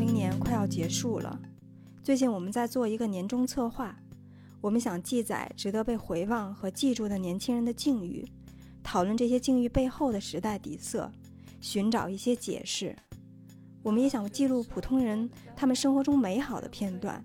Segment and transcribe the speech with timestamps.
[0.00, 1.38] 二零年快要结束了，
[2.02, 3.94] 最近我们在做一个年终策划，
[4.62, 8.26] 我们想记载值得被回望和记住的年轻人的境遇，
[8.82, 11.12] 讨论这些境遇背后的时代底色，
[11.60, 12.96] 寻找一些解释。
[13.82, 17.22] 我们也想记录普通人他们生活中美好的片段，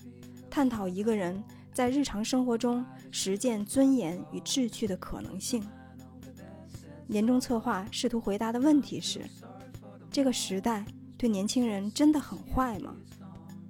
[0.50, 5.66] 探讨一个人在日常生活中实践尊严与志趣的可能性。
[7.08, 9.22] 年终策划试图回答的问题是：
[10.12, 10.86] 这个时代
[11.26, 12.96] 对年轻人真的很坏吗？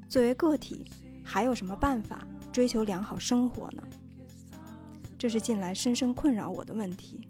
[0.09, 0.91] 作为个体，
[1.23, 3.81] 还有什么办法追求良好生活呢？
[5.17, 7.25] 这是近来深深困扰我的问题。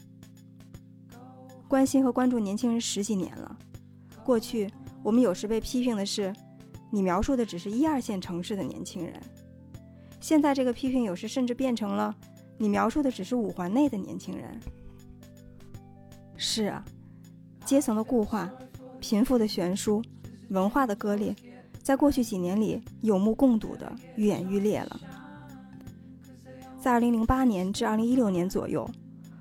[1.68, 3.56] 关心和关注年轻人十几年了，
[4.24, 4.68] 过去
[5.04, 6.34] 我们有时被批评的是，
[6.92, 9.22] 你描述的只是一二线城市的年轻人。
[10.20, 12.16] 现在这个批评有时甚至变成了，
[12.58, 14.60] 你描述的只是五环内的年轻人。
[16.36, 16.84] 是啊，
[17.64, 18.52] 阶层的固化、
[19.00, 20.02] 贫富的悬殊、
[20.50, 21.36] 文化的割裂，
[21.82, 25.00] 在过去几年里有目共睹的愈演愈烈了。
[26.80, 28.90] 在2008年至2016年左右，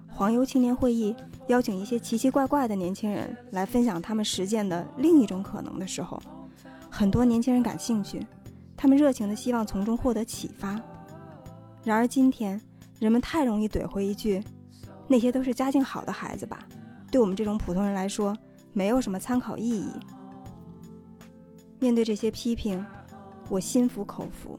[0.08, 1.14] 黄油青年会议
[1.48, 6.20] 邀请一些奇奇怪怪的年轻人来分享他们实践的另一种可能的时候，
[6.91, 8.27] 很多年轻人感兴趣，
[8.77, 10.80] 他们热情的希望从中获得启发。
[11.83, 12.58] 然而今天，
[12.98, 14.42] 人们太容易怼回一句
[15.06, 16.66] ：“那些都是家境好的孩子吧。”
[17.12, 18.34] 对我们这种普通人来说，
[18.72, 19.91] 没有什么参考意义。
[21.78, 22.84] 面对这些批评，
[23.48, 24.58] 我心服口服，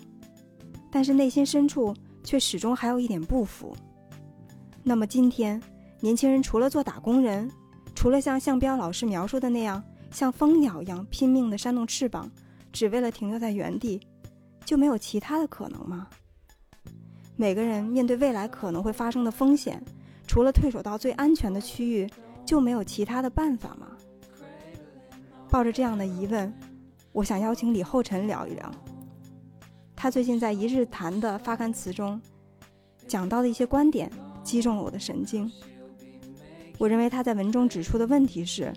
[0.92, 3.76] 但是内心深处却始终还有一点不服。
[4.84, 5.62] 那么今天，
[6.00, 7.50] 年轻人除了做打工人，
[7.96, 12.30] 除了像向彪老师描述的那样像蜂鸟一样拼命地扇动翅膀，
[12.72, 14.00] 只为了停留在原地，
[14.64, 16.08] 就没有其他的可能吗？
[17.36, 19.84] 每个人面对未来可能会发生的风险，
[20.28, 22.10] 除了退守到最安全的区域。
[22.46, 23.88] 就没有其他的办法吗？
[25.50, 26.54] 抱着这样的疑问，
[27.16, 28.72] 我想邀请李厚辰聊一聊。
[29.96, 32.22] 他最近在一日谈的发刊词中，
[33.08, 34.12] 讲到的一些观点
[34.44, 35.50] 击中了我的神经。
[36.78, 38.74] 我认为他在文中指出的问题是，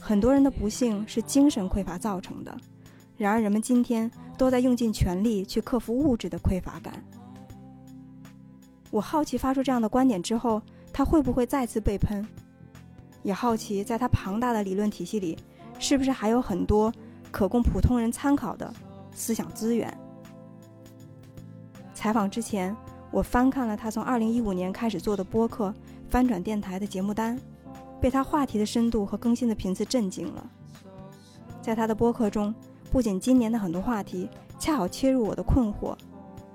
[0.00, 2.52] 很多人的不幸是精神匮乏造成的，
[3.16, 7.00] 然而人们今天都在用尽全力去克服物质的匮乏感。
[8.90, 10.60] 我好奇发出这样的观点之后，
[10.92, 12.26] 他会不会再次被喷？
[13.22, 15.38] 也好奇，在他庞大的理论体系里，
[15.78, 16.92] 是不是还有很多
[17.30, 18.72] 可供普通人参考的
[19.12, 19.92] 思想资源？
[21.94, 22.76] 采访之前，
[23.10, 25.68] 我翻看了他从2015年开始做的播客
[26.08, 27.38] 《翻转电台》的节目单，
[28.00, 30.50] 被他话题的深度和更新的频次震惊了。
[31.60, 32.54] 在他的播客中，
[32.90, 34.28] 不仅今年的很多话题
[34.58, 35.96] 恰好切入我的困惑，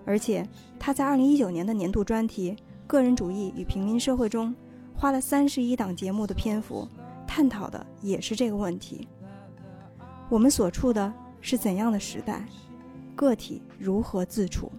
[0.06, 0.48] 而且
[0.80, 2.52] 他在2019年的年度专题
[2.88, 4.54] 《个人主义与平民社会》中。
[4.96, 6.88] 花了三十一档节目的篇幅，
[7.28, 9.06] 探讨的也是这个问题。
[10.34, 12.44] 我们所处的是怎样的时代？
[13.16, 14.72] 个体如何自处？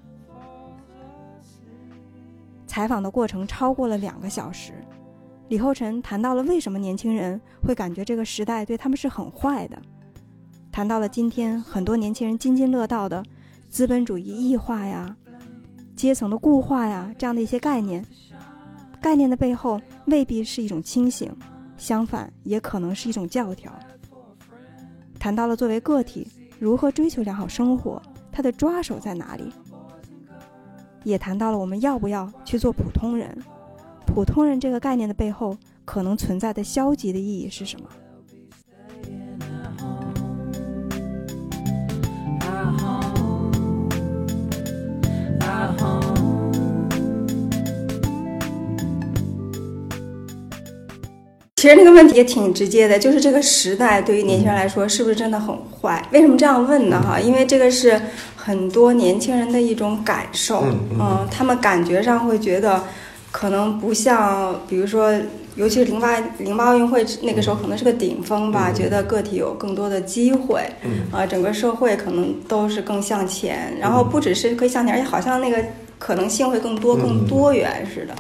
[2.67, 4.73] 采访的过程超过了两个小时，
[5.47, 9.81] 李厚辰谈到了为什么年轻人会感觉这个时代对他们是很坏的，
[10.73, 13.23] 谈到了今天很多年轻人津津乐道的
[13.69, 15.17] 资本主义异化呀、
[15.95, 18.05] 阶层的固化呀这样的一些概念。
[19.01, 21.33] 概念的背后未必是一种清醒，
[21.77, 23.73] 相反也可能是一种教条。
[25.25, 27.99] 谈到了作为个体如何追求良好生活，
[28.31, 29.51] 它的抓手在哪里？
[31.03, 33.35] 也谈到了我们要不要去做普通人？
[34.07, 37.89] 普通人这个概念的背后可能存在的消极的意义是什么？
[51.65, 56.07] 其实那个问题也挺直接的，就是这个时代对于年轻人来说是不是真的很坏？
[56.13, 57.03] 为什么这样问呢？
[57.03, 57.99] 哈，因为这个是
[58.37, 60.63] 很多年轻人的一种感受，
[61.01, 62.85] 嗯，他们感觉上会觉得，
[63.31, 65.11] 可能不像，比如说，
[65.57, 70.61] 尤其是零八零八奥运会那个时候，可能是个顶峰吧，觉得个体有更多的机会，
[71.11, 75.57] 啊，整个社会可能都是更向前，然后不只是可以向前，而且好像那个。
[75.97, 78.15] 可能性会更多、更多元似的，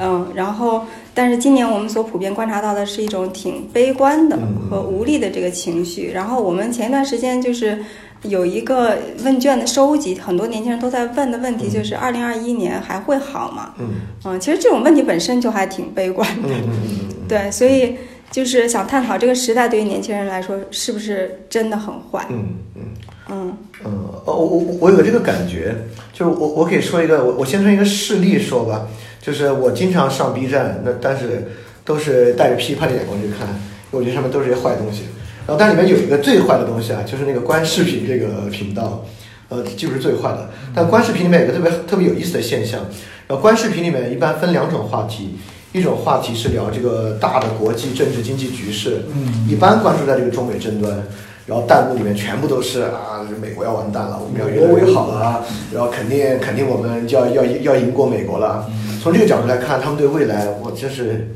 [0.00, 0.86] 嗯，然后，
[1.18, 4.38] 但是今年我们所普遍观察到的是一种挺悲观的
[4.70, 6.12] 和无力的这个情绪。
[6.12, 7.76] 然后我们前一段时间就是
[8.22, 13.74] 有一个问卷的收集，很多年轻人都在问的问题就是：二零二一年还会好吗？
[13.80, 13.88] 嗯，
[14.26, 16.48] 嗯，其实这种问题本身就还挺悲观的，
[17.28, 17.96] 对，所以
[18.30, 22.24] 就是想探讨这个时代对于年轻人来说是不是真的很坏？
[22.30, 22.82] 嗯嗯。
[23.30, 23.92] 嗯嗯
[24.24, 25.74] 哦，我我我有个这个感觉，
[26.12, 28.88] 就是我我可以说一个，我我先从一个事例说吧，
[29.20, 31.52] 就是我经常上 B 站，那但是
[31.84, 33.48] 都是带着批判的眼光去看，
[33.90, 35.02] 我觉得上面都是些坏东西。
[35.46, 39.04] 然后但里面有一个最坏的东西啊，就是那个观视频这个频道，
[39.48, 40.50] 呃，就是最坏的。
[40.74, 42.80] 但观视频里面有个特别特别有意思的现象，
[43.26, 45.38] 然后观视频里面一般分两种话题，
[45.72, 51.02] 一种话题是聊这个大的国际政治经济局势，嗯一般关注在这个中美争端。
[51.48, 55.42] 然后弹幕里面全部都是啊，美国要完蛋了，我们要越来越好了，
[55.72, 58.70] 然后肯定肯定我们就要要要赢过美国了。
[59.02, 61.26] 从这个角度来看，他们对未来我真是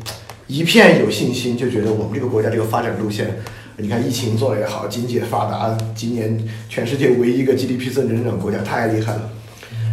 [0.48, 3.34] 一片有信心，就觉得我们这个国家这个发展路线，
[3.78, 6.38] 你看疫情做的也好，经济也发达，今年
[6.68, 9.22] 全世界唯一一个 GDP 增长国家，太厉害了。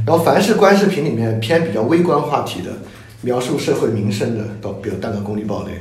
[0.06, 2.72] 然后凡是观视频里面偏比较微观话题的，
[3.22, 5.72] 描述社会民生的，到比如弹个公立暴雷，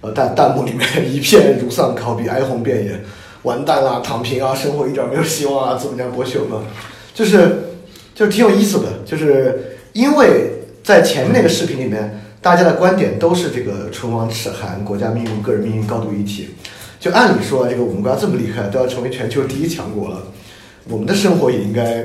[0.00, 3.00] 呃弹弹幕里面 一片如丧考妣，哀鸿遍野。
[3.46, 6.62] 完蛋了，躺平啊，生活一点没有希望啊，资本家剥削嘛，
[7.14, 7.70] 就是
[8.12, 10.50] 就是挺有意思的，就是因为
[10.82, 16.50] 在前面那个视频里面，大家的观点都是这个唇亡齿寒，国家命运、个人命运高度一体。
[16.98, 20.20] 就按理说，这个我们国家这么厉害，都要成为全球第一强国了，
[20.88, 22.02] 我们的生活也应该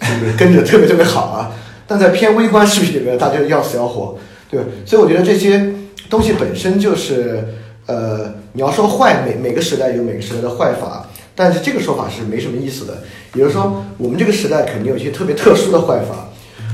[0.00, 1.52] 就是跟着特别特别好啊。
[1.86, 4.16] 但在偏微观视频里面，大家要死要活，
[4.50, 4.66] 对吧？
[4.86, 5.74] 所以我觉得这些
[6.08, 7.44] 东西本身就是。
[7.86, 13.02] 呃，你要说坏，每每个时代有每个时代的坏法，但是这个说法是没什么意思的。
[13.34, 16.28] 也就是说，我们这个时代肯定有一些特别特殊的坏法。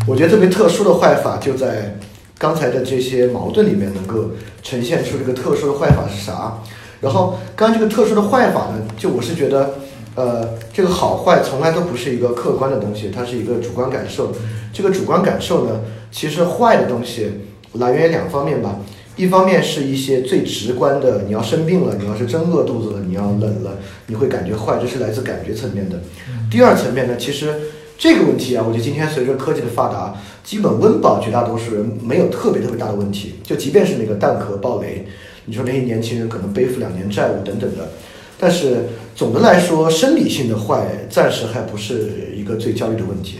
[0.06, 1.96] 我觉得特别特殊的坏法就在
[2.38, 4.30] 刚才的这些矛盾里面能够
[4.62, 6.58] 呈现出这个特殊的坏法是啥。
[7.00, 9.74] 然后，刚刚这个特殊的坏法呢，就我是觉得，
[10.14, 14.32] 呃，这个好坏从来都不是一个客观的东西，它是一个主观感受。
[14.72, 17.30] 这个主观感受呢，其实坏的东西
[17.74, 18.76] 来源于两方面吧。
[19.18, 23.76] 一方面是一些最直观的，你要生病了，你要是真饿肚子了，你要冷了，
[24.06, 26.00] 你会感觉坏，这是来自感觉层面的。
[26.48, 27.52] 第二层面呢，其实
[27.98, 33.34] 这个问题啊，我觉得今天随着科技的发达，基本温饱绝大多数人没有特别特别大的问题。
[33.42, 35.04] 就即便是那个蛋壳爆雷，
[35.46, 37.90] 你说那些年轻人可能背负两年债务等等的，
[38.38, 38.84] 但是
[39.16, 43.38] 总的来说，生理性的坏暂时还不是一个最焦虑的问题。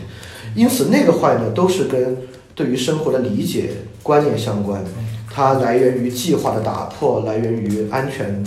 [0.55, 2.17] 因此，那个坏呢，都是跟
[2.53, 3.69] 对于生活的理解
[4.03, 4.83] 观念相关。
[5.39, 8.43] 它来源于计划的打破，来源于安全，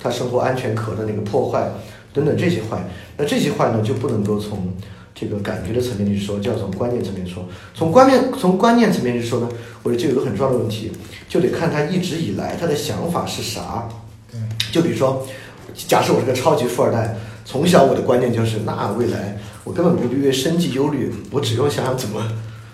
[0.00, 1.68] 它生活安全壳的那个破坏
[2.12, 2.78] 等等这些坏。
[3.16, 4.72] 那这些坏呢，就不能够从
[5.12, 7.44] 这个感觉的层面去说，就要从观念层面说。
[7.74, 9.48] 从观念从观念层面去说呢，
[9.82, 10.92] 我觉得就有个很重要的问题，
[11.28, 13.88] 就得看他一直以来他的想法是啥。
[14.70, 15.26] 就比如说，
[15.88, 22.22] 假设我是个超级富二代，从小我的观念就是，那未来我根本不必为生计忧虑，我只用想想怎么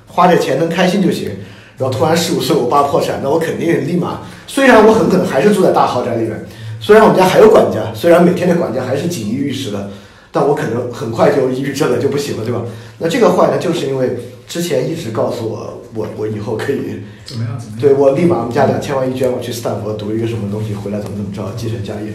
[0.07, 1.31] 花点钱能开心就行。
[1.77, 4.21] 然后突然十五岁，我爸破产，那我肯定立马。
[4.47, 6.45] 虽然我很可能还是住在大豪宅里面，
[6.81, 9.91] 虽然我们家还有管家，虽然每天的管家还是锦衣玉食的，
[10.31, 12.63] 但我可能很快就抑郁症了，就不行了，对吧？
[12.99, 14.17] 那这个坏呢，就是因为
[14.47, 17.61] 之前一直告诉我，我我以后可以怎么样？
[17.81, 22.13] 对我立马我们家两千万一捐，我去斯坦福读一个什么东西，回来怎么怎么着，继承家业。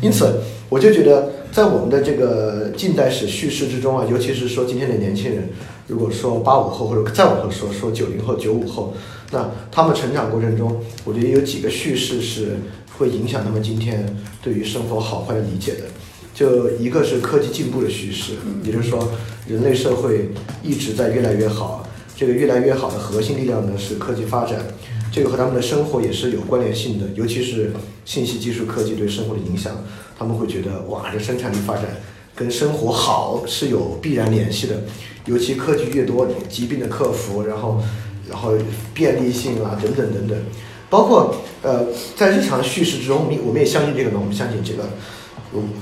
[0.00, 5.48] 因此，我就觉得在我们的这个近代史叙事之中啊，尤其是说今天的年轻人。
[5.86, 8.94] 如果说八五后或者再往后说说九零后九五后，
[9.32, 12.58] 那他们成长过程中，我觉得有几个叙事是
[12.96, 14.06] 会影响他们今天
[14.40, 15.80] 对于生活好坏的理解的。
[16.32, 19.10] 就一个是科技进步的叙事，也就是说
[19.48, 20.30] 人类社会
[20.62, 21.84] 一直在越来越好，
[22.16, 24.60] 这个越来越好的核心力量呢是科技发展，
[25.10, 27.72] 这个和他们的生活也是有关联性的，尤其是
[28.04, 29.84] 信息技术科技对生活的影响，
[30.18, 31.84] 他们会觉得哇，这生产力发展。
[32.32, 34.82] 跟生活好是有必然联系的，
[35.26, 37.82] 尤其科技越多，疾病的克服，然后，
[38.26, 38.52] 然后
[38.94, 40.38] 便利性啊，等等等等，
[40.88, 44.84] 包括呃，在日常叙事之中，我们我们也相信这个呢，我们相信这个，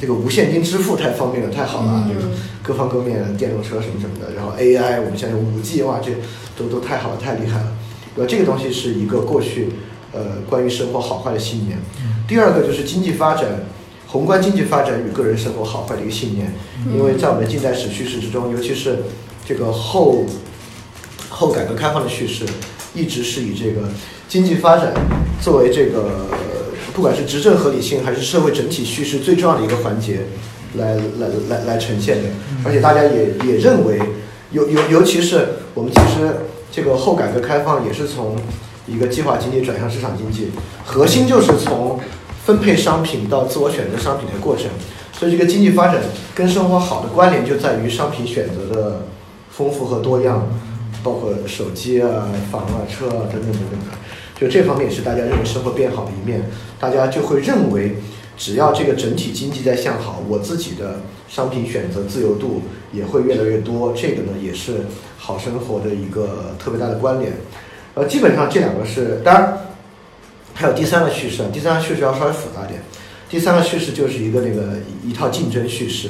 [0.01, 2.29] 这个无现金支付太方便了，太好了，这个
[2.61, 6.11] 各方各面电动车什么什么的，然后 AI，我们现在五 G 哇，这
[6.57, 7.78] 都都太好了，太厉害了，
[8.19, 8.27] 对吧？
[8.29, 9.69] 这个东西是一个过去
[10.13, 11.79] 呃关于生活好坏的信念。
[12.27, 13.47] 第二个就是经济发展。
[14.11, 16.51] 宏观经济发展与个人生活好坏的一个信念，
[16.97, 19.01] 因为在我们的近代史叙事之中，尤其是
[19.47, 20.25] 这个后
[21.29, 22.47] 后改革开放的叙事，
[22.95, 23.87] 一直是以这个
[24.27, 24.95] 经济发展
[25.43, 26.27] 作为这个
[26.95, 30.21] 不管是执政合理性还是社会整体叙事最重要的一个环节
[30.79, 32.31] 来来来来呈现的。
[32.65, 34.01] 而且大家也也认为，
[34.53, 36.35] 尤尤尤其是我们其实
[36.71, 38.37] 这个后改革开放也是从
[38.87, 40.51] 一个计划经济转向市场经济，
[40.85, 41.99] 核心就是从。
[42.49, 44.69] 分配商品到自我选择商品的过程，
[45.13, 46.01] 所以这个经济发展
[46.35, 49.03] 跟生活好的关联就在于商品选择的
[49.51, 50.49] 丰富和多样，
[51.03, 53.99] 包括手机啊、房啊、车啊等等等等的，
[54.41, 56.43] 就这方面也是大家认为生活变好的一面。
[56.81, 57.97] 大家就会认为，
[58.39, 62.63] 只要这个整体经济在向好，我自己的商品选择自由度
[62.95, 63.93] 也会越来越多。
[63.95, 64.87] 这个呢，也是
[65.29, 67.35] 好生活的一个特别大的关联。
[67.93, 69.59] 呃，基本上这两个是当然。
[70.55, 72.83] 还有第三个叙事啊，第三个叙事要稍微复杂点。
[73.31, 74.73] 第三个叙事就是一个那个
[75.05, 76.09] 一套竞争叙事。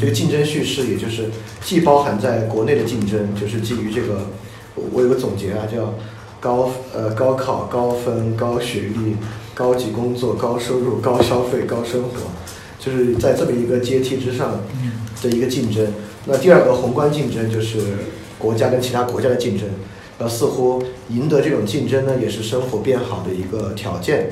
[0.00, 1.30] 这个竞争叙事，也就是
[1.62, 4.26] 既包含在国内的竞争，就是基于这个，
[4.74, 5.94] 我我有个总结啊，叫
[6.40, 9.14] 高呃高考、高分、高学历、
[9.54, 12.32] 高级工作、高收入、高消费、高生活，
[12.80, 14.60] 就是在这么一个阶梯之上
[15.22, 15.86] 的一个竞争。
[16.24, 17.78] 那第二个宏观竞争就是
[18.38, 19.68] 国家跟其他国家的竞争，
[20.18, 24.28] 呃，似乎赢得这种竞争呢，也是生活变好的一个条件。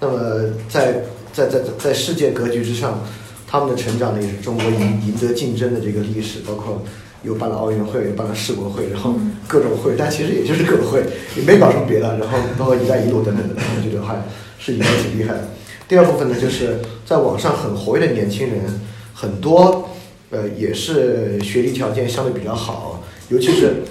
[0.00, 3.00] 那么在在在在世界格局之上。
[3.48, 6.82] 他们的成长呢，也是中国赢赢得竞争的这个历史，包括
[7.22, 9.14] 又办了奥运会，又办了世博会，然后
[9.46, 11.04] 各种会，但其实也就是各种会，
[11.36, 12.18] 也没搞什么别的。
[12.18, 14.20] 然后包括“一带一路”等等的，我觉得还
[14.58, 15.48] 是赢得挺厉害的。
[15.86, 18.80] 第二部分呢，就是在网上很活跃的年轻人，
[19.14, 19.90] 很多
[20.30, 23.82] 呃也是学历条件相对比较好，尤其是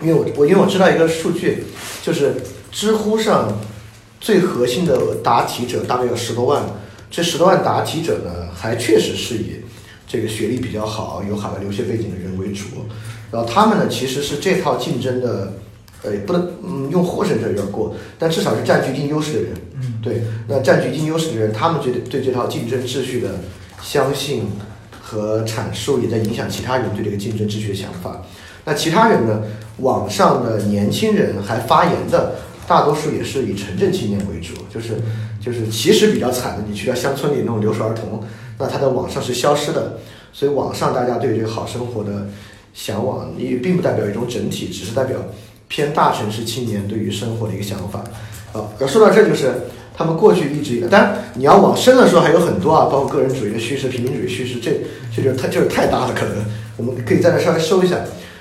[0.00, 1.64] 因为我我因为我知道一个数据，
[2.02, 2.34] 就是
[2.70, 3.60] 知乎上
[4.20, 6.62] 最核心的答题者大概有十多万。
[7.10, 9.56] 这十多万答题者呢，还确实是以
[10.08, 12.64] 这个学历比较好、有海外留学背景的人为主。
[13.30, 15.52] 然后他们呢，其实是这套竞争的，
[16.02, 19.52] 呃，不能嗯用获胜者有点过，但至少是占据一定优势的人。
[19.74, 23.40] 嗯，对，那占据一定优势的人，他们觉得对这套竞争秩序的
[23.82, 24.44] 相信
[25.12, 28.22] 和阐述，也在影响其他人对这个竞争秩序的想法。
[28.64, 29.42] 那其他人呢，
[29.78, 32.32] 网上的年轻人还发言的。
[32.64, 34.96] 大多数也是以城镇青年为主，就是
[35.44, 38.22] 就是其实比较惨的，你去到乡村里那种留守儿童，
[38.56, 39.98] 那他在网上是消失的，
[40.32, 42.28] 所以网上大家对这个好生活的
[42.72, 45.18] 向往，也并不代表一种整体，只是代表
[45.66, 47.98] 偏大城市青年对于生活的一个想法。
[48.52, 49.52] 啊，要说到这就是
[49.94, 54.70] 他们过去一直以来，当然你要往深了说还有很多啊，包括个人主义的叙事、平民主义叙事，这
[55.14, 56.44] 这就太就是太大了，可能
[56.76, 57.96] 我们可以在那稍微收一下。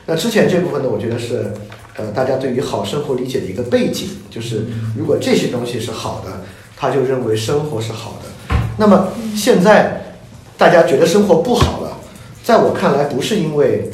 [0.05, 1.51] 那之前这部分呢，我觉得是。
[1.97, 4.65] 呃，大家对于好生活理解的一个背景，就是
[4.97, 6.41] 如果这些东西是好的，
[6.77, 8.55] 他就认为生活是好的。
[8.77, 10.15] 那么现在
[10.57, 11.97] 大家觉得生活不好了，
[12.45, 13.91] 在我看来，不是因为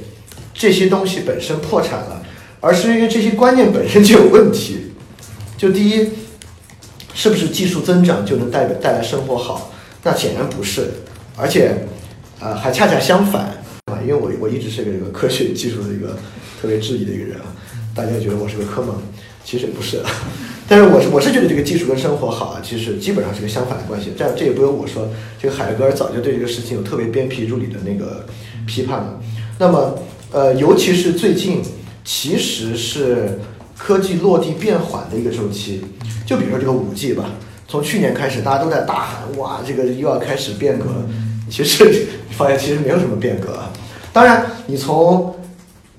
[0.54, 2.22] 这些东西本身破产了，
[2.62, 4.92] 而是因为这些观念本身就有问题。
[5.58, 6.08] 就第一，
[7.18, 9.74] 是不是技术增长就能带带来生活好？
[10.04, 10.92] 那显然不是，
[11.36, 11.76] 而且，
[12.40, 13.46] 呃，还恰恰相反
[13.86, 13.98] 啊！
[14.04, 16.16] 因为我我一直是个这个科学技术的一个
[16.62, 17.50] 特别质疑的一个人啊。
[17.96, 18.94] 大家觉得我是个科盲，
[19.44, 20.00] 其实也不是，
[20.70, 24.14] 但是我是我是觉得这个技术跟生活好啊，其实基本上是个相反的关系。
[24.16, 25.10] 这样这也不用我说，
[25.42, 28.24] 这个海格尔早就对这个事情有特别鞭辟入里的那个
[28.68, 29.20] 批判了。
[29.58, 29.98] 那么，
[30.32, 31.64] 呃，尤其是最近，
[32.06, 33.40] 其实是
[33.76, 35.84] 科技落地变缓的一个周期。
[36.28, 37.32] 就比如说这个五 G 吧，
[37.70, 40.86] 从去年开始大家都在大喊，哇，这个又要开始变革。
[41.50, 43.58] 其实发现其实没有什么变革。
[44.12, 45.34] 当然，你从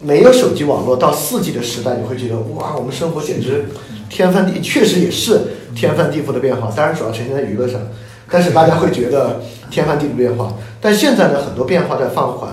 [0.03, 3.65] 没有手机网络到四 G 的时代，你会觉得哇，我们生活简直
[4.11, 5.41] 天翻地，确实也是
[5.75, 6.71] 天翻地覆的变化。
[6.77, 7.81] 当然，主要呈现在娱乐上，
[8.31, 10.53] 但是大家会觉得天翻地覆变化。
[10.83, 12.51] 但现在呢，很多变化在放缓，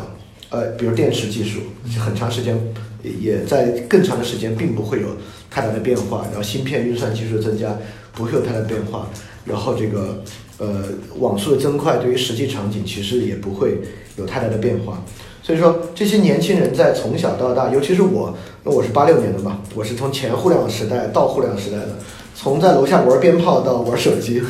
[0.51, 1.59] 呃，比如电池技术，
[1.99, 2.57] 很长时间
[3.03, 5.09] 也在更长的时间并不会有
[5.55, 6.25] 太大的变化。
[6.25, 7.73] 然后芯片运算技术增加
[8.11, 9.07] 不会有太大的变化。
[9.45, 10.21] 然后这个
[10.57, 10.83] 呃
[11.19, 13.77] 网速的增快对于实际场景其实也不会
[14.17, 15.01] 有太大的变化。
[15.41, 21.89] 所以说，这些年轻人在从小到大，尤其是我，那我是八六年的嘛，我是从前互联网时代到互联网时代的，
[22.35, 24.41] 从在楼下玩鞭炮到玩手机，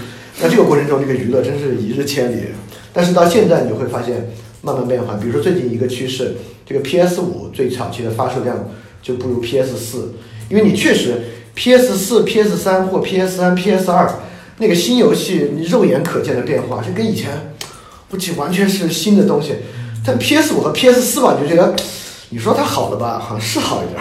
[0.41, 2.45] 那这个过程中，这个娱乐真是一日千里。
[2.93, 4.25] 但是到现在，你会发现
[4.61, 5.15] 慢慢变化。
[5.15, 6.33] 比如说最近一个趋势，
[6.65, 8.57] 这个 PS 五最早期的发售量
[9.01, 10.13] 就不如 PS 四，
[10.49, 11.21] 因为你确实
[11.55, 14.09] PS 四、PS 三或 PS 三、PS 二
[14.57, 17.55] 那个新游戏，你肉眼可见的变化，就跟以前
[18.09, 19.55] 不仅完全是新的东西。
[20.05, 21.75] 但 PS 五和 PS 四吧，你就觉得，
[22.29, 23.99] 你说它好了吧，好像是好一点。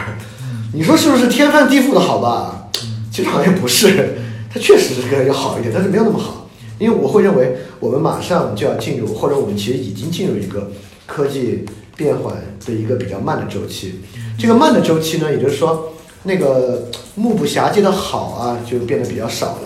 [0.75, 2.69] 你说是不是天翻地覆的好吧？
[3.11, 4.19] 其实好像不是，
[4.53, 6.51] 它确实是个要好一点，但是没有那么好。
[6.79, 10.73] 因为我会认为，我们马上就要进入，或者我们其实已经进入一个
[11.07, 11.65] 科技
[11.97, 12.35] 变缓
[12.67, 14.01] 的一个比较慢的周期。
[14.37, 15.94] 这个慢的周期呢，也就是说，
[16.25, 19.61] 那个目不暇接的好啊，就变得比较少了。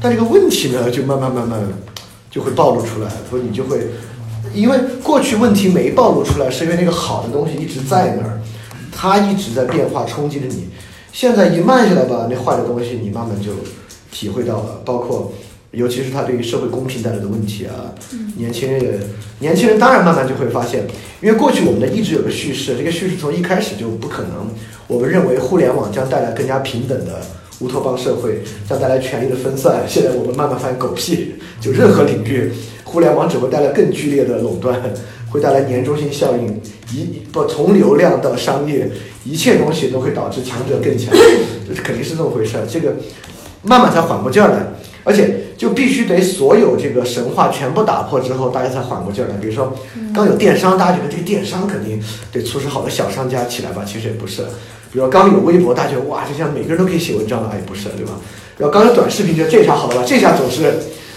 [0.00, 1.60] 但这个问题呢，就慢慢慢慢
[2.30, 3.88] 就会暴露出来，所以你就会。
[4.52, 8.40] 因为过去问题没暴露出来，是因为那个好的东西一直在那儿，
[8.92, 10.68] 它一直在变化冲击着你。
[11.12, 13.50] 现在一慢下来吧，那坏的东西你慢慢就
[14.12, 15.32] 体会到了，包括
[15.72, 17.90] 尤其是它对于社会公平带来的问题啊。
[18.36, 19.00] 年轻人也，
[19.40, 20.84] 年轻人当然慢慢就会发现，
[21.20, 24.50] 因为过去我们的一直有个叙事，这个叙事从一开始就不可能。
[24.86, 27.20] 我们认为互联网将带来更加平等的
[27.60, 29.82] 乌托邦社会，将带来权力的分散。
[29.88, 32.52] 现在我们慢慢发现狗屁，就任何领域。
[32.84, 34.80] 互联网只会带来更剧烈的垄断，
[35.30, 36.60] 会带来粘中性效应。
[36.92, 38.88] 一不从流量到商业，
[39.24, 41.12] 一切东西都会导致强者更强，
[41.66, 42.66] 这肯定是这么回事儿。
[42.70, 42.94] 这个
[43.62, 44.66] 慢慢才缓过劲儿来。
[45.02, 49.36] 而且就必须得所有这个神话全部打破之后，大家才缓过劲儿来。
[49.36, 49.72] 比如说，
[50.14, 53.82] 刚有电商，大家觉得这个电商肯定得促使好多小商家起来吧？
[53.86, 54.42] 其实也不是。
[54.92, 58.12] 比如说刚有微博，大家觉得哇，这下每个人都可以写文章了，也不是，对吧？
[58.58, 60.04] 然后刚有短视频，觉得这下好了吧？
[60.06, 60.72] 这下总是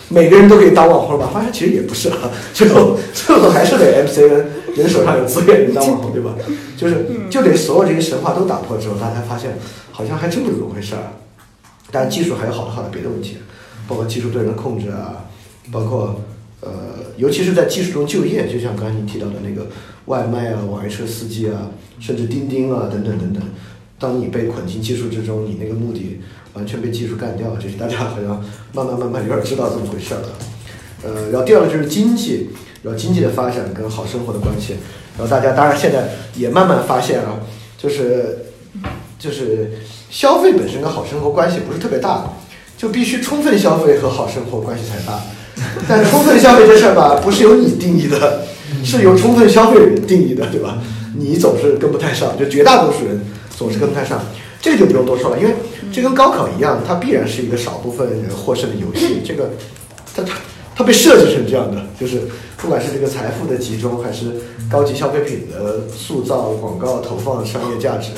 [0.10, 1.32] 每个人都可以当网红了吧？
[1.34, 6.34] 发现其实也不是啊，最后 最后还是得 MCN 人手上有资源，你当网红，对吧？
[6.78, 9.58] 就是就得所有这些神话都打破之后，大家发现
[9.92, 11.02] 好像还真不是这么回事儿。
[11.92, 13.38] 当然，技术还有好多好多别的问题，
[13.88, 15.26] 包括技术对人的控制啊，
[15.72, 16.22] 包括
[16.62, 16.72] 呃，
[17.18, 19.68] 尤其是在技术中就业，就像刚才你提到的那个
[20.06, 23.42] 外卖啊、网约车司机啊，甚至钉钉啊等等等等。
[24.00, 26.20] 当你被捆进技术之中，你那个目的
[26.54, 30.22] 完全被技术干掉，就是大家好像慢慢慢慢有点知道这么回事了。
[31.04, 32.50] 呃，然后第二个就是经济，
[32.84, 34.76] 然后经济的发展跟好生活的关系，
[35.18, 37.40] 然后大家当然现在也慢慢发现啊，
[37.78, 38.46] 就是
[39.18, 39.80] 就是
[40.10, 42.34] 消费本身跟好生活关系不是特别大，
[42.78, 45.20] 就必须充分消费和好生活关系才大。
[45.90, 48.44] 但充分消费这事儿吧，不是由你定义的，
[48.84, 50.78] 是由充分消费人定义的，对吧？
[51.18, 53.20] 你总是跟不太上，就绝大多数人
[53.58, 54.22] 总是跟不太上，
[54.62, 55.56] 这个就不用多说了，因为
[55.92, 59.22] 这跟高考一样，它必然是一个少部分人获胜的游戏。
[59.26, 59.50] 这个，
[60.16, 60.34] 它它
[60.76, 62.22] 它被设计成这样的，就是
[62.58, 64.26] 不管是这个财富的集中，还是
[64.70, 68.10] 高级消费品的塑造、广告投放、商业价值，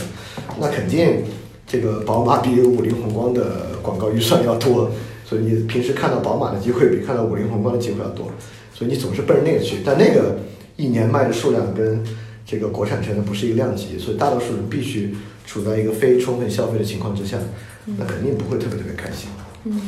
[0.59, 1.23] 那肯定
[1.69, 4.89] 这个宝马比五菱宏光的广告预算要多，
[5.23, 8.31] 所以你平时看到宝马的机会比看到五菱宏光的机会要多，
[8.73, 10.39] 所以你总是奔着那个去，但那个
[10.77, 12.03] 一年卖的数量跟
[12.43, 17.37] 这个国产车呢不是一个量级，所以大多数人必须处在一个非充分消费的情况之下，
[17.85, 19.29] 那肯定不会特别特别开心。
[19.65, 19.79] 嗯，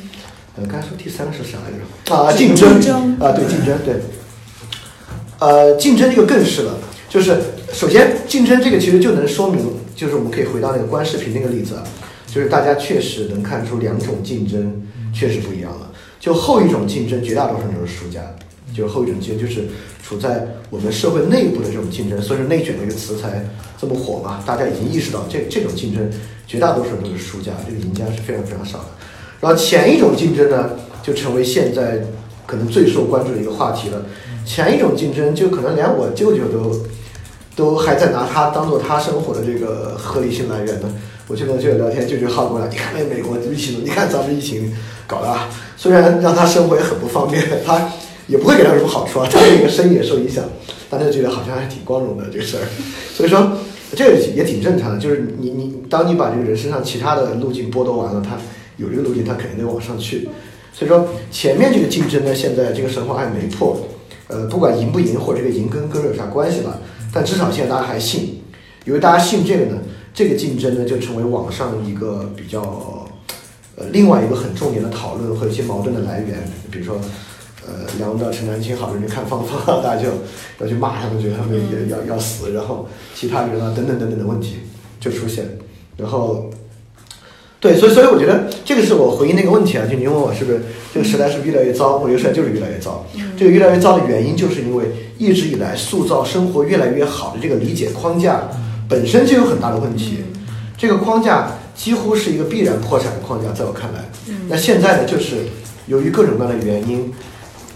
[0.57, 2.15] 呃，刚才说第三个是啥来着？
[2.15, 3.95] 啊，竞争竞争啊，对竞争，对。
[5.39, 6.77] 呃，竞争这个更是了，
[7.09, 7.35] 就是
[7.73, 11.83] 首先竞争这个其实就能说明，就是我们可以回到那个观视频那个例子啊，
[12.27, 14.81] 就是大家确实能看出两种竞争
[15.13, 15.91] 确实不一样了。
[16.19, 18.21] 就后一种竞争，绝大多数都是输家，
[18.75, 19.63] 就后一种竞争就是
[20.03, 23.43] 处在我们社会内部的这种竞争，所以说内卷这个词才
[23.79, 26.07] 这么火嘛，大家已经意识到这这种竞争，
[26.45, 28.86] 绝大多数都是输家，这个赢家是非常非常少的。
[29.39, 32.01] 然后前一种竞争呢，就成为现在
[32.45, 34.05] 可能最受关注的一个话题了。
[34.45, 36.75] 前一种竞争，就可能连我舅舅都
[37.55, 40.91] 都还在拿它当做他生活的这个合理性来源呢。
[41.27, 44.73] 我去跟我舅舅聊天，舅舅好过来，你看那美国疫情，你看咱们疫情
[45.07, 47.89] 搞的啊，虽然让他生活也很不方便，他
[48.27, 50.43] 也不会给他什么好处啊，他那个生意也受影响，
[50.89, 52.63] 但他觉得好像还挺光荣的这个事儿。
[53.15, 53.53] 所以说
[53.95, 58.37] 这个也挺正常的，就是你你当你把这个人身上其他的路径剥夺完了，他
[58.75, 60.27] 有这个路径，他肯定得往上去。
[60.73, 63.77] 所以说前面这个竞争呢，现在这个神话还没破，
[64.27, 66.77] 呃，不管赢不赢或者这个赢跟歌有啥关系吧，
[67.13, 68.41] 但至少现在大家还信，
[68.86, 69.78] 因为大家信这个呢，
[70.13, 72.62] 这个竞争呢就成为网上一个比较
[73.76, 76.38] 呃另外一个很重点的讨论和一些矛盾的来源，
[76.69, 77.00] 比如说。
[77.63, 80.10] 呃，梁文道、陈丹青好多人看芳芳， 大家就
[80.58, 84.56] 要去骂他们，觉得他们也要要死，然后其他人啊等等等等的问题
[85.00, 85.45] 就出现，
[85.95, 86.50] 然后
[87.62, 90.60] 对，所以所以我觉得这个是我回应那个问题啊，就你问我是不是
[90.91, 91.97] 这个时代是不是越来越糟？
[91.97, 93.06] 我觉得时代就是越来越糟。
[93.38, 94.86] 这个越来越糟的原因，就是因为
[95.19, 98.41] 一直以来塑造生活越来越好的这个理解框架
[98.89, 100.24] 本身就有很大的问题。
[100.76, 104.10] 这个框架几乎是一个必然破产的框架，在我看来。
[104.50, 105.36] 那现在呢，就是
[105.86, 107.13] 由于各种各样的原因，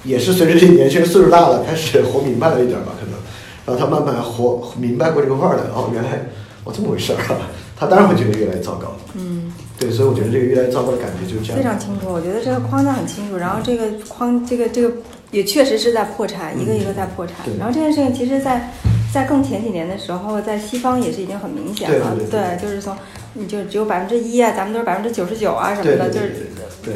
[0.04, 3.20] 也是随着这些年轻人岁数大了，开始活明白了一点吧，可能，
[3.68, 5.66] 然后他慢慢活明白过这个味儿了。
[5.76, 6.28] 哦，原来
[6.64, 7.46] 哦这么回事儿啊，
[7.78, 8.98] 他当然会觉得越来越糟糕。
[9.14, 9.45] 嗯，
[9.78, 11.58] 对，所以我觉得这个越来越糟糕的感觉就是这样。
[11.58, 12.08] 非常清楚。
[12.12, 14.92] 我觉得这个框架很清楚，然后这个框，这个这个
[15.32, 17.36] 也确实是在破产，一个一个在破产。
[17.46, 18.72] 对然后这件事情其实在，
[19.14, 22.16] 在更前几年的时候，在西方也是已经很明显了。
[22.16, 22.96] 对对对就是从
[23.34, 26.48] 你就只有百分之一啊，咱们都是百分之九十九啊什么的，就是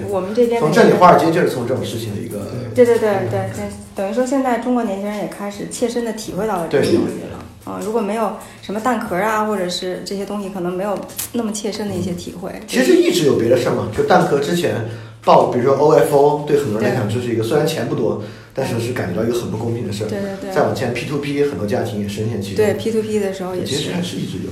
[0.08, 2.40] 我们这边从这里华尔街就是从这种事情的一个
[2.74, 7.39] 对对对对对，等于说现在中国年轻人也开始切身的体会到了这个对东西了。
[7.66, 10.98] 啊、如果没有什么蛋壳啊，或者是这些东西，可能没有
[11.34, 12.52] 那么切身的一些体会。
[12.68, 14.76] 其实一直有别的事儿嘛，就蛋壳之前
[15.24, 20.08] 报，比如说 OFO，对很多人来讲就是一个虽然钱不多，但是是感觉到一个很不公平的事儿。
[20.08, 22.66] 对对对再往前 P to P，很多家庭也深陷其中。
[22.66, 23.92] 对 P to P 的时候也是其实。
[23.92, 24.50] 还是一直有。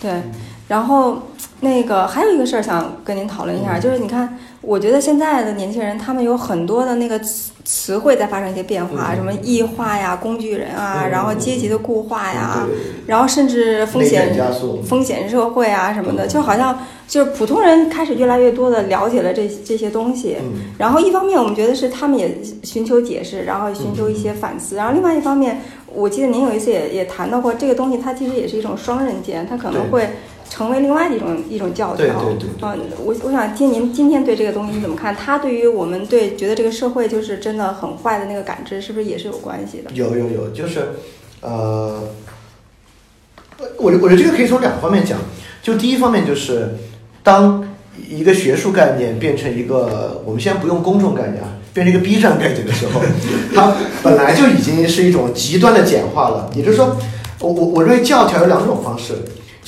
[0.00, 0.10] 对，
[0.70, 1.20] 然后
[1.58, 9.16] 那个还有一个事儿想跟您讨论一下，就是你看，我觉得现在的年轻人他们有很多的那个词词汇在发生一些变化，嗯。
[9.16, 11.10] 什么异化呀、工具人啊，嗯。
[11.10, 12.64] 然后阶级的固化呀，
[13.04, 14.32] 然后甚至风险
[14.84, 16.28] 风险社会啊什么的，嗯。
[16.28, 16.78] 就好像
[17.08, 20.36] 就是普通人开始越来越多的了解了这这些东西。
[20.40, 25.60] 嗯，然后一方面我们觉得是他们也寻求解释，然后寻求一些反思，然后另外一方面，
[25.92, 30.08] 我记得您有一次也也谈到过这个东西，它其实也是一种双刃剑，它可能会
[30.60, 31.96] 成为另外的一种一种教条。
[31.96, 35.16] 对对对嗯，我我想听您今天对这个东西你怎么看？
[35.16, 39.90] 它对于我们对觉得这个社会就是真的很坏的那个感知，是不是也是有关系的？
[39.94, 40.88] 有有有，就是
[41.40, 42.02] 呃，
[43.78, 45.18] 我我觉得这个可以从两方面讲。
[45.62, 46.76] 就第一方面就是，
[47.22, 47.66] 当
[48.06, 53.00] 一个学术概念变成一个，我们先不用公众概念啊，变成一个 B 站概念的时候，
[53.54, 56.50] 它本来就已经是一种极端的简化了。
[56.54, 56.98] 也就是说，
[57.40, 59.14] 我我我认为教条有两种方式，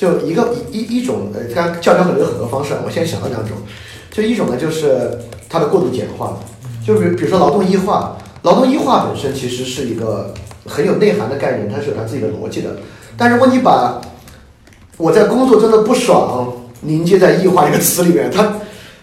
[0.03, 3.57] 就一个一一一种，呃，当然教条可能有很多方式，我现在想到两种，
[4.11, 5.17] 就一种呢就是
[5.49, 6.41] 它的过度简化，
[6.85, 10.35] 就比比如说劳动异化，劳动异化本身其实是一个
[10.67, 12.71] 很有内涵的概念，它是有它自己的逻辑的。
[13.17, 14.01] 但如果你把
[14.97, 18.55] 我在工作真的不爽凝结在异化这个词里面，它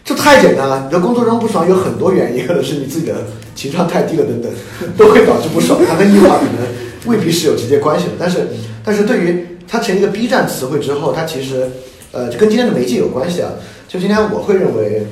[0.04, 0.84] 这太简单了。
[0.84, 3.16] 你的工作中不爽有很多原因，可能是你自己的
[3.56, 4.52] 情商太低了等等，
[4.98, 5.80] 都会导致不爽。
[5.88, 6.68] 它跟异化可能
[7.06, 8.12] 未必是有直接关系的。
[8.20, 8.48] 但是，
[8.84, 11.70] 但是对于它成一个 B 站词汇之后，它其实
[12.12, 13.52] 呃，就跟今天的媒介有关系啊。
[13.88, 15.06] 就今天我会认为。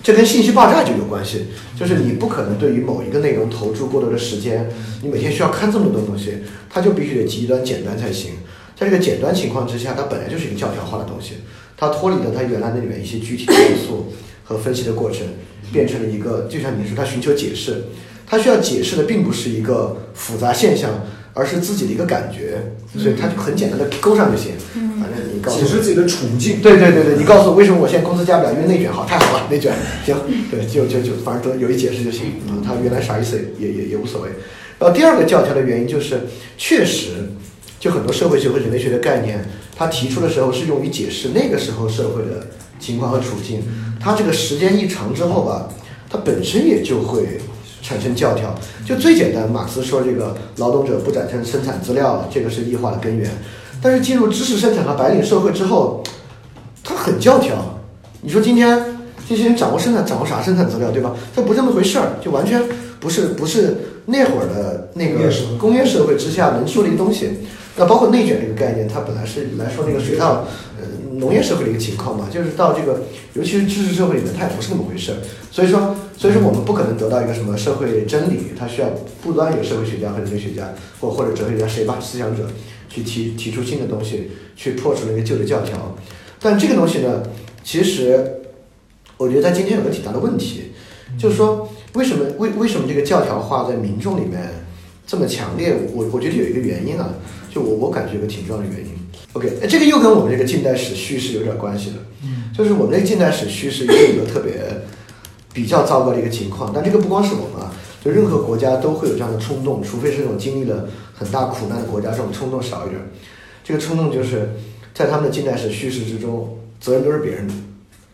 [0.00, 4.66] 这跟信息爆炸就有关系，就是你不可能对于某一个内容投注过多的时间，
[5.02, 6.34] 你每天需要看这么多东西，
[6.70, 8.30] 它就必须得极端简单才行。
[8.76, 11.38] 在这个简单情况之下，它本来就是一个教条化的东西，
[11.76, 14.12] 它脱离了它原来那里面一些具体的因素
[14.44, 15.26] 和分析的过程，
[15.72, 17.82] 变成了一个，就像你说，它寻求解释，
[18.24, 20.90] 它需要解释的并不是一个复杂现象，
[21.34, 22.62] 而是自己的一个感觉，
[22.96, 24.52] 所以他就很简单的勾上就行。
[25.00, 26.60] 反正你告诉我解释自己的处境。
[26.60, 28.52] 对对对对，你告诉我为什么我现在工资加不了？
[28.52, 29.72] 因为内卷好，太好了， 内卷
[30.04, 30.16] 行，
[30.50, 32.62] 对，就就就反正得有一解释就行嗯。
[32.64, 34.30] 他原来啥意思也也也无所谓。
[34.78, 36.20] 然后第二个教条的原因就是，
[36.56, 37.30] 确实，
[37.80, 39.44] 就很多社会学和人类学的概念，
[39.76, 42.48] 它提出的时候是用于解释那个时候社会的
[42.80, 43.62] 情况和处境。
[44.00, 45.68] 它这个时间一长之后吧，
[46.08, 47.40] 它本身也就会
[47.82, 48.54] 产生教条。
[48.86, 53.30] 就最简单，马克思说这个劳动者不展生生产资料，这个是异化的根源。
[53.80, 56.02] 但是进入知识生产和白领社会之后，
[56.82, 57.56] 它很教条。
[58.20, 58.82] 你说今天
[59.28, 61.14] 这些人掌握生产，掌握啥生产资料，对吧？
[61.34, 62.62] 它不这么回事儿，就完全
[62.98, 67.30] 不是不是那会儿的那个工业社会工业社会之下能说的一个东西。
[67.76, 70.44] 那包括内卷这个概念，它本来是来说那个水稻
[70.80, 70.84] 呃
[71.18, 73.02] 农业社会的一个情况嘛，就是到这个
[73.34, 75.16] 尤其是知识社会里面，它也不是那么回事儿。
[75.50, 78.88] 所以说，所以说我们不可能得到一个什么社会真理，它需要
[79.22, 82.48] 不断有社会学家和人类学家或或者哲学家谁吧思想者
[82.88, 85.96] 去提提出新的东西，去破除那个旧的教条。
[86.40, 87.22] 但这个东西呢，
[87.64, 88.40] 其实
[89.16, 90.72] 我觉得在今天有个挺大的问题，
[91.18, 94.48] 就是说为什么为为什么这个教条化在民众里面
[95.06, 95.74] 这么强烈？
[95.94, 97.14] 我我觉得有一个原因啊，
[97.52, 98.97] 就我我感觉有个挺重要的原因。
[99.34, 101.96] OK，哎这个又跟我们这个近代史叙事有点关系的，
[102.56, 104.54] 就是我们这个近代史叙事有一个特别
[105.52, 113.00] 比较糟糕的一个情况，但这个不光是我们啊，就任何国家都会有这样的冲动，除非是那种经历了很大苦难的国家，这种冲动少一点。
[113.62, 114.48] 这个冲动就是
[114.94, 117.54] 在他们的近代史叙事之中，责任都是别人的，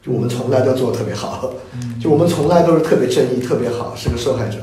[0.02, 1.54] 就我们从来都做的特别好，
[2.02, 4.58] 就我们从来都是特别正义、特别好，是个受害者。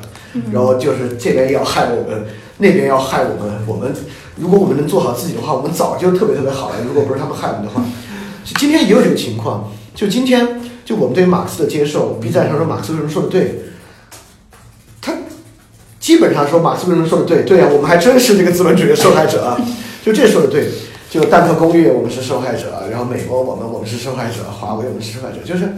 [0.51, 2.25] 然后就是这边要害我们，
[2.57, 3.53] 那边要害我们。
[3.67, 3.93] 我们
[4.37, 6.75] 如果我们能做好自己的话，我们早就特别特别好了。
[6.87, 7.83] 如果不是他们害我们的话，
[8.57, 9.71] 今天也有这个情况。
[9.93, 13.61] 就今天，就我们对马克思的接受，B 站上说马克思为什么说的对，
[15.01, 15.13] 他
[15.99, 19.59] 基本上说马克思为什么说的对，对啊，我们还真是这个资本主义的受害者啊，
[20.03, 20.69] 就这说的对。
[21.11, 25.75] 就蛋壳公寓我们是受害者，然后美国我们我们是受害者，华为我们是受害者，就是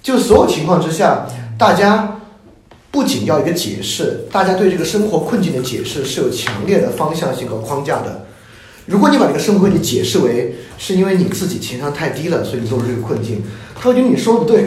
[0.00, 1.26] 就所有情况之下，
[1.58, 2.20] 大家
[2.94, 8.24] 不仅要一个解释，大家对这个生活困境的解释是有强烈的方向性和框架的。
[8.86, 13.42] 如果你把这个生活困境解释为是因为你自己情商太低了，所以你落入这个困境，
[13.74, 14.64] 他会觉得你说的不对，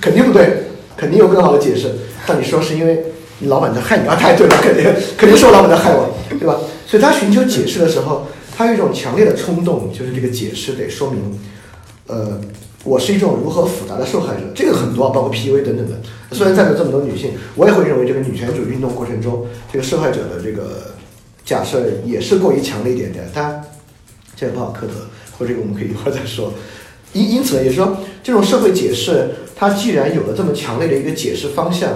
[0.00, 0.64] 肯定不对，
[0.96, 1.94] 肯定有更好的解释。
[2.26, 3.00] 但你说是因为
[3.38, 4.84] 你老板在害你啊，太对了，肯定
[5.16, 6.56] 肯定是我老板在害我，对吧？
[6.84, 11.38] 所以他寻求解释的时候，他有一种强烈的冲动，就是这个解释得说明，
[12.08, 12.40] 呃，
[12.84, 15.96] 我是一种如何复杂的受害者，这个很多啊，包括 PUA 等等的。
[16.32, 20.92] 虽然在座这么多女性，我也会认为这个女权主义运动过程中，这个受害者的这个
[21.44, 23.28] 假设也是过于强烈一点点。
[23.34, 23.62] 但，
[24.36, 26.52] 这也不好苛责，或者这个我们可以一会儿再说。
[27.12, 31.90] 因因此呢，也是说，这种社会解释，它既然有了这么强烈的一个解释方向，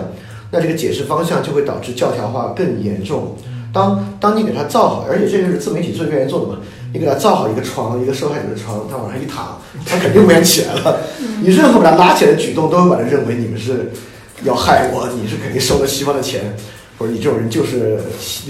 [0.50, 3.36] 那这个解释方向就会导致教条化更严重。
[3.72, 6.58] 当当你给它造好，而且这就是自媒体最愿意做的嘛，
[6.92, 11.00] 你给他造好一个床，一个受害者的床，他往上一躺，他肯定不愿意起来了。
[11.42, 13.90] 你任何把他拉起来的举动，都会把他认为你们是
[14.44, 16.54] 要害我，你是肯定收了西方的钱，
[16.98, 17.98] 或者你这种人就是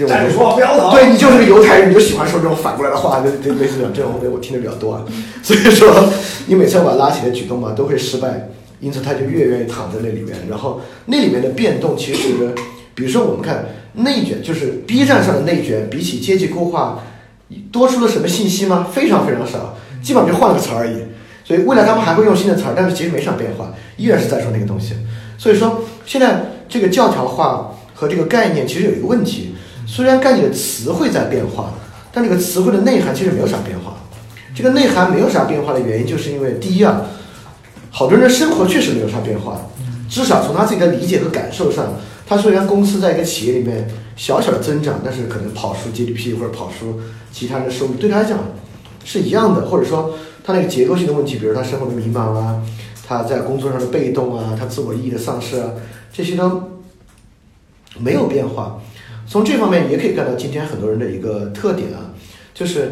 [0.07, 5.05] 站着说话不腰疼对你就是个犹太人，你就喜欢说这种反过来的话，对对类似这种这种我听的比较多啊。
[5.41, 6.09] 所以说，
[6.47, 8.49] 你每次要把他拉起来的举动嘛，都会失败，
[8.81, 10.35] 因此他就越愿意躺在那里面。
[10.49, 12.53] 然后那里面的变动，其实
[12.93, 17.03] 比如说我们看内卷，就是 B 站上的内卷，比起阶级固化，
[17.71, 18.87] 多出了什么信息吗？
[18.91, 19.75] 非常非常少。
[20.01, 20.97] 基本上就换了个词而已。
[21.45, 24.95] 所以未来他们还会用新的词儿，但是其实没啥变化，依然是在说那个东西。
[25.37, 29.53] 所以说现在这个教条化和这个概念其实有一个问题，
[29.85, 31.73] 虽然概念的词汇在变化，
[32.13, 33.95] 但这个词汇的内涵其实没有啥变化。
[34.55, 37.01] 这个内涵没有啥变化的原因，就是因为第一啊，
[37.89, 39.59] 好多人的生活确实没有啥变化，
[40.07, 41.93] 至少从他自己的理解和感受上，
[42.25, 46.99] 他虽然公司在一个企业里面小小的增长，但是可能跑输 GDP 或者跑输
[47.31, 48.39] 其他的收入，对他来讲
[49.03, 52.61] 是一样的，或者说他那个结构性的问题，比如他生活的迷茫啊，
[53.07, 55.71] 他在工作上的被动啊，他自我意义的丧失啊，
[56.13, 56.81] 这些都
[57.99, 58.81] 没有变化。
[59.27, 62.13] 从这方面也可以看到今天很多人的一个特点啊，
[62.53, 62.91] 就是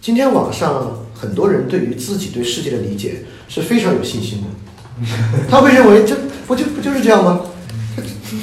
[0.00, 5.06] 今天网上很多人对于自己对世界的理解是非常有信心的，
[5.50, 7.40] 他会认为这不就不就是这样吗？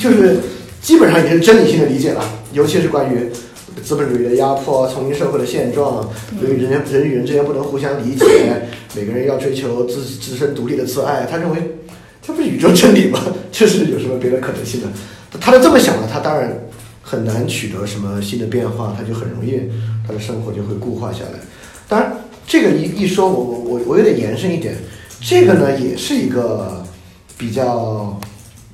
[0.02, 0.40] 就是
[0.88, 2.24] 基本上已经是真理性的理解了，
[2.54, 3.30] 尤其是关于
[3.84, 8.26] 资本主义的压迫、丛林社会的现状，对于人家人与人之间不能互相理解，
[8.96, 11.58] 每个人要追求自自身独立的自爱，他认为
[12.22, 13.20] 这不是宇宙真理吗？
[13.52, 14.88] 这是有什么别的可能性的？
[15.42, 16.58] 他都这么想了，他当然
[17.02, 19.60] 很难取得什么新的变化，他就很容易
[20.08, 21.40] 他的生活就会固化下来。
[21.90, 24.78] 当然，这个一一说，我我我我有点延伸一点，
[25.20, 26.82] 这个呢也是一个
[27.38, 28.18] 比较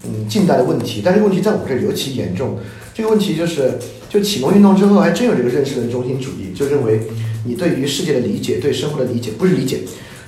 [0.05, 2.57] 嗯近代的问题，但这个问题在我们这儿尤其严重。
[2.93, 3.73] 这个问题就是，
[4.09, 7.01] 就启蒙运动之后，还真有这个认识论中心主义，就认为
[7.45, 9.79] 你对于世界的理解、对生活的理解，不是理解，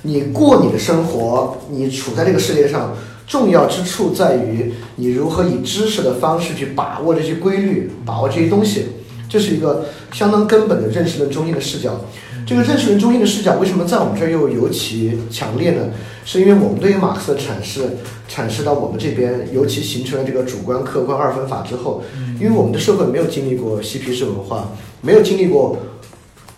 [0.02, 8.86] 你过你的生活，你处在这个世界上，重要之处在于你如何以知识的方式去把握这些规律，把握这些东西。
[9.28, 12.00] 这是一个相当根本的认识论中心的视角。
[12.46, 15.88] 这个认识论中心的视角为什么在我们这儿又尤其强烈呢？
[16.24, 17.82] 是因为我们对于马克思的阐释
[18.28, 22.04] 阐释到我们这边，尤其形成了这个主观客观二分法之后，
[22.40, 24.70] 因为我们的社会没有经历过嬉皮士文化，
[25.02, 25.76] 没有经历过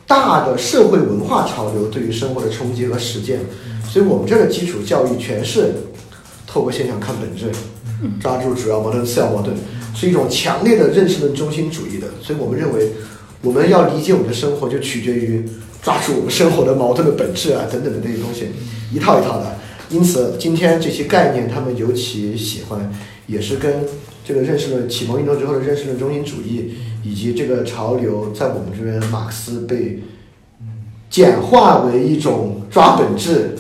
[0.07, 3.41] 大的社会文化潮流对于生活的冲击和实践，
[3.91, 5.73] 所以我们这儿的基础教育全是
[6.47, 7.51] 透过现象看本质，
[8.21, 9.57] 抓住主要矛盾、次要矛盾，
[9.95, 12.09] 是一种强烈的认识论中心主义的。
[12.23, 12.91] 所以我们认为，
[13.43, 15.47] 我们要理解我们的生活，就取决于
[15.89, 18.47] 抓住我们生活的矛盾的本质啊，等等的这些东西，
[18.93, 19.57] 一套一套的。
[19.89, 22.93] 因此，今天这些概念他们尤其喜欢，
[23.27, 23.73] 也是跟
[24.23, 29.99] 这个认识论启蒙运动之后的认识论中心主义，以及这个潮流在我们这边马克思被
[31.09, 33.57] 简化为一种抓本质、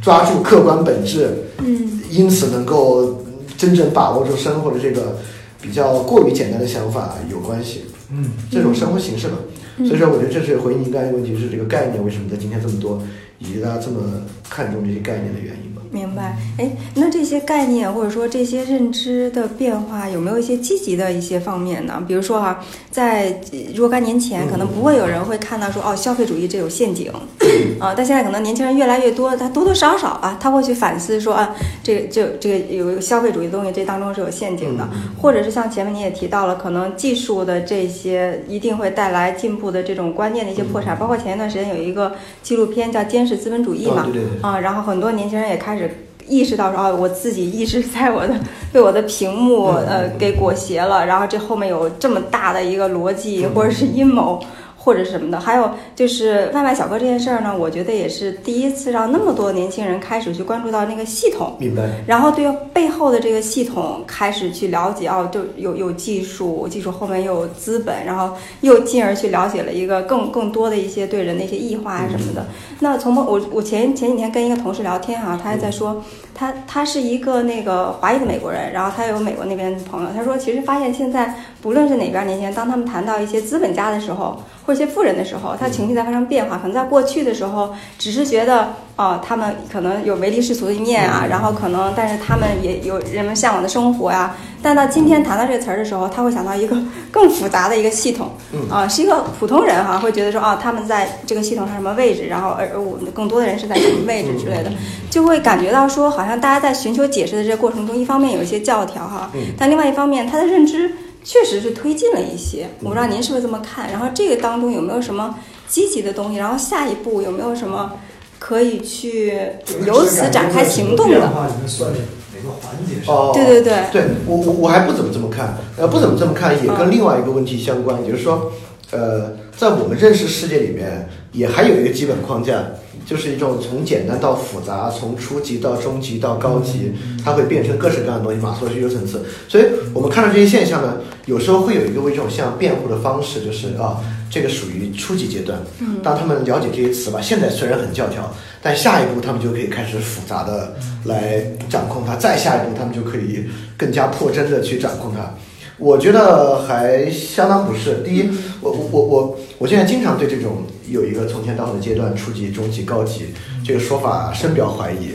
[0.00, 3.22] 抓住客观本质，嗯，因此能够
[3.58, 5.18] 真正把握住生活的这个
[5.60, 7.82] 比较过于简单的想法有关系。
[8.10, 9.34] 嗯，这种生活形式吧。
[9.38, 13.02] 嗯所以说，我觉得这是回应您刚才的问题，是这个概念为什么在今天这么多，
[13.38, 15.75] 以及大家这么看重这些概念的原因。
[15.90, 16.36] 明白。
[16.58, 22.02] 哎，那这些概念或者说这些认知的变化，有没有一些积极的一些方面呢？
[22.06, 27.10] 比如说哈、在呃若干年前，可能不会有人会看到说哦，消费主义这有陷阱
[27.78, 34.88] 啊，但现在可能年轻人越来越多，他多多少少啊，他会去反思说啊，这个这这个有一个消费主义的东西，这当中是有陷阱的，
[35.20, 45.85] 或者是像前面你也提到了，可能技术的这些一定会带来进步的这种观念的一些破产，包括前一段时间有一个纪录片叫《监视资本主义》嘛，啊对对对啊，然后很多年轻人也开始
[46.28, 48.34] 意识到说，啊，我自己一直在我的
[48.72, 54.40] 被我的屏幕呃给裹挟了，然后这后面有这么大的一个逻辑或者是阴谋。
[54.86, 61.82] 或者是什么的，还有就是外卖小哥这件事儿呢，我觉得也是第一次让那么多年轻人开始去关注到那个系统，明白。
[62.06, 72.46] 然后对背后的这个系统开始去了解，哦，就有有技术，技术后面又有资本，然后又进而去了解了一个更更多的一些对人的一些异化啊什么的。
[72.78, 76.00] 那从我我前前几天跟一个同事聊天哈、他还在说，
[76.32, 81.34] 他他是一个那个华裔的美国人，然后他有美国那边的朋友，他说其实发现现在
[81.66, 86.58] 不论是哪边年轻人，当他们谈到一些资本家的时候，或者一些富人的时候，他情绪在发生变化。
[86.58, 96.76] 可能在过去的时候，只是觉得哦，他们可能有唯利是图的一面啊，然后可能但是他们也有人们向往的生活呀、但到今天谈到这个词儿的时候，他会想到一个
[97.10, 98.30] 更复杂的一个系统，
[98.70, 104.70] 啊，是一个普通人哈、会觉得说啊，他们在这个系统上什么位置，然后而而我们更多的人是在什么位置之类的，
[105.10, 110.92] 就会感觉到说，好像大家在寻求解释的这个过程中，一方面有一些教条哈，但另外一方面他的认知
[111.28, 115.34] 确实是推进了一些，我不知道您是不是这么看，然后这个当中有没有什么
[115.66, 117.94] 积极的东西，然后下一步有没有什么
[118.38, 119.36] 可以去
[119.84, 121.18] 由此展开行动的？
[121.18, 121.98] 变化里面算哪
[122.42, 122.94] 个环节
[123.34, 123.84] 对对对。
[123.92, 128.52] 对我我我还不怎么这么看，呃，不怎么这么看也跟另外一个问题相关，也就是说，
[128.92, 132.62] 呃，在我们认识世界里面，也还有一个基本框架，
[133.06, 136.92] 就是一种从简单到复杂，从初级到中级到高级，
[137.24, 139.24] 它会变成各式各样的东西，马斯洛需求层次。
[139.48, 139.64] 所以
[139.94, 143.98] 我们看到这些现象呢，有时候会有一个一种像辩护的方式，就是啊，
[144.30, 145.58] 这个属于初级阶段。
[146.02, 153.46] 当他们了解这些词吧，现在虽然很教条，但下一步他们就可以开始复杂的来掌控它，再下一步他们就可以
[153.78, 155.32] 更加破真的去掌控它。
[155.78, 158.02] 我觉得还相当不是。
[158.04, 158.28] 第一，
[158.60, 163.26] 我我我我我现在经常对这种有一个从前到后的阶段，初级、中级、高级
[163.64, 165.10] 这个说法深表怀疑。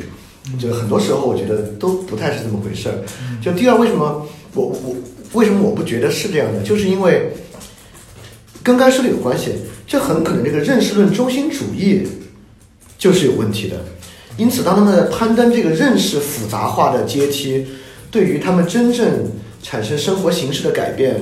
[0.60, 2.96] 就很多时候我觉得都不太是这么回事儿。
[3.42, 4.96] 就第二，为什么我我
[5.34, 6.62] 为什么我不觉得是这样的？
[6.62, 7.32] 就是因为
[8.64, 9.52] 跟刚才说的有关系。
[9.88, 12.08] 这很可能这个认识论中心主义
[12.98, 13.76] 就是有问题的。
[14.38, 17.68] 因此，当他们在攀登这个认识复杂化的阶梯，
[18.10, 19.06] 对于他们真正
[19.62, 21.16] 产生生活形式的改变，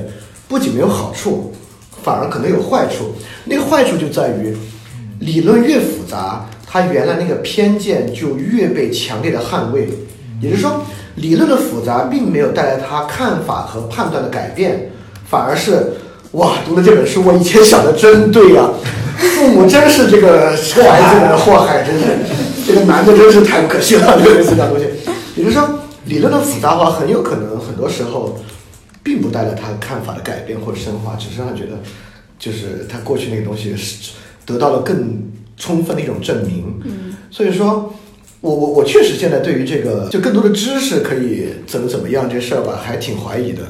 [0.47, 1.53] 不仅没有好处，
[2.01, 3.13] 反而可能有坏处。
[3.45, 4.55] 那个坏处就在于，
[5.19, 9.89] 理论越复杂，它原来那个偏见就越被强烈的捍卫。
[10.41, 10.81] 也就是说，
[11.15, 14.89] 理论的复杂并没有带来他看法和判断的改变，
[15.29, 15.93] 反而是
[16.31, 18.69] 哇，读了这本书，我以前想的真对呀，
[19.17, 22.05] 父母真是这个孩子们的祸害，真是
[22.65, 24.85] 这个男的真是太不可信了，类似这样东西。
[25.35, 25.67] 也就是说。
[26.09, 28.37] 理论的复杂化很有可能很多时候，
[29.03, 31.77] 并不带来他看法的改变或者深化，只是他觉得，
[32.39, 34.11] 就是他过去那个东西是
[34.45, 35.21] 得到了更
[35.55, 36.81] 充分的一种证明。
[36.83, 37.93] 嗯，所以说，
[38.41, 43.61] 我我我确实现在对于这个就更多的知识可以怎么怎么样这事儿吧，还挺怀疑的。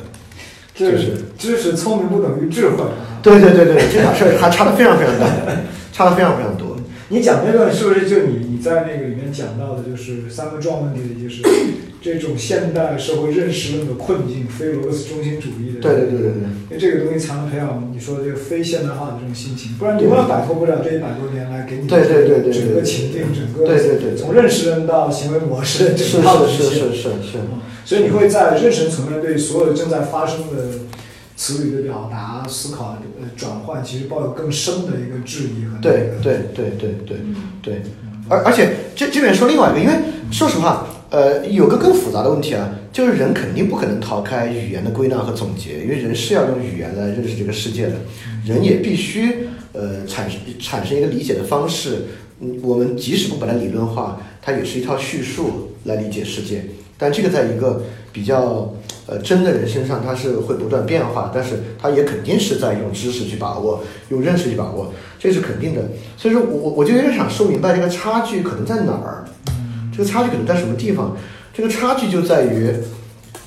[0.74, 2.78] 就是知识聪明不等于智慧。
[3.22, 5.28] 对对对对，这俩事儿还差的非常非常大，
[5.92, 6.69] 差的非常非常多。
[7.10, 11.42] 你讲那段是不是就你你在那个里面讲到的，就是三个重要问题的，就是
[12.02, 15.82] 这种现代社会认识论的困境，非罗格斯中心主义的。
[15.82, 16.50] 对对对对对。
[16.70, 27.38] 因为这个东西才能培养你说这个非现代化的这种心情，不然你永远摆脱不了这一百多年来给你对对对对整个情境，整个对对对从认识论到行为模式整套的是是是是是。
[27.86, 30.64] 所以你会在认识层面对所有正在发生的。
[31.40, 37.18] 词语的表达、思考、呃转换，其实抱有更深的一个质疑和对对对对对
[37.64, 37.82] 对，
[38.28, 39.94] 而而且这这边说另外一个，因为
[40.30, 47.94] 说实话，呃，有个更复杂的问题啊，就是人肯定不可能逃开语言的归纳和总结，因为人是要用语言来认识这个世界的，
[48.46, 52.00] 人也必须呃产生产生一个理解的方式。
[52.42, 56.66] 嗯，我们即使不把它理论化，它也是一套叙述来理解世界，
[56.98, 58.74] 但这个在一个比较。
[59.12, 65.82] 呃，真的人身上它是会不断变化，但是它也肯定是在用知识去把握，用认识去把握，这是肯定的。
[66.16, 69.26] 所以说我我就有点想说明白这个差距可能在哪儿，
[69.92, 71.18] 这个差距可能在什么地方？
[71.52, 72.72] 这个差距就在于，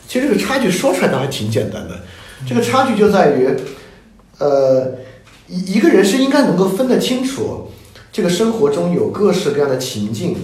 [0.09, 2.01] 其实这个差距说出来倒还挺简单的，
[2.45, 3.49] 这个差距就在于，
[4.39, 4.95] 呃，
[5.47, 7.69] 一一个人是应该能够分得清楚，
[8.11, 10.35] 这个生活中有各式各样的情境。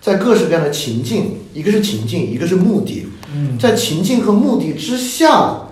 [0.00, 3.08] 在各式各样的情境，一个是情境，一个是目的。
[3.58, 5.68] 在情境和目的之下，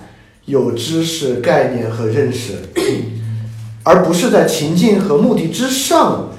[0.46, 2.54] 有知识、概念和认识，
[3.82, 6.30] 而不是在情境和目的之上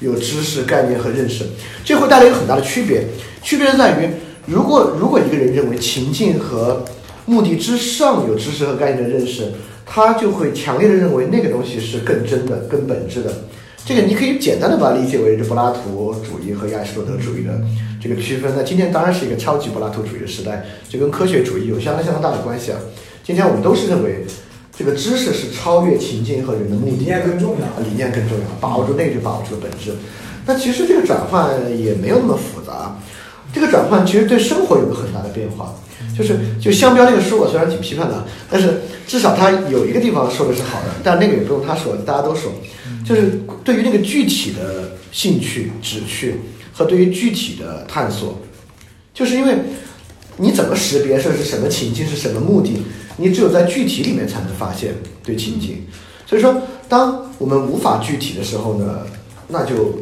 [0.00, 1.44] 有知识、概念和认识。
[1.84, 3.06] 这会带来一个很大的区别，
[3.42, 4.08] 区别在于，
[4.46, 6.84] 如果如果一个人认为情境和
[7.26, 9.52] 目的之上有知识和概念的认识，
[9.86, 13.32] 他就会强烈的认为那个东西是更真的、更本质的。
[13.86, 17.60] 这个你可以简单的把它理解为是柏拉图主义和亚里士多德主义的
[18.02, 18.50] 这个区分。
[18.56, 22.78] 那今天当然是一个超级柏拉图主义的时代，这跟科学主义有相当相当大的关系啊。
[23.22, 24.24] 今天我们都是认为
[24.74, 29.92] 这个知识是超越情境和人的目的，理念更重要，理念更重要，把握住内就把握住了本质。
[30.46, 32.96] 那其实这个转换也没有那么复杂，
[33.52, 35.74] 这个转换其实对生活有个很大的变化。
[36.16, 42.52] 就是就香标那个书，我虽然挺批判的，但是至少他有一个地方说的是好的，但那个也不用他说，大家都说。
[43.04, 46.36] 就是对于那个具体的兴趣、旨趣
[46.72, 48.38] 和对于具体的探索，
[49.12, 49.54] 就是因为
[50.38, 52.82] 你怎么识别这是什么情境、是什么目的，
[53.18, 55.84] 你只有在具体里面才能发现对情境。
[56.26, 59.06] 所以说，当我们无法具体的时候呢，
[59.48, 60.00] 那就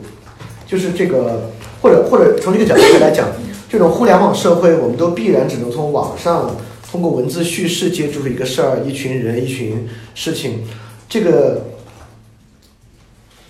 [0.67, 3.29] 就是这个，或者或者从这个角度来讲，
[3.69, 6.55] 这种互联网社会，我们都必然只能从网上
[6.89, 10.61] 通过文字叙事接触一个事儿、一群人、一群事情，
[11.09, 11.72] 这个。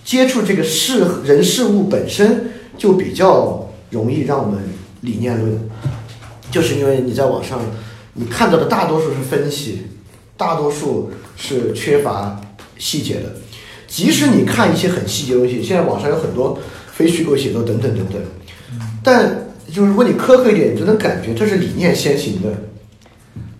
[0.03, 4.61] 接触这个事人事物本身就比较容易让我们
[5.01, 5.57] 理念论，
[6.51, 7.59] 就是因为你在网上
[8.13, 9.83] 你看到的大多数是分析，
[10.35, 12.39] 大多数是缺乏
[12.77, 13.33] 细节的。
[13.87, 16.59] 即使你看一些很细节的东西，现在网上有很多
[16.91, 18.21] 非虚构写作等等等等，
[19.03, 22.49] 但就是如果你苛刻一点，你就能感觉这是理念先行的。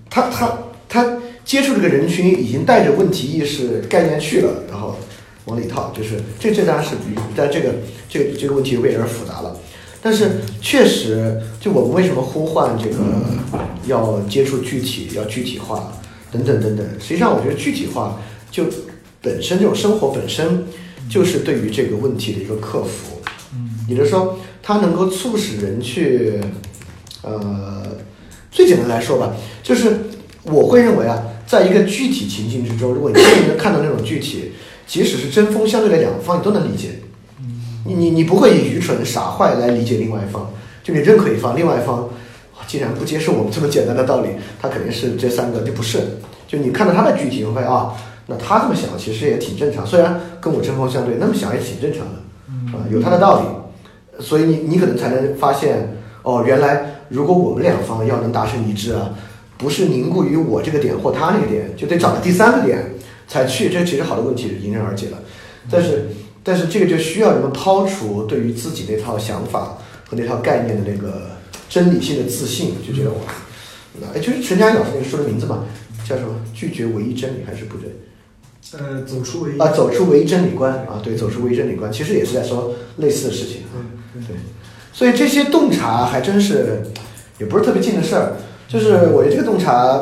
[0.10, 4.98] 他他他接触这个人群已经带着问题意识概念去了，然后。
[5.46, 7.76] 往里套，就是这这当然是比，但这个
[8.08, 9.58] 这个这个问题有点复杂了。
[10.02, 12.96] 但是确实，就我们为什么呼唤这个
[13.88, 15.94] 要接触具体，要具体化
[16.32, 18.22] 等等等等，实际上我觉得具体化
[18.52, 18.66] 就
[19.22, 20.66] 本身这种生活本身
[21.10, 23.22] 就是对于这个问题的一个克服。
[23.54, 26.40] 嗯也就是说，它能够促使人去，
[27.22, 27.84] 呃，
[28.50, 29.98] 最简单来说吧，就是
[30.44, 34.54] 我会认为啊，在一个具体情境之中，如果你真的能看到那种具体，
[34.86, 37.00] 即使是针锋相对的两方，你都能理解。
[37.86, 40.50] 你你你不会以愚蠢傻坏来理解另外一方，
[40.82, 44.30] 就你认可一方，另外一方哇竟然不接受我们这么简单的道理，
[44.62, 46.00] 他肯定是这三个就不是。
[46.48, 47.94] 就你看到他的具体，你会啊，
[48.28, 54.24] 那他这么想其实也挺正常，虽然跟我针锋相对，那么想也挺正常的，啊，有他的道理。
[54.24, 59.10] 所以你你可能才能发现，哦，原来如果我们两方要能达成一致啊，
[59.58, 62.93] 不是凝固于我这个点或他那个点，就得找到第三个点
[63.34, 65.18] 才去，这其实好多问题迎刃而解了。
[65.72, 66.06] 但是
[66.44, 69.78] 但是这个就需要人们抛除对于自己那套想法
[70.08, 71.32] 和那套概念的那个
[71.68, 73.18] 真理性的自信，就觉得哇，
[74.00, 75.66] 那哎，就是陈嘉映老师那个书的名字嘛，
[76.08, 76.36] 叫什么？
[76.54, 77.90] 拒绝唯一真理还是不对？
[78.78, 83.82] 呃，走出唯一啊，走出唯一真理观啊，对，走出唯一真理观，其实也是在说类似的事情啊。
[84.28, 84.36] 对，
[84.92, 86.84] 所以这些洞察还真是
[87.40, 88.34] 也不是特别近的事儿。
[88.68, 90.02] 就是我觉得这个洞察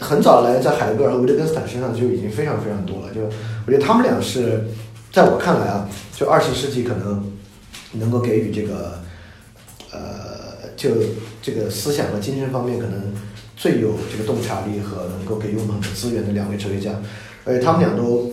[0.00, 3.14] 很早来在海德格尔和维特根斯坦身上就已经非常非常多了。
[3.14, 3.20] 就
[3.66, 4.64] 我觉得他们俩是
[5.12, 7.32] 在我看来啊，就二十世纪可能
[7.92, 9.00] 能够给予这个
[9.92, 10.90] 呃，就
[11.40, 13.14] 这个思想和精神方面可能
[13.56, 16.90] 最有这个洞察力和能够给予我们很多资源的两位哲学家，
[17.44, 18.32] 而且他们俩都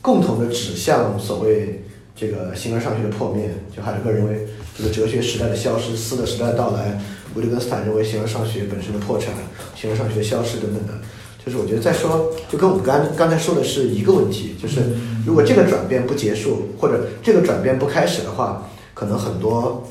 [0.00, 1.82] 共同的指向所谓
[2.14, 3.50] 这个形而上学的破灭。
[3.76, 4.46] 就海德格尔认为
[4.78, 6.96] 这个哲学时代的消失，思的时代到来；
[7.34, 9.32] 维特根斯坦认为形而上学本身的破产，
[9.74, 10.94] 形而上学消失等等的。
[11.44, 14.80] 就是我觉得再说，就跟我们刚刚才说的是一个问题，就是
[15.24, 19.88] 如果这个转变不结束，或者这个转变不开始的话，可能很多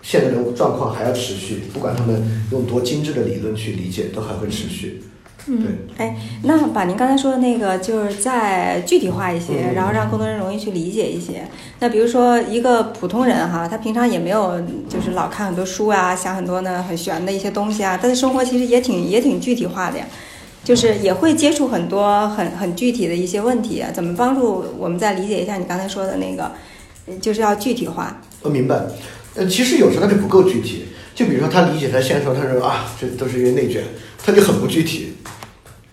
[0.00, 5.02] 现在的状况还要持续，不管他们用多精致的理论去理解，都还会持续。
[5.48, 11.46] 嗯，哎，那把您刚才说的那个，就是再具体化一些，嗯然后让更多人容易去理解一些。
[11.78, 20.06] 那比如说一个普通人哈，他平常也没有就是老看很多书啊，想很多呢很玄的一些东西啊，他的生活其实也挺也挺具体化的呀，
[20.64, 23.88] 就是也会接触很多很很具体的一些问题啊。
[23.94, 26.50] 怎么帮助我们再理解一下你刚才说的那个，
[27.20, 28.20] 就是要具体化。
[28.42, 28.80] 我明白，
[29.36, 30.86] 呃，其实有时候他就不够具体。
[31.14, 33.82] 就比如说他理解他现实，他说啊，这都是因为内卷，
[34.22, 35.14] 他就很不具体。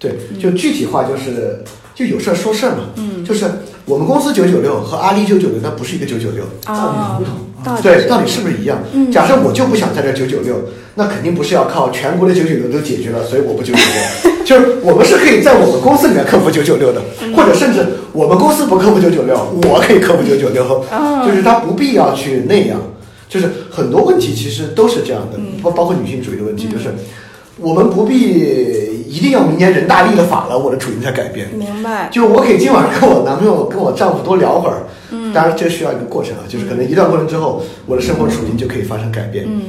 [0.04, 1.64] 对，就具体化就是
[1.96, 2.90] 就有事儿说事儿嘛。
[2.98, 3.46] 嗯，就是
[3.86, 6.44] 我们公司九九六和阿里九九六，它不是一个九九六。
[6.68, 7.24] 哦，
[7.64, 8.78] 到底对，到底是不是一样？
[8.94, 10.56] 嗯假设我就不想在这九九六，
[10.96, 14.34] 那肯定不是要靠全国的九九六都解决了，所以我不九九六。
[14.44, 17.80] 就是我们是可以在我们公司里面克服九九六的，嗯或者甚至
[18.12, 19.38] 我们公司不克服九九六，
[19.70, 20.66] 我可以克服九九六。
[20.92, 22.78] 哦 就是他不必要去那样。
[23.30, 26.94] 就是很多问题其实都是这样的，嗯包包括女性主义的问题，就是
[27.58, 31.50] 我们不必一定要明年人大立了法了，我的处境才改变。
[31.50, 32.10] 明白。
[32.12, 39.62] 就是我可以今晚跟我男朋友、跟我丈夫多聊会儿，嗯，当然这需要一个过程啊，就是可能一段过程之后，我的生活处境就可以发生改变，嗯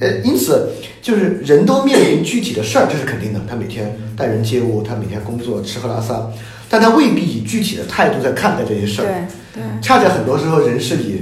[0.00, 0.70] 呃，因此
[1.00, 3.40] 就是人都面临具体的事儿，这是肯定的。
[3.48, 6.28] 他每天待人接物，他每天工作吃喝拉撒，
[6.68, 9.04] 但他未必以具体的态度在看待这些事儿。
[9.54, 9.82] 对对。
[9.82, 11.20] 恰恰很多时候人是以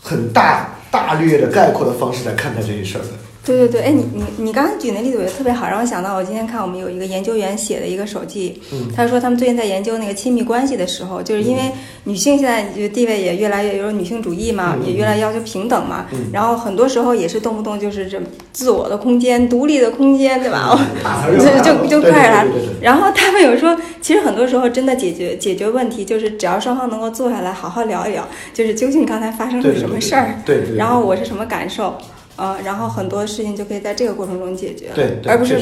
[0.00, 3.08] 很大大略的概括的方式在看待这些事儿的。
[3.48, 8.88] 对对对，哎，你你你刚才举那例子我觉得特别好，让我想到我今天看我们有一个研究员写的一个手记，嗯。
[8.94, 11.62] 他说他们最近在研究那个亲密关系的时候，就是因为
[12.04, 14.86] 女性现在就地位也越来越有女性主义嘛，嗯。
[14.86, 16.26] 也越来越要求平等嘛，嗯。
[16.32, 18.20] 然后很多时候也是动不动就是这
[18.52, 20.78] 自我的空间、独立的空间，对吧？
[21.02, 22.84] 大就就就对快点来对对对对。
[22.84, 30.76] 然后他们有说，其实很多时候真的解决解决问题，就是只要双方能够坐下来好好聊一聊，就是究竟刚才发生了什么事儿，对。
[30.76, 31.96] 然后我是什么感受，
[32.38, 35.60] 呃，然后很多事情就可以在这个过程中解决，对对而不是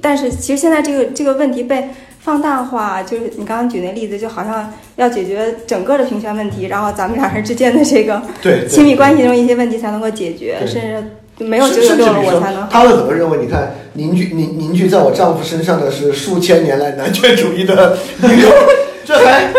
[0.00, 8.22] 但是其实现在这个这个问题被放大化，就是你刚刚举那例子，就好像要解决整个的平权问题，然后咱们俩人之间的这个
[8.66, 18.48] 亲密关系中一些问题才能够解决，甚至没有九甚九六了甚至比如说我才能，他们可能认为，你看凝聚凝凝聚在我丈夫身上的是数千年来男权主义的一个，
[19.04, 19.52] 这还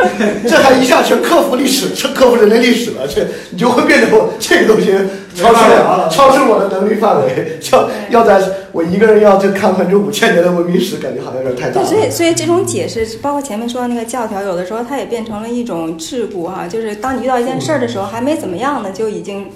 [0.47, 4.91] 这还一下全克服历史，这克服人类历史了，这你就会变得我这个东西
[5.35, 8.41] 超出了超出我的能力范围，要要在
[8.71, 11.87] 我一个人要去看看这五千年的文明史，感觉好像有点太大对，了。
[11.87, 19.47] 所以所以这种解释，包括前面说的那个教条，有的时候它也变成了一种桎梏哈、就是当你遇到一件事儿的时候，还没怎么样呢，就已经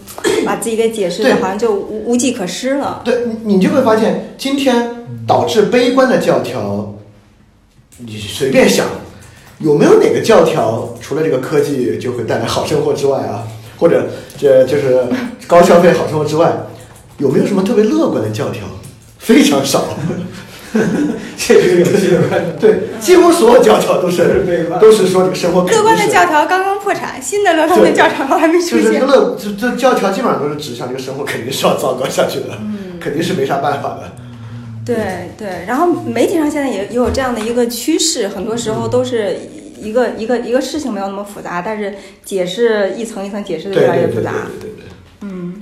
[0.46, 3.02] 把自己给解释的好像就无无计可施了。
[3.04, 6.94] 对你，你就会发现，今天导致悲观的教条，
[7.98, 8.86] 你随便想，
[9.60, 13.48] 有没有哪个教条除了这个科技就会带来好生活之外啊，
[13.78, 14.08] 或者
[14.38, 15.04] 这就是
[15.48, 16.52] 高消费好生活之外，
[17.18, 18.64] 有没有什么特别乐观的教条？
[19.18, 19.84] 非常少。
[21.36, 22.56] 这是个有趣的观点。
[22.60, 24.46] 对，几乎所有教条都是
[24.80, 29.08] 都是说这个生活肯定乐观的教条刚刚破产，新的乐观的教条还没出现就是这个。
[29.08, 34.12] 乐，这这教条基本上都是指向这个生活肯定是要糟糕下去的，嗯肯定是没啥办法的。
[34.86, 39.38] 对对，然后媒体上现在也也有这样的一个趋势，很多时候都是
[39.82, 41.94] 一个一个一个事情没有那么复杂，但是
[42.26, 44.48] 解释一层一层解释的对越来对对对越复杂。
[44.60, 44.84] 对对对。
[45.22, 45.62] 嗯，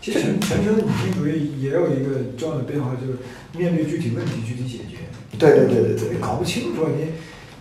[0.00, 3.18] 其实全全球的女性主义也有一个重要的变化，就是
[3.56, 4.98] 面对具体问题具体解决。
[5.38, 7.12] 对对对对对你搞不清楚，你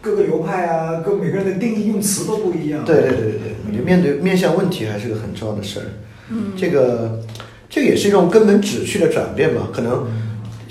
[0.02, 2.84] 各个流派啊，各每个人的定义用词都不一样。
[2.84, 5.86] 对对对对对，我觉得面对面向问题还是个很重要的事儿。
[6.30, 7.22] 嗯，这个
[7.70, 10.08] 这个也是一种根本旨趣的转变吧，可能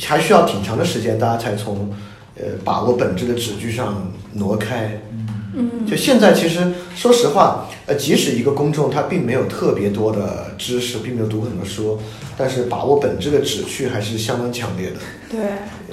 [0.01, 1.91] 还需要挺长的时间，大家才从
[2.37, 5.01] 呃把握本质的纸具上挪开。
[5.59, 11.99] 嗯，就现在其实说实话，呃，即使一个公众他并没有特别多的知识，并没有读过很多书，
[12.37, 14.97] 但是把握本质的旨趣还是相当强烈的。
[15.31, 15.41] 对，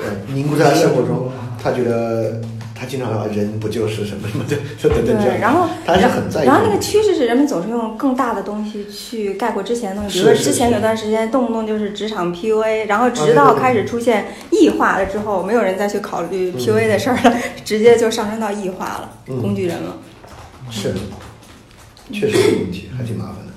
[0.03, 1.31] 呃，凝固在他生活中，
[1.61, 2.41] 他觉得
[2.83, 5.23] 他经常说人不就是什么什么的， 就等等这样。
[5.23, 6.45] 对，然后他还是很在意。
[6.45, 19.95] 然后那个趋势是人们总是用更大的东西去概括之前的东西，比如说之前有段时间动不动就是职场 PUA，然后直到开始出现异化了之后，没有人再去考虑嗯 PUA 的事儿了，直接就上升到异化了，嗯工具人了。
[20.69, 20.93] 是，
[22.11, 23.53] 确实有问题，还挺麻烦的。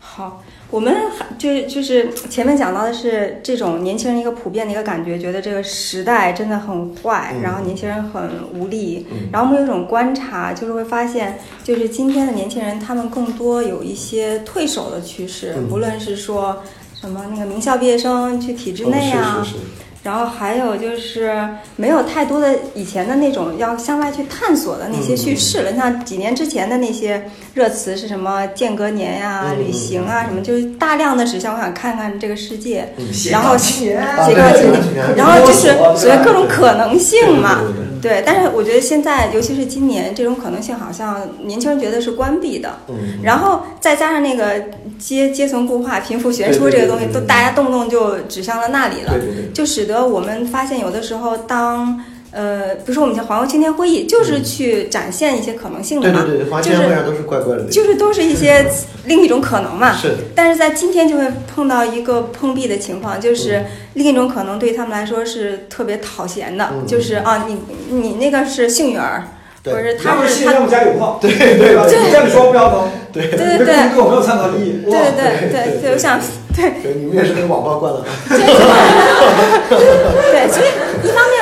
[0.00, 0.42] 好，
[0.72, 7.42] 我们还就就是前面讲到的是这种年轻人一个普遍的一个感觉，觉得这个时代真的很坏，嗯。
[7.42, 9.06] 然后年轻人很无力。
[9.12, 9.28] 嗯。
[9.30, 15.68] 然后我们有一种观察，就是会发现，就是今天的年轻人，他们更多有一些退守的趋势，嗯。
[15.70, 16.62] 无论是说
[16.98, 19.62] 什么那个名校毕业生去体制内啊，哦是是是，
[20.02, 21.32] 然后还有就是
[21.76, 25.70] 没有太多的以前的那种要向外去探索的那些叙事了。
[25.70, 27.22] 你像几年之前的那些
[27.54, 37.60] 热词是什么间隔年呀、嗯旅行啊什么，就是大量的指向我想看看这个世界，嗯然后写，写啊斜杠青对对对然后就是所谓各种可能性嘛。
[37.62, 42.80] 对对对对对，但是我觉得现在，尤其是今年，这种可能性好像年轻人觉得是关闭的。
[42.88, 44.60] 嗯，然后再加上那个
[44.98, 49.14] 阶阶层固化、贫富悬殊这个东西，都大家动不动就指向了那里了
[49.54, 52.04] 就使得我们发现有的时候当。
[52.32, 57.64] 呃，比如说我们像环球青天会议，就是去展现一些可能性的嘛，对对对，华就是签会上都是怪怪的。
[57.64, 58.66] 那种，就是都是一些
[59.04, 59.94] 另一种可能嘛。
[59.94, 60.16] 是。
[60.34, 63.64] 但是在今天就会碰到一个碰壁的情况，就是
[63.94, 66.86] 另一种可能对他们来说是特别讨嫌的，嗯。
[66.86, 67.60] 就是啊，你
[67.90, 69.24] 你那个是幸运儿，
[69.62, 69.74] 对。
[69.74, 71.84] 或者是他是他信任我家有矿，对对吧？
[71.86, 73.28] 这样说不要能，对。
[73.28, 74.80] 对你的对工作没有参考意义。
[74.84, 76.18] 对对对对对，我想
[76.56, 76.70] 对。
[76.82, 78.02] 对，你们也是被网暴惯了。
[79.68, 80.66] 对，所以
[81.06, 81.41] 一方面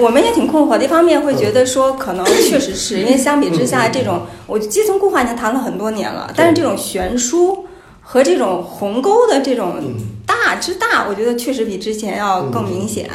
[0.00, 7.66] 我们也挺困惑的，一方面会觉得说可能确实是因为相比之下，这种我基层固化已经谈了很多年了，但是这种悬殊
[8.00, 9.94] 和这种鸿沟的这种嗯。
[10.26, 13.10] 大之大，我觉得确实比之前要更明显。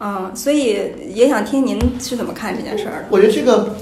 [0.00, 0.80] 嗯，所以
[1.12, 3.04] 也想听您是怎么看这件事儿的。
[3.10, 3.76] 我觉得这个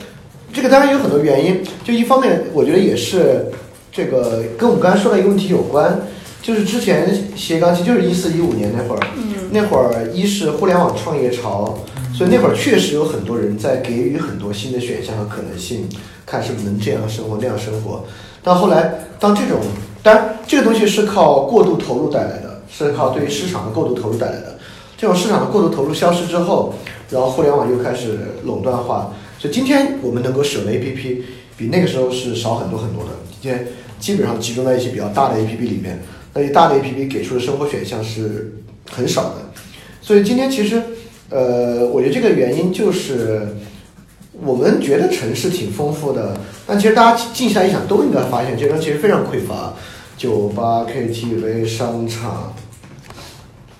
[0.53, 3.47] 这个当然有很多原因，就一方面我觉得也是
[3.93, 6.01] 这个跟我们刚才说的一个问题有关，
[6.43, 9.49] 就是之前斜杠其实就是一四一五年那会儿，嗯。
[9.53, 11.78] 那会儿一是互联网创业潮，
[12.16, 15.86] 所以那会儿确实有很多人在给予很多新的选项和可能性，
[16.24, 18.02] 看是不是能这样生活那样生活。
[18.42, 19.60] 但后来当这种，
[20.02, 24.58] 当然这个东西是靠过度投入带来的，是靠对于市场的过度投入带来的。
[24.96, 26.74] 这种市场的过度投入消失之后，
[27.10, 31.18] 然后互联网又开始垄断化，所以今天我们能够使用的 APP
[31.58, 33.10] 比那个时候是少很多很多的。
[33.42, 33.68] 今天
[34.00, 36.02] 基本上集中在一些比较大的 APP 里面，
[36.32, 38.54] 那些大的 APP 给出的生活选项是
[38.90, 39.34] 很少的。
[40.00, 40.82] 所以今天其实，
[41.30, 43.48] 呃，我觉得这个原因就是
[44.32, 49.74] 我们觉得城市挺丰富的，但其实大家静下来一想，都应该发现这东西其实非常匮乏。
[50.16, 52.54] 酒吧、KTV、商场、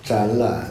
[0.03, 0.69] 展览，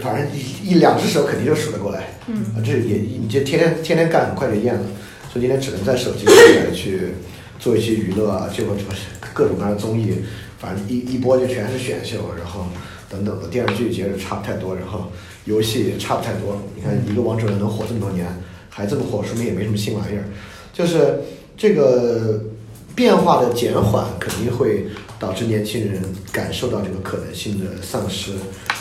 [0.00, 2.10] 反正一一两只手肯定就数得过来。
[2.28, 4.82] 嗯啊，这也你就天天天天干，很快就厌了。
[5.32, 7.08] 所以今天只能在手机上面去
[7.58, 10.14] 做一些娱乐啊，结果就是各种各样的综艺，
[10.60, 12.66] 反正一一播就全是选秀，然后
[13.08, 15.10] 等等的电视剧节日差不太多，然后
[15.44, 16.60] 游戏也差不太多。
[16.76, 18.26] 你看一个王者荣耀能火这么多年，
[18.68, 20.24] 还这么火，说明也没什么新玩意儿。
[20.72, 21.20] 就是
[21.56, 22.42] 这个
[22.94, 24.86] 变化的减缓，肯定会
[25.18, 28.32] 导致年轻人感受到这个可能性的丧失。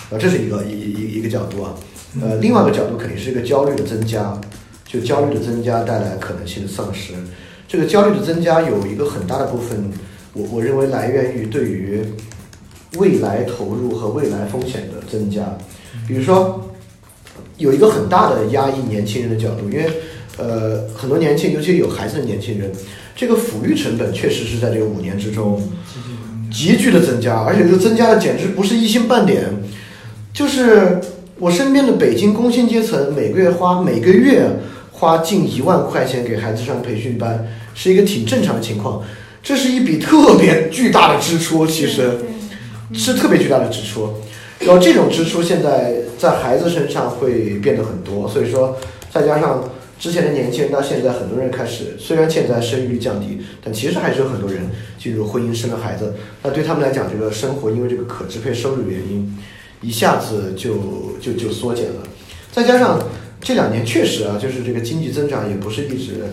[0.10, 1.76] 呃，这是一个一一一个角度啊。
[2.22, 4.40] 呃，另外一个角度肯定是一个焦虑的增加，
[4.86, 7.14] 就焦虑的增加带来可能性的丧失。
[7.68, 9.92] 这个焦虑的增加有一个很大的部分，
[10.34, 12.04] 我我认为来源于对于
[12.98, 15.56] 未来投入和未来风险的增加。
[16.10, 16.74] 比如说，
[17.58, 19.86] 有一个很大的压抑年轻人的角度，因为
[20.38, 22.72] 呃很多年轻，尤其有孩子的年轻人，
[23.16, 25.62] 这个抚育成本确实是在这个五年之中
[26.52, 29.44] 急剧的增加，而且这个增加的简直不是一星半点，
[30.34, 31.00] 就是
[31.38, 34.50] 我身边的北京工薪阶层每个月花每个月
[34.92, 39.04] 花近一万块钱给孩子上培训班，是一个挺正常的情况。
[39.44, 42.18] 这是一笔特别巨大的支出，其实
[42.94, 44.12] 是特别巨大的支出。
[44.60, 48.78] 然后这种支出现在在孩子身上会变得很多，所以说
[49.10, 49.64] 再加上
[49.98, 56.14] 之前的年轻人到现在，很多人开始虽然现在生育率降低，但其实还是有很多人进入婚姻生了孩子。
[56.44, 59.38] 那对他们来讲，这个生活因为这个可支配收入原因，
[59.82, 62.04] 一下子就就就缩减了。
[62.52, 63.00] 再加上
[63.42, 66.24] 这两年确实啊，就是这个经济增长也不是一直，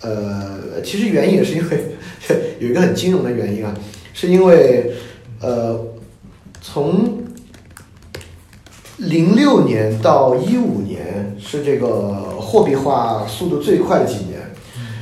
[0.00, 1.96] 呃，其实原因也是因为
[2.60, 3.74] 有一个很金融的原因啊，
[4.14, 4.92] 是因为
[5.40, 5.78] 呃
[6.60, 7.21] 从
[9.08, 14.40] 零六年到一五年是这个货币化速度最快的几年，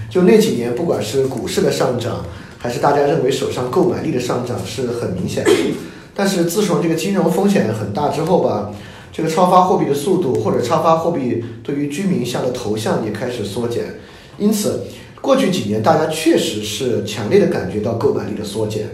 [0.08, 2.24] 就那几年，不管是股市的上涨，
[2.56, 5.50] 还是大家认为手上购买力的上涨，是很明显的。
[6.14, 8.70] 但是自从这个金融风险很大之后吧，
[9.12, 13.84] 这个超发货币的速度或者超发货币对于居民项的投向也开始缩减，
[14.38, 14.84] 因此
[15.20, 18.88] 过去几年大家确实是强烈的感觉到购买力的缩减，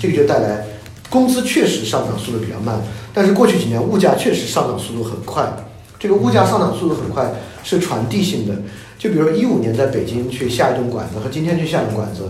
[0.00, 0.64] 这个就带来
[1.10, 2.80] 工资确实上涨速度比较慢，
[3.14, 5.50] 但是过去几年物价确实上涨速度很快。
[5.98, 7.32] 这个物价上涨速度很快
[7.64, 8.54] 是传递性的，
[8.98, 12.22] 就比如一五年在北京去下一顿馆子和今天去下一顿馆子，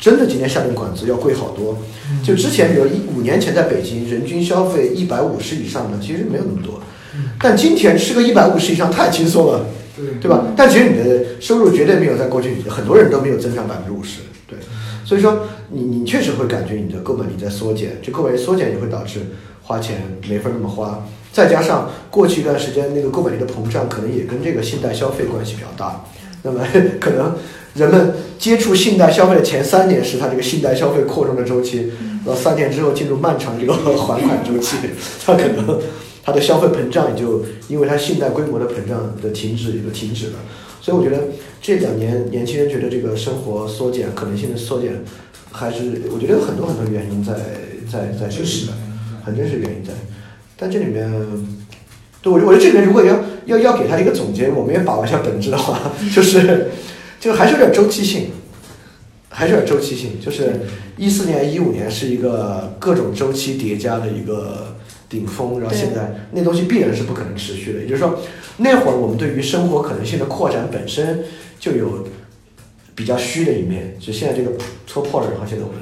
[0.00, 1.78] 真的今天下顿馆子要贵好多。
[2.24, 6.80] 就之前比如一五年前在北京人均消费一百五十以上的其实没有那么多，
[7.38, 9.64] 但今天吃个一百五十以上太轻松了，
[9.96, 10.44] 对对吧？
[10.56, 14.58] 但其实你的收入绝对没有在过去很多人都没有增长百分之五十，对，
[15.04, 19.20] 所以说你你确实会感觉你的购买力在缩减，这购买力缩减也会导致
[19.62, 26.04] 花钱没法那么花，再加上过去一段时间那个购买力的膨胀，可能也跟这个信贷消费关系比较大，
[26.42, 26.60] 那么
[27.00, 27.34] 可能
[27.74, 31.92] 人们接触信贷消费的前三年是他这个信贷消费扩张的周期，
[32.24, 34.76] 然后三年之后进入漫长这个还款周期，
[35.26, 35.80] 他可能
[36.22, 40.34] 他的消费膨胀也就因为他信贷规模的膨胀的停止也就停止了。
[40.80, 41.22] 所以我觉得
[41.64, 45.02] 这两年年轻人觉得这个生活缩减可能性的缩减，
[45.50, 47.32] 还是我觉得有很多很多原因在
[47.90, 49.94] 在在这里是的面，很真实原因在。
[50.58, 51.10] 但这里面，
[52.20, 56.66] 对我我觉得这里面如果要要要给他一个总结，我们也把握一下本质的话，就是
[57.18, 58.26] 就 还是有点周期性，
[59.30, 60.20] 还是有点周期性。
[60.20, 60.60] 就是
[60.98, 64.76] 一四年、一五年是一个各种周期叠加的一个
[65.08, 67.80] 顶峰，然后现在那东西必然是不可能持续的。
[67.80, 68.18] 也就是说，
[68.58, 71.24] 那会儿我们对于生活可能性的扩展本身
[71.64, 72.06] 就有
[72.94, 74.54] 比较虚的一面，就现在这个
[74.86, 75.80] 戳破了，然后现在我们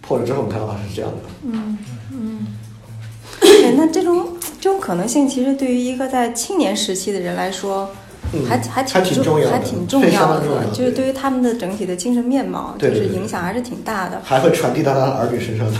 [0.00, 1.18] 破了之后，我们看到是这样的。
[1.42, 1.76] 嗯
[2.12, 2.46] 嗯，
[3.40, 7.90] 对， 那这种这种可能性，其实对于一个在青年时期的人来说，
[8.48, 14.20] 还还还挺重要的还挺重要的就是对于他们的整体的精神面貌，就是对对对影响还是挺大的。
[14.24, 15.78] 还会传递到他的儿女身上的。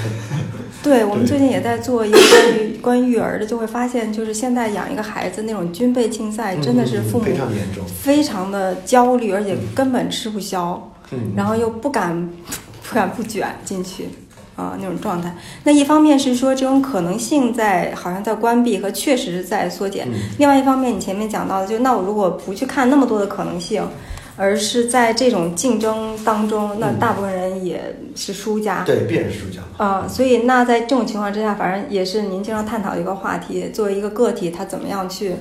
[0.82, 7.84] 对，我们最近也在做一个关于 关于育儿的，就会发现，就是现在养一个孩子那种军备竞赛，真的是父母嗯非常严重。
[7.86, 12.28] 非常的焦虑，而且根本吃不消，嗯，然后又不敢
[12.88, 14.08] 不敢不卷进去
[14.56, 15.36] 啊、那种状态。
[15.64, 23.86] 那一方面是说这种可能性在好像在关闭和确实在缩减，嗯另外一方面你前面讲到的，就那我如果不去看那么多的可能性。
[24.38, 28.82] 而是在这种竞争当中，那嗯大部分人也是输家。
[28.84, 29.82] 对，必然是输家嘛。
[29.82, 33.70] 啊、所以那在这种情况之下，反正也是您经常探讨的一个话题。
[33.72, 35.36] 作为一个个体，他怎么样去、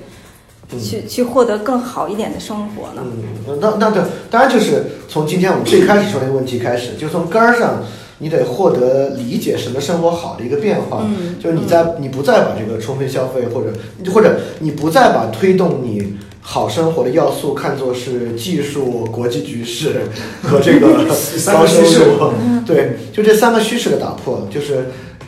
[0.72, 3.04] 嗯去去获得更好一点的生活呢？
[3.04, 4.02] 嗯，那那对，
[4.32, 7.84] 当然就是从今天我们最开始说那个问题开始，就从根儿上，
[8.20, 13.74] 你得获得理解什么生活好的一个变化，嗯就是你在你不再把这个充分消费或者
[14.12, 20.02] 或者你不再把推动你好生活的要素看作是技术、国际局势
[20.44, 21.06] 和这个
[21.52, 22.34] 高收入，
[22.66, 24.86] 对，就这三个趋势的打破，就是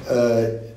[0.07, 0.67] 呃。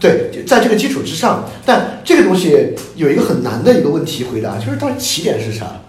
[0.00, 5.80] 对，在这个基础之上，但这个东西有一个很难的一个问题回答，就是到底起点是啥？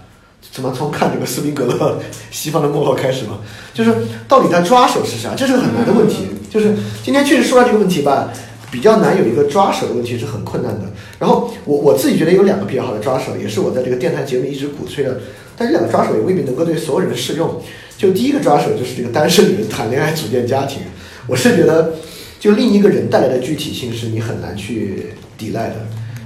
[0.53, 1.99] 怎么从看这个斯宾格勒
[2.29, 3.39] 西方的没落开始嘛？
[3.73, 3.91] 就是
[4.27, 5.33] 到底在抓手是啥？
[5.35, 6.27] 这是个很难的问题。
[6.47, 8.29] 就是今天确实说到这个问题吧，
[8.69, 10.85] 比较难有一个抓手的问题是很困难的。
[11.17, 15.19] 然后我我自己觉得有两个比较好的抓手，也是我在这个电台节目一直鼓吹的，
[15.57, 17.59] 但这两个抓手也未必能够对所有人适用。
[17.97, 20.83] 就第一个抓手就是这个单身女人谈恋爱组建家庭，
[21.25, 21.95] 我是觉得
[22.39, 25.75] 就另一个人带来的具体性是你很难去抵赖的。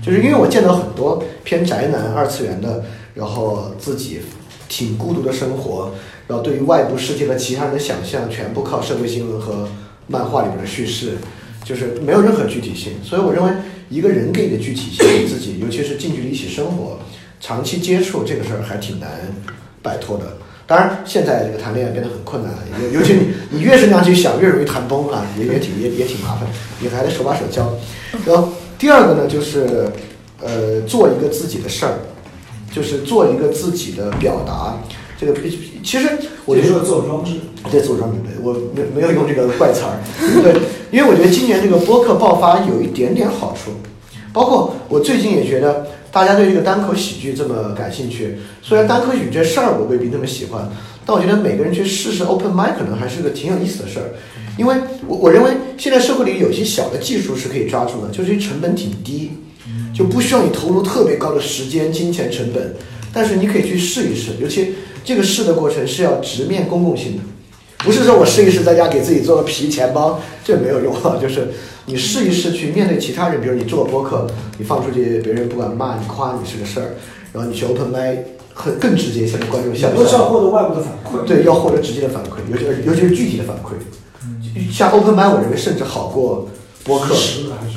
[0.06, 2.84] 就是因为我见到很多偏宅男、二次元的，
[3.18, 4.20] 然后自己
[4.70, 5.92] 挺孤独的生活，
[6.28, 9.68] 然后对于外部世界和其他人的想象全部靠社会新闻和
[10.08, 11.18] 漫画里面的叙事，
[11.64, 12.94] 就是没有任何具体性。
[13.04, 13.52] 所以我认为
[13.90, 17.00] 一个人给你的具体性，你自己 尤其是近距离一起生活、
[17.42, 19.10] 长期接触这个事儿还挺难
[19.82, 20.38] 摆脱的。
[20.68, 22.54] 当然，现在这个谈恋爱变得很困难，
[22.92, 26.46] 尤尤其你你越是那样去想，越容易谈崩啊，也也挺也也挺麻烦，
[26.82, 27.74] 你还得手把手教。
[28.26, 29.90] 然后第二个呢，就是
[30.42, 32.00] 呃，做一个自己的事儿，
[32.78, 34.78] 就是做一个自己的表达。
[35.20, 35.34] 这个
[35.84, 36.08] 其实
[36.46, 37.32] 我觉得说做装置，
[37.72, 39.98] 对做装置，对我没没有用这个怪词儿，
[40.44, 40.54] 对，
[40.92, 43.72] 因为我觉得今年这个播客爆发有一点点好处，
[44.32, 50.70] 包括我最近也觉得大家对这个单口喜剧这么感兴趣，虽然单口喜剧这事儿我未必那么喜欢，
[51.04, 54.14] 但我觉得每个人去试试 open mic 可能还是个挺有意思的事儿，
[54.56, 54.76] 因为
[55.08, 55.50] 我我认为
[55.80, 59.32] 现在社会里有些小的技术是可以抓住的，就是成本挺低，
[59.98, 62.76] 就不需要你投入特别高的时间、金钱成本，
[63.12, 64.76] 但是你可以去试一试，尤其。
[65.08, 67.24] 这个试的过程是要直面公共性的，
[67.78, 71.16] 不是说我试一试在家给自己做个皮钱包，这没有用啊。
[71.22, 71.48] 就是
[71.86, 74.28] 你试一试去面对其他人，比如你做播客，
[74.58, 76.98] 你放出去，别人不管骂你夸你是个事儿，
[77.32, 78.22] 然后你去 open 麦，
[78.54, 79.96] 很更直接，向观众向。
[79.96, 81.26] 都是要获得外部的反馈。
[81.26, 83.80] 对，要获得直接的反馈，尤其是尤其是具体的反馈。
[84.70, 86.50] 像 open 麦，我认为甚至好过
[86.88, 87.14] 播客。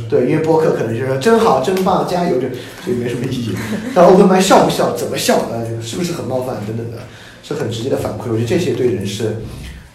[0.08, 2.48] 对，因为播客可能就是说真好、真棒、加油，就
[2.86, 3.54] 就没什么意义。
[3.94, 6.98] 但 open 麦笑不笑、怎么笑，呃，是不是很冒犯等等的。
[7.42, 9.42] 是很直接的反馈，我觉得这些对人是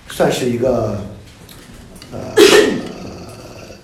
[0.09, 0.97] 算是一个
[2.11, 2.20] 呃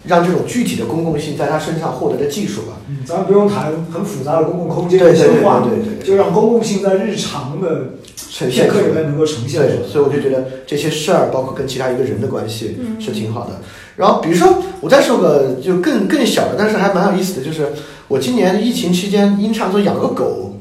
[0.04, 2.74] 让这种具体的公共性在他身上获得的技术吧。
[2.90, 7.94] 嗯，咱不用谈很复杂的公共空间的对对对，就让公共性在日常的
[8.32, 9.62] 呈现里面能够呈现。
[9.62, 13.60] 对，所以我就觉得这些事儿，包括跟其他一个人的关系是挺好的。
[13.98, 17.68] 然后比如说，我再说个就更更小的，但是还蛮有意思的，就是
[18.08, 20.56] 我今年疫情期间因差不多养了个狗，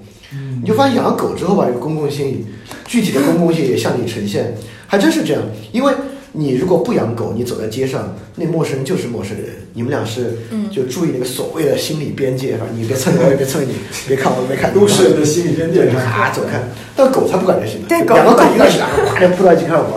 [0.60, 2.44] 你就发现养了狗之后吧，这个公共性。
[2.86, 4.52] 具体的公共性也向你呈现，
[4.88, 5.40] 还真是这样。
[5.70, 5.92] 因为
[6.32, 9.46] 你如果不养狗，你走在街上，那陌生人就是陌生人。
[9.72, 10.38] 你们俩是，
[10.70, 12.66] 就注意那个所谓的心理边界，是吧？
[12.74, 13.74] 你别蹭我，我也别蹭你。
[14.06, 14.72] 别看我，没看。
[14.72, 16.60] 都市的心理边界，啊走开。
[16.94, 17.84] 但狗才不管这些呢。
[17.88, 19.90] 两个狗一个两个，哗就扑到一起开始玩。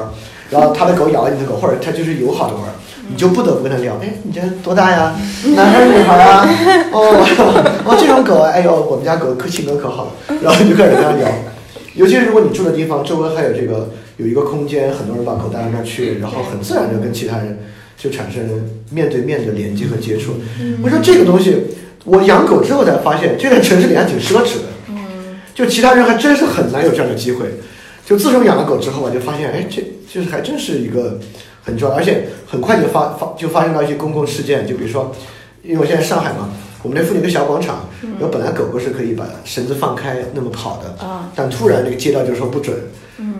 [0.50, 2.64] 然后它的狗咬了你的狗，或者它就是友好的玩，
[3.10, 3.98] 你就不得不跟它聊。
[4.02, 5.16] 哎，你这多大呀？
[5.56, 6.48] 男孩女孩啊？
[6.94, 10.38] 哦， 哦，这种狗，哎呦，我们家狗可性格可好了。
[10.42, 11.28] 然后你就开始跟它聊。
[11.96, 17.58] 尤其是如果你住的地方周围还有这个有一个空间，很多人把狗带到那儿去，然后很自然的跟其他人
[17.98, 18.42] 就产生
[18.92, 20.34] 面对面的连接和接触。
[20.84, 21.58] 我说这个东西，
[22.06, 24.66] 我养狗之后才发现，这在城市里还挺奢侈的。
[24.90, 27.48] 嗯，就其他人还真是很难有这样的机会。
[28.06, 31.20] 就自从养了狗之后，我就发现，哎，这就是还真是一个
[31.64, 35.16] 很重要，而且很快就发发就发生到一些公共事件，就比如说，
[35.64, 36.50] 因为我现在上海嘛。
[36.84, 40.96] 我们那附近有个小广场，然后本来狗狗是可以把绳子放开那么跑的，
[41.34, 42.78] 但突然那个街道就说不准，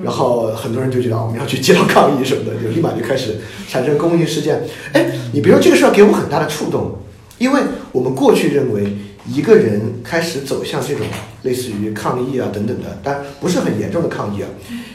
[0.02, 4.64] 然后很多人就觉得我们要去街道抗议什么的，就立马就开始产生公益事件。
[4.94, 6.98] 哎，你比如说这个事儿给我们很大的触动，
[7.38, 8.96] 因为我们过去认为
[9.28, 11.06] 一个人开始走向这种
[11.42, 14.48] 类似于抗议啊等等的，但不是很严重的抗议啊，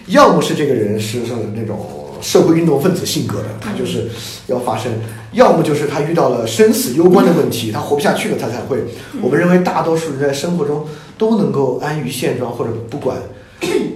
[0.07, 2.07] 要么是这个人是是那种。
[2.21, 4.09] 社会运动分子性格的，他就是
[4.47, 4.93] 要发生；
[5.33, 8.79] 要么就是他遇到了生死攸关的问题，他活不下去了，他才会。
[9.21, 10.85] 我们认为大多数人在生活中
[11.17, 13.17] 都能够安于现状或者不管。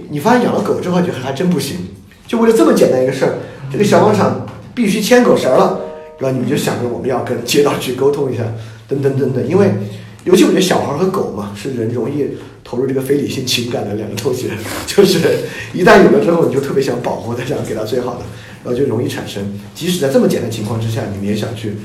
[0.09, 1.77] 你发现养了狗之后，觉得还真不行。
[2.27, 3.37] 就为了这么简单一个事儿，
[3.71, 5.79] 这个小广场必须牵狗绳了，
[6.19, 8.43] 然后你们就想着我们要跟街道去沟通一下，
[8.87, 9.47] 等等等等。
[9.47, 9.71] 因为
[10.23, 12.27] 尤其我觉得小孩和狗嘛，是人容易。
[12.73, 14.49] 投入这个非理性情感的两个东西，
[14.87, 15.19] 就是
[15.73, 18.21] 一旦有了之后，你就特别想保护他，想给他最好的，
[18.63, 19.59] 然后就容易产生。
[19.75, 21.75] 即使在这么简单情况之下，你们也想去，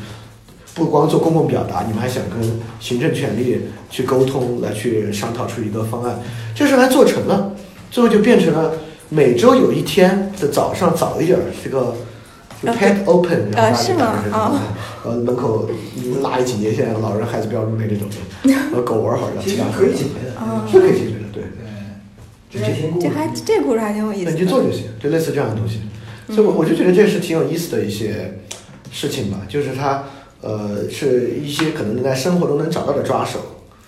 [0.75, 3.61] 不光做公共表达，你们还想跟行政权力
[3.91, 6.19] 去沟通，来去商讨出一个方案。
[6.55, 7.55] 这事还做成了，
[7.91, 8.73] 最后就变成了
[9.11, 11.95] 每周有一天的早上早一点，这个。
[12.65, 13.97] Pet open，然后大
[14.31, 14.63] 家啊，
[15.05, 15.69] 呃，门口
[16.23, 18.09] 拉一警戒线，老人孩子不要入内这种
[18.43, 21.49] 的，和狗玩会儿的，其实可以解决的，是可以解决的，对对。
[22.51, 22.59] 这
[23.01, 24.31] 这还这故事还挺有意思。
[24.33, 25.81] 你去做就行，就类似这样的东西。
[26.29, 28.39] 所以，我我就觉得这是挺有意思的一些
[28.91, 30.05] 事情吧，就是它
[30.41, 33.39] 呃是一些可能在生活中能找到的抓手，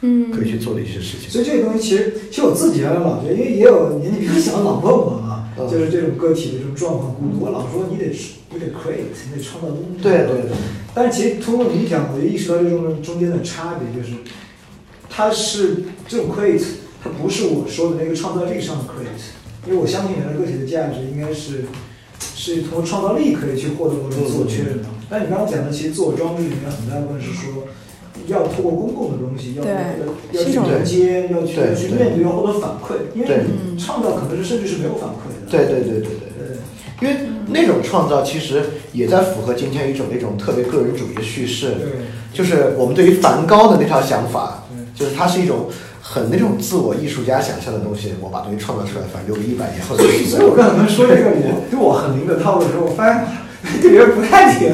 [0.02, 1.28] 嗯，可以去做的一些事情。
[1.28, 5.29] 所以这个东西其实，其实我自己原来老觉得，因为也有年纪比较小的老问我嘛，
[5.68, 8.14] 就是这种个体的这种状况孤独，我老说你得。
[8.52, 10.02] 你得 create，你得创造东西。
[10.02, 10.50] 对对对。
[10.92, 14.12] 但是其实通过你讲，我就意识到这种中间的差别，就是
[15.08, 16.64] 它是这种 create，
[17.00, 21.66] 它不是我说的那个创造力上的 create，因为我相信人的个体的价值应该是
[22.34, 24.88] 是通过创造力可以去获得某种自我确认的。
[25.08, 27.68] 但你刚刚讲的，其实自我装置里面很大部分是说
[28.26, 29.70] 要通过公共的东西，要要
[30.32, 35.50] 要去连接，要去去面对，要获得反馈，因为你创造可能是甚至是没有反馈的。
[35.50, 36.20] 对对对对对。
[37.02, 37.16] 因为
[37.46, 38.62] 那种创造其实
[38.92, 41.92] 也在符合今天一种那种特别个人主义的叙事，对，
[42.32, 44.64] 就是我们对于梵高的那套想法，
[44.94, 45.68] 就是它是一种
[46.02, 53.24] 很那种自我艺术家想象的东西，我把东西创造出来，反正留个一百年后的所以所以我跟很多人说这个我对我很灵的套路的时候，我发现
[53.82, 54.72] 这人不太灵。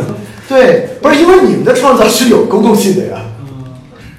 [0.49, 3.36] 对，不是因为你们的创造是有公共性的呀，嗯，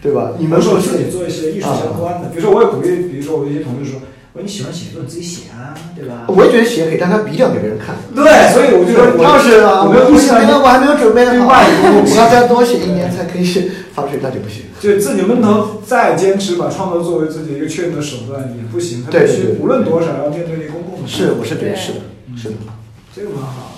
[0.07, 0.31] 对吧？
[0.39, 3.99] 你你们说自己做一些艺术相关的，比如说我也鼓励，比如说我有一些同事说，
[4.31, 6.23] 我说你喜欢写作你自己写啊，对吧？
[6.31, 7.99] 我也觉得写可以，但他一定要给别人看。
[8.15, 8.23] 对，
[8.55, 11.51] 所以我就说，我要是啊，我没有意识到现在我还没有准备好，
[12.07, 14.63] 我要再多写一年才可以写发出去，那就不行。
[14.79, 21.99] 就自己能不能再坚持把创作作为自己一个确认的手段也不行，他必须对对对无论多少要面对那公共的是，我是觉得是的，
[22.37, 22.55] 是的，
[23.13, 23.76] 这个蛮好的。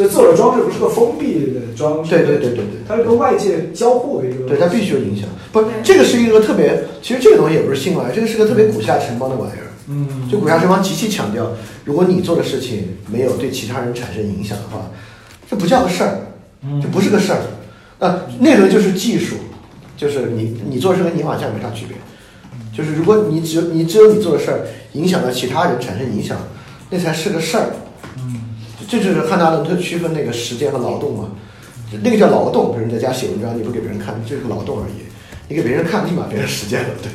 [0.00, 2.80] 所以自我的装置不是个封闭的装置，对对对对对。
[2.88, 4.48] 它是跟外界交互的一个。
[4.48, 5.28] 对，它必须有影响。
[5.52, 9.68] 不，这个是一个特别，其实这个东西也不是新玩意儿，这个是个特别古下城邦的玩意儿。
[9.88, 11.52] 嗯，就古下城邦极其强调，
[11.84, 14.90] 如果你做的事情没有对其他人产生影响的话，
[15.50, 16.20] 这不叫个事儿，
[16.64, 17.40] 嗯这不是个事儿。
[17.98, 19.36] 呃，那个就是技术，
[19.98, 21.98] 就是你你做事跟你往下没啥区别。
[22.74, 24.60] 就是如果你只有你只有你做的事儿
[24.94, 26.38] 影响到其他人产生影响，
[26.88, 27.66] 那才是个事儿。
[28.90, 31.28] 嗯这就是汉娜阿伦特区分那个时间和劳动嘛，
[32.02, 35.04] 那个叫劳动，比如你在家写文章，你不给别人看，这是个劳动而已。
[35.48, 37.12] 你给别人看，立马变成时间了，对。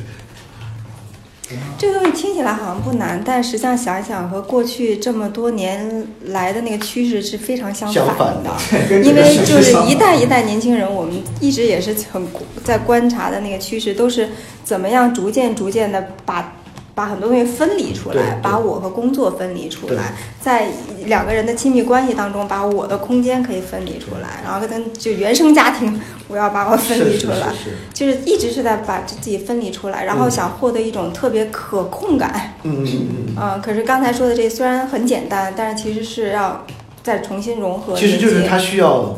[1.77, 8.49] 这个东西听起来好像不难，但实际上想一想，和过去这么多年来的那个趋势是非常相反的
[9.03, 12.25] 因为就是一代一代年轻人，我们一直也是很
[12.63, 14.29] 在观察的那个趋势，都是
[14.63, 16.55] 怎么样逐渐逐渐的把
[16.95, 20.69] 把很多东西分离出来，把我和工作分离出来，在
[21.05, 32.55] 两个人的亲密关系当中，把我的空间可以分离出来，然后跟就原生家庭，我要把我分离出来，是是，就是一直是在把自己分离出来，然后嗯想获得一种特别可控感。
[32.63, 33.55] 嗯嗯嗯啊。
[33.55, 36.65] 嗯， 可是刚才说的这虽然很简单，但是其实是要
[37.03, 37.93] 再重新融合。
[37.93, 39.13] 其实就是他需要，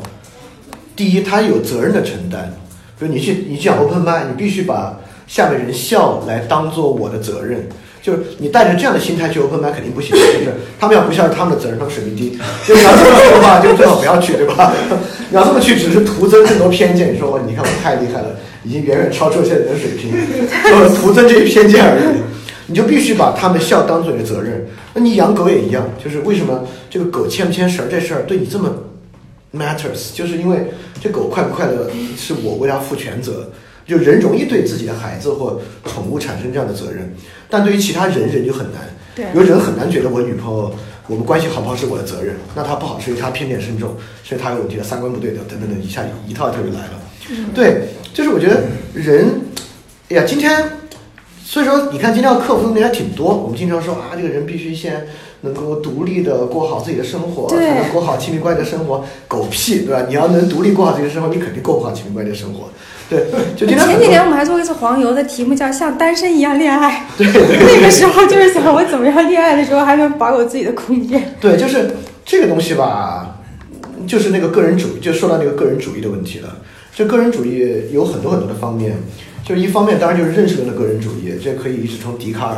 [0.95, 2.53] 第一，他有责任的承担。
[2.99, 4.97] 比如你去你去讲 open i 你必须把
[5.28, 7.67] 下面人笑来当做我的责任。
[8.01, 12.39] 就是你带着这样的心态去 open m i 肯定不行， 就是他们要不笑是他们的责任，他们水平低。
[12.65, 14.71] 就你要这么去的话，就最好不要去，对吧？
[15.30, 17.13] 你要这么去，只是徒增更多偏见。
[17.13, 18.28] 你说我，你看我太厉害了，
[18.63, 20.13] 已经远远超出了现在人的水平，
[20.63, 22.21] 就徒增这些偏见而已。
[22.67, 24.65] 你就必须把他们笑当做你的责任。
[24.93, 28.69] 那你养狗也一样，就是为什么这个狗牵不牵绳这事儿对你这么
[29.53, 30.67] matters，就是因为
[31.01, 33.49] 这狗快不快乐是我为它负全责。
[33.88, 37.09] 就人容易对自己的孩子或宠物产生这样的责任，
[37.49, 38.81] 但对于其他人人就很难。
[39.15, 40.71] 对有人很难觉得我女朋友
[41.07, 47.01] 我们关系好不好是我的责任，那她不好是因为她偏见深重，是因为她有问题的三观不对的，等等等，一下一套一套就来了。
[47.55, 48.63] 对，就是我觉得
[48.93, 49.41] 人，
[50.09, 50.63] 哎呀，今天，
[51.43, 53.35] 所以说你看今天要克服的东西还挺多。
[53.35, 55.07] 我们经常说啊，这个人必须先
[55.41, 59.03] 能够独立的过好自己的生活，对才能过好亲密关系的生活。
[59.27, 60.05] 狗屁，对吧？
[60.07, 62.69] 你要能独立过好自己的生活，你肯定过不好亲密关系的生活。
[63.09, 63.25] 对，
[63.55, 67.05] 就前几年我们还做过一次黄油的题目，叫“像单身一样恋爱”。
[67.17, 71.35] 对对那个时候就是想我怎么样恋爱的时候还能保有自己的空间。
[71.39, 71.91] 对，就是
[72.25, 73.38] 这个东西吧，
[74.05, 76.57] 就是那个个人主义，就说到那个个人主义的问题了。
[76.93, 78.97] 这个人主义有很多很多的方面，
[79.45, 82.57] 就是一方面当然就是认识论的个人主义，这可以一直从笛卡尔，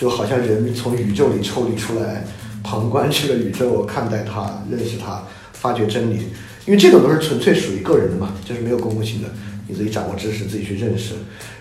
[0.00, 2.24] 就好像人从宇宙里抽离出来，
[2.64, 5.22] 旁观这个宇宙，看待它，认识它，
[5.52, 6.28] 发掘真理。
[6.64, 9.28] 因为这种都是纯粹属于个人的嘛，就是没有公共性的，
[9.68, 11.14] 你自己掌握知识，自己去认识。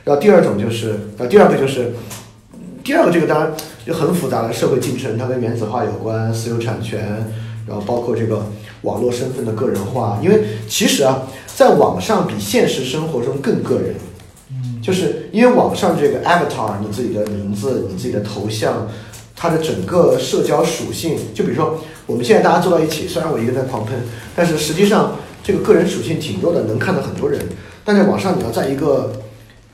[0.05, 1.91] 然后第二种就是，然后第二个就是，
[2.81, 3.51] 第二个这个当然
[3.85, 7.29] 就很复杂的社会进程，它跟原子化有关，私有产权，
[7.67, 8.45] 然后包括这个
[8.83, 10.17] 网络身份的个人化。
[10.23, 13.95] 因为其实啊，在网上比现实生活中更个人，
[14.89, 18.87] 就是因为网上这个 avatar，你自己的名字、你自己的头像，
[19.35, 23.95] 它的整个社交属性，就比如说我们现在大家坐到一起，虽然我一个人在狂喷，
[24.35, 27.39] 但是实际上这个个人属性挺多的，能看到很多人。
[27.85, 29.21] 但在网上，你要在一个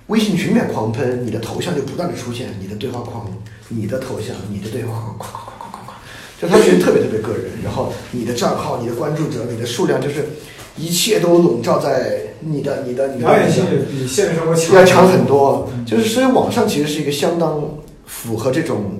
[0.07, 3.25] 微信群里面狂喷，你的头像就不断的出现，你的对话框、
[3.69, 7.51] 你的头像、你的对话框，哐哐哐哐哐哐，就它其实特别特别个人。
[7.63, 10.27] 然后你的账号、你的关注者、你的数量，就是
[10.75, 15.67] 一切都笼罩在你的、你的、你的表演性比现实生活强，要强很多。
[15.85, 17.61] 就是所以网上其实是一个相当
[18.05, 18.99] 符合这种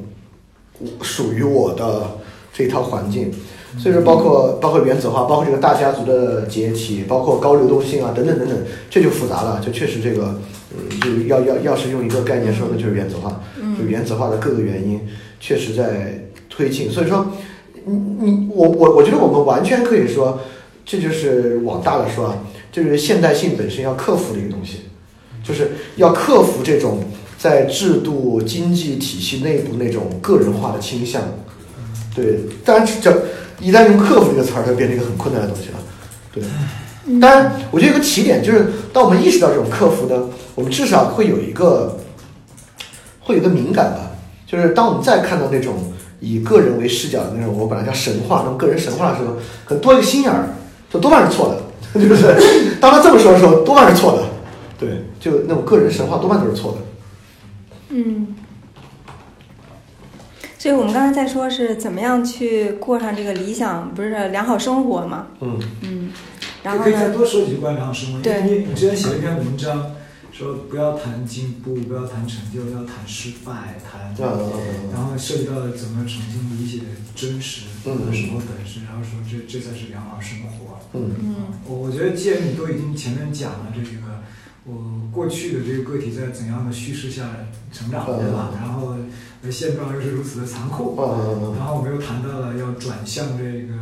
[1.01, 2.17] 属于我的
[2.51, 3.31] 这一套环境。
[3.77, 8.57] 所以说，包括包括原子化，包括这个大家族的解体，包括高流动性啊，等等等等，
[8.89, 9.61] 这就复杂了。
[9.65, 10.39] 就确实这个，
[10.71, 13.41] 嗯，就要要要是用一个概念说，那就是原子化。
[13.77, 15.01] 就原子化的各个原因
[15.41, 16.89] 确实在推进。
[16.89, 17.27] 所以说，
[17.83, 20.39] 你你我我我觉得我们完全可以说，
[20.85, 22.37] 这就是往大了说啊，
[22.75, 24.81] 这就是现代性本身要克服的一个东西。
[25.41, 27.03] 就是要克服这种
[27.37, 31.21] 在制度经济体系内部那种个人化的倾向。
[32.15, 33.25] 对，当然这
[33.61, 35.77] 一旦用克服这个词儿，它就变成一个很困难的东西了。
[36.33, 36.43] 对，
[37.19, 41.99] 当然，我觉得有个起点就是，当我们意识到这种克服呢，我们至少会有一个
[43.19, 44.11] 会有一个敏感吧，
[44.47, 50.49] 就是当我们再看到那种以个人为视角的那种，我本来叫神话那种个人神话的时候，可能多一个心眼儿，
[50.91, 51.61] 就多半是错的，
[51.99, 54.23] 就是当他这么说的时候，多半是错的。
[54.77, 56.77] 对，就那种个人神话多半都是错的。
[57.89, 58.35] 嗯，
[60.57, 65.27] 所以我们刚才在说是怎么样去过上这个理想，不是良好生活嘛？
[65.39, 66.11] 嗯嗯，
[66.63, 67.13] 然后可以再呢？
[67.13, 68.19] 多说几句关于良好生活。
[68.19, 69.91] 对你你之前写了一篇文章，
[70.33, 74.13] 说不要谈进步，不要谈成就，要谈失败，谈
[74.91, 76.81] 然后涉及到了怎么重新理解
[77.15, 80.79] 真实嗯和生活本身，然后说这这才是良好生活。
[80.95, 81.35] 嗯嗯
[81.67, 84.23] 我我觉得既然你都已经前面讲了这个，
[84.65, 87.29] 我过去的这个个体在怎样的叙事下
[87.71, 88.51] 成长，对吧？
[88.55, 88.95] 然后
[89.43, 93.73] 呃现状又是如此的残酷，嗯然后我们又谈到了要转向这个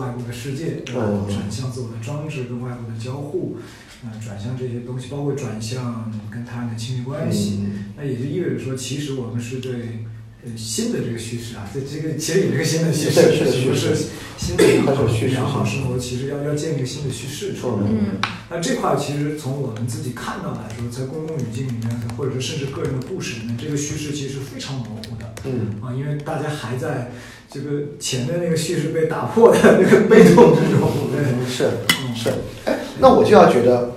[0.00, 3.58] 外部的世界，对吧嗯转向自我的装置跟外部的交互，
[4.04, 7.60] 呃，转向这些东西，包括转向跟他人的亲密关系。
[7.62, 10.10] 嗯那也就意味着说，其实我们是对呃
[10.56, 14.04] 新的这个叙事啊，这这个其实有这个新的叙事，对是的叙事是
[14.36, 17.76] 新的它是有叙事良好生活，其实要要建立一个新的叙事出来。
[17.88, 18.20] 嗯。
[18.50, 25.34] 那这块其实从我们自己看到来说，在公共语境里面，或者说甚至个人的故事里面，这个叙事其实非常模糊的。
[25.44, 25.80] 嗯。
[25.80, 27.12] 啊，因为大家还在
[27.50, 31.70] 这个前面那个叙事被打破的那个被动之中，对，嗯，是
[32.02, 32.14] 嗯。
[32.14, 32.30] 是，
[32.66, 33.92] 哎，那我就要觉得，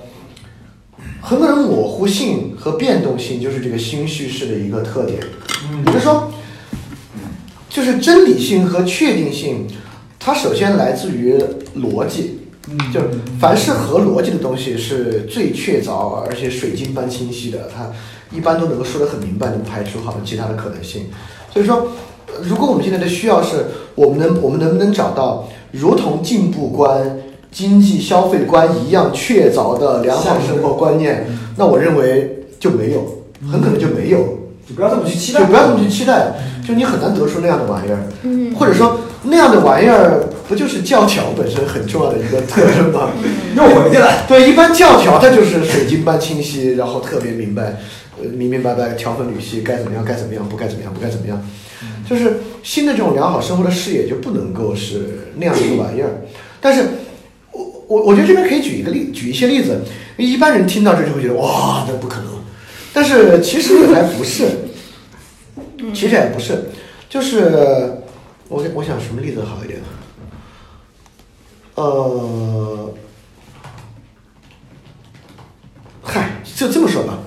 [1.22, 5.20] 很可能模糊性和变动性就是这个新叙事的一个特点。
[5.70, 5.84] 嗯。
[5.84, 6.32] 比如说，
[7.78, 9.68] 就是真理性和确定性，
[10.20, 11.36] 它首先来自于
[11.76, 12.40] 逻辑，
[12.72, 13.06] 嗯就是
[13.40, 17.92] 凡是合逻辑的东西是最确凿而且水晶般清晰的，它
[18.36, 21.04] 一般都能够说得很明白，能排除好多其他的可能性。
[21.54, 21.90] 所以说，
[22.26, 27.20] 呃如果我们现在的需要是我们能我们能不能找到如同进步观、
[27.52, 33.22] 经济消费观一样确凿的良好生活观念，那我认为就没有，
[33.52, 34.37] 很可能就没有。
[34.68, 36.34] 就不要这么去期待，就不要这么去期待，
[36.68, 43.09] 就你很难得出那样的玩意儿，嗯或者说那样的玩意儿不就是教条本身很重要的一个特征吗？
[43.55, 44.26] 又回去了。
[44.28, 47.78] 对，一般教条它就是水晶般清晰，然后特别明白，
[48.22, 51.41] 呃，明明白白，条分缕析，该怎么样该怎么样，不该怎么样不该怎么样，
[52.09, 56.22] 就是新的这种良好生活的视野就不能够是那样的一个玩意儿。
[56.59, 56.84] 但是，
[57.51, 59.80] 我我我觉得这边可以举一个例，举一些例子，
[60.18, 62.37] 因为一般人听到这就会觉得哇，那不可能。
[62.98, 64.50] 但是其实也还不是，
[65.93, 66.68] 其实也不是，
[67.08, 68.02] 就是
[68.50, 69.80] 我我想什么例子好一点？
[71.76, 72.91] 呃，
[76.02, 77.20] 嗨，就这么说吧，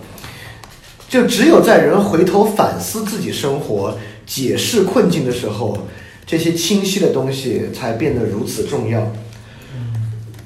[1.09, 3.97] 就只有在人回头反思自己生活、
[4.27, 5.87] 解释困境的时候，
[6.27, 9.07] 这些清晰的东西才变得如此重要。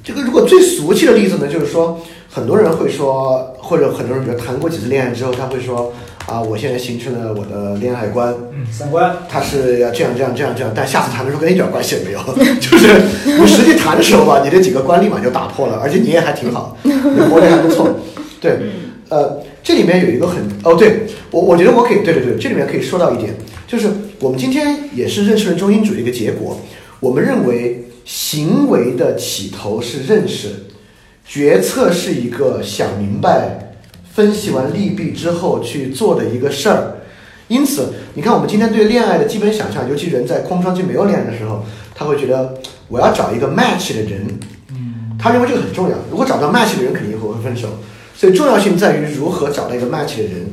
[0.03, 1.99] 这个如果最俗气的例子呢，就是说，
[2.35, 5.93] 很多人会说，或者很多人比如谈过几次恋爱之后，他会说
[6.25, 12.19] 啊，我现在形成了我的恋爱观，嗯，三观，他是要这样这样这样这样，但下次谈的时候跟他一点关系也没有，
[12.59, 13.01] 就是
[13.39, 17.87] 你实际谈的时候吧，你这几个观立马就打破了，而且你也还挺好，你活得还不错，
[18.41, 18.59] 对，
[19.07, 23.33] 呃，这里面有一个很哦，对我我觉得我可以，对对对，这里面可以说到一点，
[23.65, 23.87] 就是
[24.19, 26.59] 我们今天也是认识了中心主义的一个结果，
[26.99, 30.49] 我们认为行为的起头是认识，
[31.25, 33.73] 决策是一个想明白、
[34.13, 36.95] 分析完利弊之后去做的一个事儿。
[37.47, 41.63] 因此，你看我们今天对恋爱的基本想象，尤其人在空窗期没有恋爱的时候，
[41.93, 42.55] 他会觉得
[42.87, 44.27] 我要找一个 match 的人，
[44.69, 45.95] 嗯他认为这个很重要。
[46.09, 47.67] 如果找到 match 的人，肯定以后会分手。
[48.15, 50.45] 所以重要性在于如何找到一个 match 的人。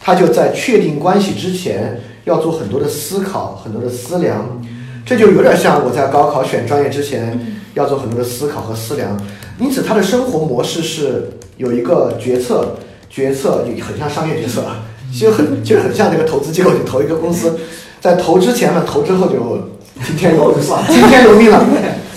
[0.00, 4.62] 他就在确定关系之前，要做很多的思考，很多的思量。
[5.04, 9.20] 这就有点像我在高考选专业之前要做很多的思考和思量。
[9.58, 12.76] 因此，他的生活模式是有一个决策，
[13.10, 14.64] 决策也很像商业决策，
[15.12, 17.58] 其实很其实很像那个投资机构，你投一个公司，
[18.00, 19.68] 在投之前呢投之后就
[20.04, 21.66] 听天由命了听天由命了。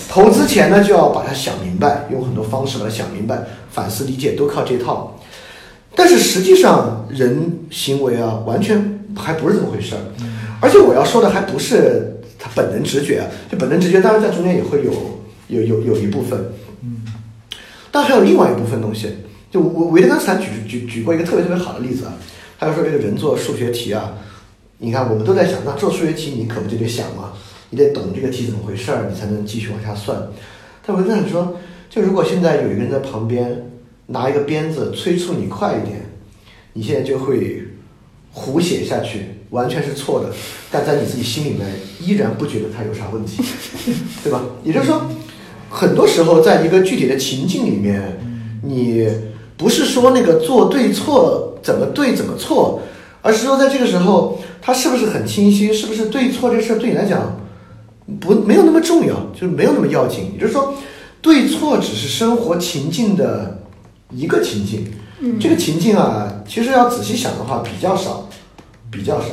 [0.08, 5.18] 投资前呢，就要把它想明白，用很多方式把它想明白，反思理解都靠这套。
[5.96, 10.00] 但是实际上，人行为啊，完全还不是这么回事儿。
[10.60, 14.92] 而且我要说的还不是他本能直觉啊，就本能直觉，当然在中间也会有
[15.48, 16.38] 有有有一部分，
[16.82, 17.02] 嗯
[17.92, 19.08] 但还有另外一部分东西。
[19.52, 22.14] 就维维特根斯坦举举举过一个特别特别好的例子啊，
[22.58, 24.14] 他就说这个人做数学题啊，
[24.78, 27.34] 你看我们都在想，那做数学题你可不就得想嘛，
[27.68, 30.26] 你得懂这个题怎么回事儿，你才能继续往下算。
[30.86, 31.58] 但维特根斯说，
[31.90, 33.70] 就如果现在有一个人在旁边
[34.06, 36.00] 拿一个鞭子催促你快一点，
[36.72, 37.62] 你现在就会
[38.30, 40.32] 胡写下去，完全是错的，
[40.70, 41.68] 但在你自己心里面
[42.00, 43.42] 依然不觉得它有啥问题，
[44.24, 44.42] 对吧？
[44.64, 45.02] 也就是说，
[45.72, 48.20] 很多时候在一个具体的情境里面，
[48.62, 49.08] 你
[49.56, 52.82] 不是说那个做对错怎么对怎么错，
[53.22, 57.40] 而是说在这个时候，它是不是很清晰，是不是对错这事儿对你来讲
[58.20, 60.32] 不没有那么重要，就是没有那么要紧。
[60.34, 60.74] 也就是说，
[61.22, 63.62] 对错只是生活情境的
[64.10, 64.86] 一个情境。
[65.40, 68.28] 这个情境啊，其实要仔细想的话，比较少，
[68.90, 69.26] 比较少。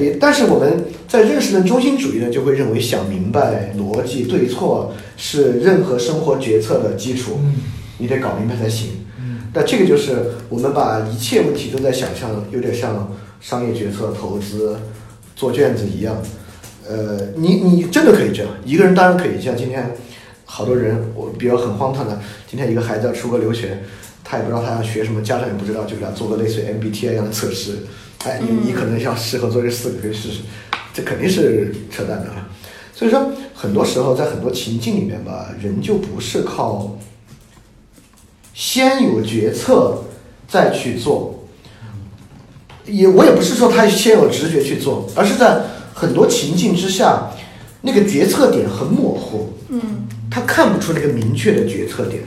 [0.00, 7.54] 也但是我们在认识论中心主义呢，就会认为想明白逻辑对错是任何生活决策的基础，嗯
[7.98, 9.06] 你得搞明白才行。
[9.18, 14.76] 嗯那这个就是我们把一切问题都在想象，有点像商业决策、投资、
[15.34, 16.16] 做卷子一样。
[16.88, 19.42] 呃，你你真的可以这样，一个人当然可以。
[19.42, 19.92] 像今天
[20.44, 23.82] 好多人，我比较很荒唐的，今天一个孩子要出国留学，
[24.22, 27.78] 他也不知道他要学什么，家长也不知道，就给他做个类似于 MBTI 一样的测试。
[28.26, 30.40] 哎，你你可能要适合做这四个，可以试试，
[30.92, 32.48] 这肯定是扯淡的啊。
[32.92, 36.98] 所以说，很多时候在很多情境里面吧，人就不是靠
[38.52, 40.02] 先有决策
[40.48, 41.46] 再去做，
[42.84, 45.60] 也我也不是说他先有直觉去做，而是在
[45.94, 47.30] 很多情境之下，
[47.82, 52.22] 那个决策点很模糊，嗯他看不出那个明确的决策点。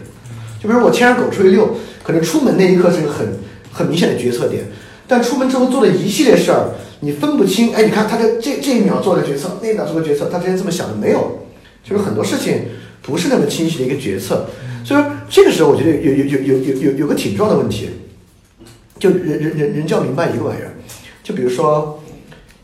[0.61, 3.39] 就比如我牵着狗出去遛，可能出门那一刻是个很
[3.71, 4.63] 很明显的决策点，
[5.09, 7.73] 但出门之后做的一系列事儿，你分不清。
[7.73, 11.39] 哎，你看他这这这一秒做的决策，那一秒做的决策，他之前这么想的没有？
[11.83, 12.65] 就是很多事情
[13.01, 14.45] 不是那么清晰的一个决策。
[14.85, 17.89] 所以说这个时候，我觉得有有有有有有有个挺重要的问题，
[18.99, 20.73] 就人人人人就要明白一个玩意儿，
[21.23, 21.99] 就比如说，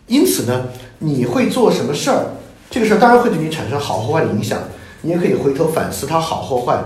[0.05, 0.67] 因此呢，
[0.99, 2.25] 你会做什么事儿，
[2.69, 4.59] 这个事儿当然会对你产生好或坏的影响，
[5.01, 6.79] 你也可以回头反思它好或坏。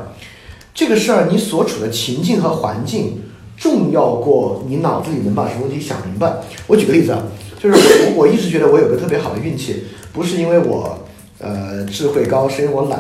[0.73, 3.21] 这个事儿你所处的情境和环境
[3.59, 6.33] 重要过你脑子里能把什么问题想明白。
[6.65, 7.21] 我举个例子啊，
[7.61, 9.83] 就是我 我一直觉得我有个特别好的运气，
[10.13, 10.97] 不是因为我
[11.39, 12.99] 呃智慧高，是因为我懒。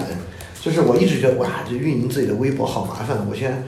[0.61, 3.17] 就是我一直觉得哇，这运营自己的微博好麻烦。
[3.29, 3.63] 我现在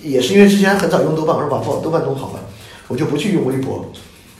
[0.00, 2.40] 也是因为之前很早用豆瓣，我说把豆豆瓣弄好了，
[2.86, 3.84] 我就不去用微博。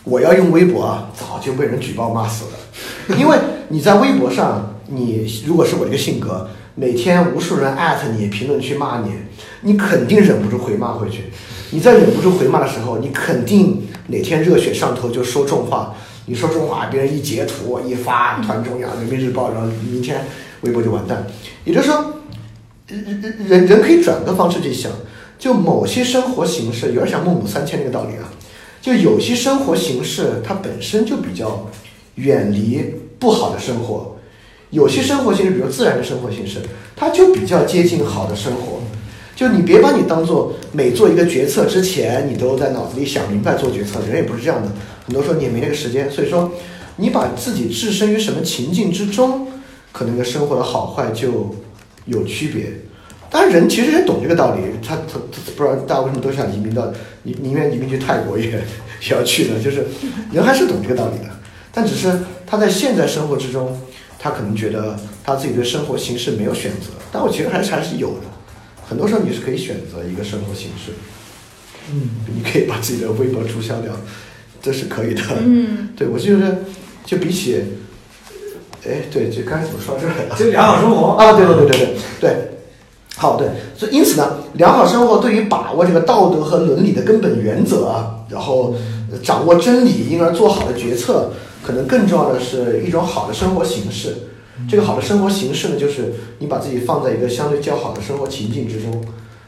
[0.05, 3.17] 我要用微博啊，早就被人举报骂死了。
[3.19, 3.37] 因为
[3.69, 9.11] 你在微博上，你如果是我这个性格，每天无数人艾特你，评论区骂你，
[9.63, 11.25] 你肯定忍不住回骂回去。
[11.71, 15.95] 你在忍不住回骂的时候，你肯定哪天热血上头就说重话。
[16.31, 20.27] 你说重话，别人一截图一发，团中央、人民日报，然后明天
[20.61, 21.27] 微博就完蛋。
[21.65, 22.21] 也就是说，
[22.87, 24.93] 人人人人可以转个方式去想，
[25.39, 28.29] 就某些生活形式，有点像孟母三迁那个道理啊。
[28.83, 31.67] 就有些生活形式，它本身就比较
[32.17, 32.85] 远离
[33.19, 34.17] 不好的生活；
[34.69, 36.61] 有些生活形式，比如自然的生活形式，
[36.95, 38.78] 它就比较接近好的生活。
[39.39, 44.69] 就你别把你当做每做一个决策之前，你都在脑子里想明白做决策，人也不是这样的。
[45.07, 46.51] 很多时候你也没那个时间，所以说
[46.97, 49.47] 你把自己置身于什么情境之中，
[49.93, 51.55] 可能跟生活的好坏就
[52.07, 52.67] 有区别。
[53.31, 58.61] 当然，人其实也懂这个道理，他他他不知道大家为什么都想移民到宁宁愿移民去泰国也也
[59.13, 59.87] 要去的，就是
[60.33, 61.31] 人还是懂这个道理的，
[61.73, 62.13] 但只是
[62.45, 63.79] 他在现在生活之中，
[64.19, 68.38] 他可能觉得他自己对生活形式没有选择，但我觉得还是还是有的。
[68.89, 70.93] 很多时候你是可以选择一个生活形式，
[71.93, 73.93] 嗯，你可以把自己的微博注销掉，
[74.63, 75.23] 这是可以的。
[75.41, 76.59] 嗯，对我就是
[77.05, 77.63] 就比起，
[78.87, 80.35] 哎，对，就刚才怎么说到这儿来了？
[80.37, 82.37] 就良好生活啊，对对对对对对，
[83.17, 88.75] 好对，所以因此呢，良好生活对于把握这个道德和伦理的根本原则啊，然后
[89.13, 91.33] 呃掌握真理，因而做好的决策，
[91.63, 94.17] 可能更重要的是一种好的生活形式。
[94.67, 99.05] 这个好的生活形式呢，就是你把自己放在一个相对较好的生活情境之中，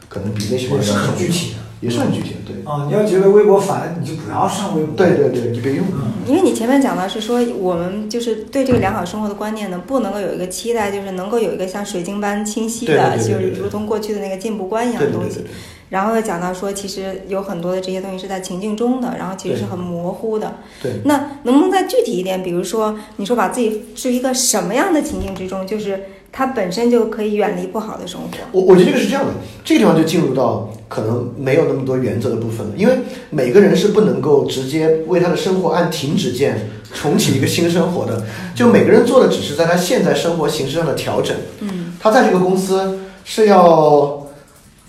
[0.07, 1.57] 可能比那些也是很具体的。
[1.81, 4.95] 也是很具体的，对，啊，你要觉得微博烦，你就不要上微博。
[4.95, 5.83] 对对对，你别用。
[5.91, 15.47] 嗯，因为你前面讲到是说，我们就是对这个良好生活的观念呢，不能够有一个期待，就是能够有一个像水晶般清晰的，对对对对就是如同过去的那个进步观一样的东西对对对对。
[15.47, 15.51] 对。
[15.91, 20.55] 然后又讲到说，其实有很多的这些东西是在情境中的，然后其实是很模糊的。
[20.81, 22.41] 对那能不能再具体一点？
[22.41, 26.01] 比如说，你说把自己置于一个什么样的情境之中，就是
[26.31, 28.27] 它本身就可以远离不好的生活。
[28.53, 29.33] 我我觉得这个是这样的，
[29.65, 32.99] 这个地方就进入到可能没有那么多原则的部分了，因为
[33.29, 41.35] 每个人是不能够直接为他的生活按停止键重启一个新生活的， 就每个人做的只是在他现在生活形式上的调整。
[41.59, 44.20] 嗯，他在这个公司是要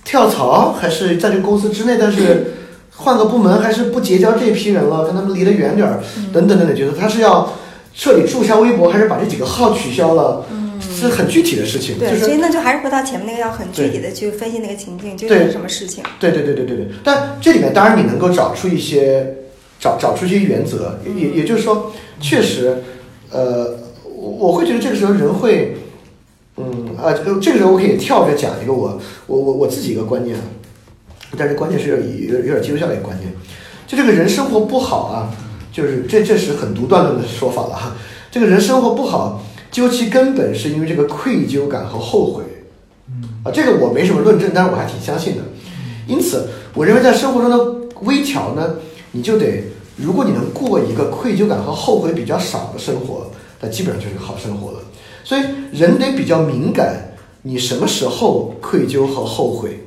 [0.05, 2.55] 跳槽，还是在这个公司之内，但是
[2.97, 6.01] 换个部门，还是不结交这批人了，跟他们离得远点儿，
[6.33, 7.53] 等等等等，觉得他是要
[7.95, 10.45] 彻底注销微博，还是把这几个号取消了，
[10.81, 16.03] 是很具体的事情，就对，是所以那就还是回到前面那个，要很具体的去分析那个情境究竟是什么事情。
[16.19, 19.35] 对对对对对对，但这里面当然你能够找出一些
[19.81, 22.83] 找找出一些原则，也也就是说，确实，
[23.31, 25.77] 呃，我我会觉得这个时候人会，
[26.57, 26.97] 嗯。
[26.97, 30.43] 啊，这个这个时候我可以跳着讲一个我我我我自己一个观念，啊，
[31.37, 33.33] 但是关键是有点有点有点基督教的一个观念，
[33.87, 35.31] 就这个人生活不好啊，
[35.73, 37.97] 就是这这是很独断论的说法了哈，
[38.31, 42.45] 这个人生活不好，究其根本是因为这个愧疚感和后悔，
[43.45, 45.43] 啊，这个我没什么论证，但是我还挺相信的，
[46.07, 48.75] 因此我认为在生活中的微调呢。
[49.15, 49.63] 你就得，
[49.95, 53.31] 如果你能过一个愧疚感和后悔比较少的生活，
[53.61, 54.79] 那基本上就是好生活了。
[55.25, 55.43] 所以
[55.73, 59.87] 人得比较敏感，你什么时候愧疚和后悔？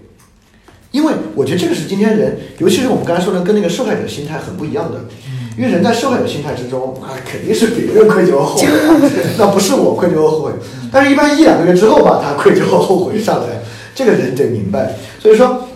[0.91, 4.99] 因为我觉得这个是今天人，尤其是我们刚才说的，跟那个受害者心态很不一样的。
[5.57, 8.67] 因为人在受害者心态之中，那肯定是别人愧疚后悔，
[9.37, 10.51] 那不是我愧疚后悔。
[10.91, 13.61] 但是，一般一两个月之后吧，他愧疚后悔上来，
[13.93, 14.95] 这个人得明白。
[15.19, 15.67] 所以说。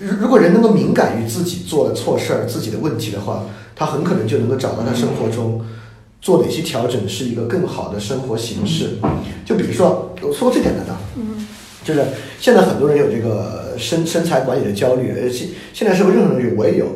[0.00, 3.44] 如如果人能够敏感于自己做了错事儿、自己的问题的话，
[3.76, 5.64] 他很可能就能够找到他生活中
[6.22, 8.98] 做哪些调整是一个更好的生活形式。
[9.44, 11.46] 就比如说，我说最简单的，嗯，
[11.84, 12.02] 就是
[12.40, 16.86] 现在很多人有这个身身材管理的焦虑，呃，现现在社会任何人有，我也有。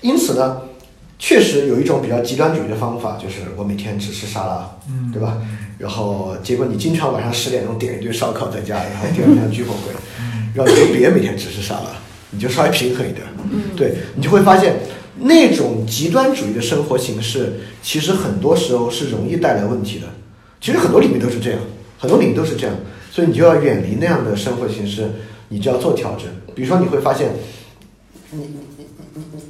[0.00, 0.62] 因此呢，
[1.18, 5.38] 确实有一种比较极端主义的方法，就是我每天只吃沙拉，嗯，对吧？
[5.78, 9.92] 然后结果你经常晚上十点钟点一堆烧烤在家，然后第二天巨后悔，
[10.54, 11.86] 然后你就别每天只吃沙拉，
[12.30, 13.26] 你就稍微平衡一点。
[13.50, 14.76] 嗯，对你就会发现，
[15.24, 20.06] 那种极端主义的生活形式，其实很多时候是容易带来问题的。
[20.60, 21.60] 其实很多领域都是这样，
[21.96, 22.76] 很多领域都是这样，
[23.10, 25.08] 所以你就要远离那样的生活形式，
[25.48, 26.26] 你就要做调整。
[26.56, 27.30] 比如说，你会发现，
[28.32, 28.46] 你你
[28.76, 29.42] 你你你，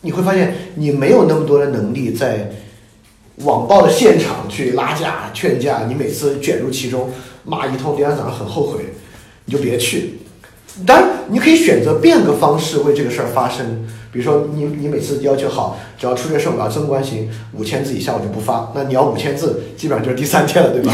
[0.00, 2.50] 你会发现你没有那么多的能力在
[3.44, 7.10] 网暴的现场去拉架劝架，你每次卷入其中
[7.44, 8.84] 骂一通，第二天早上很后悔。
[9.44, 10.18] 你就别去，
[10.84, 13.88] 当然你可以选择变个方式为这个事儿发声。
[14.12, 18.72] 比如说，你你每次要求好，只要出这事儿我要增关行五千字以下我就不发。
[18.74, 20.92] 那你要五千字，基本上就是第三天了，对吧？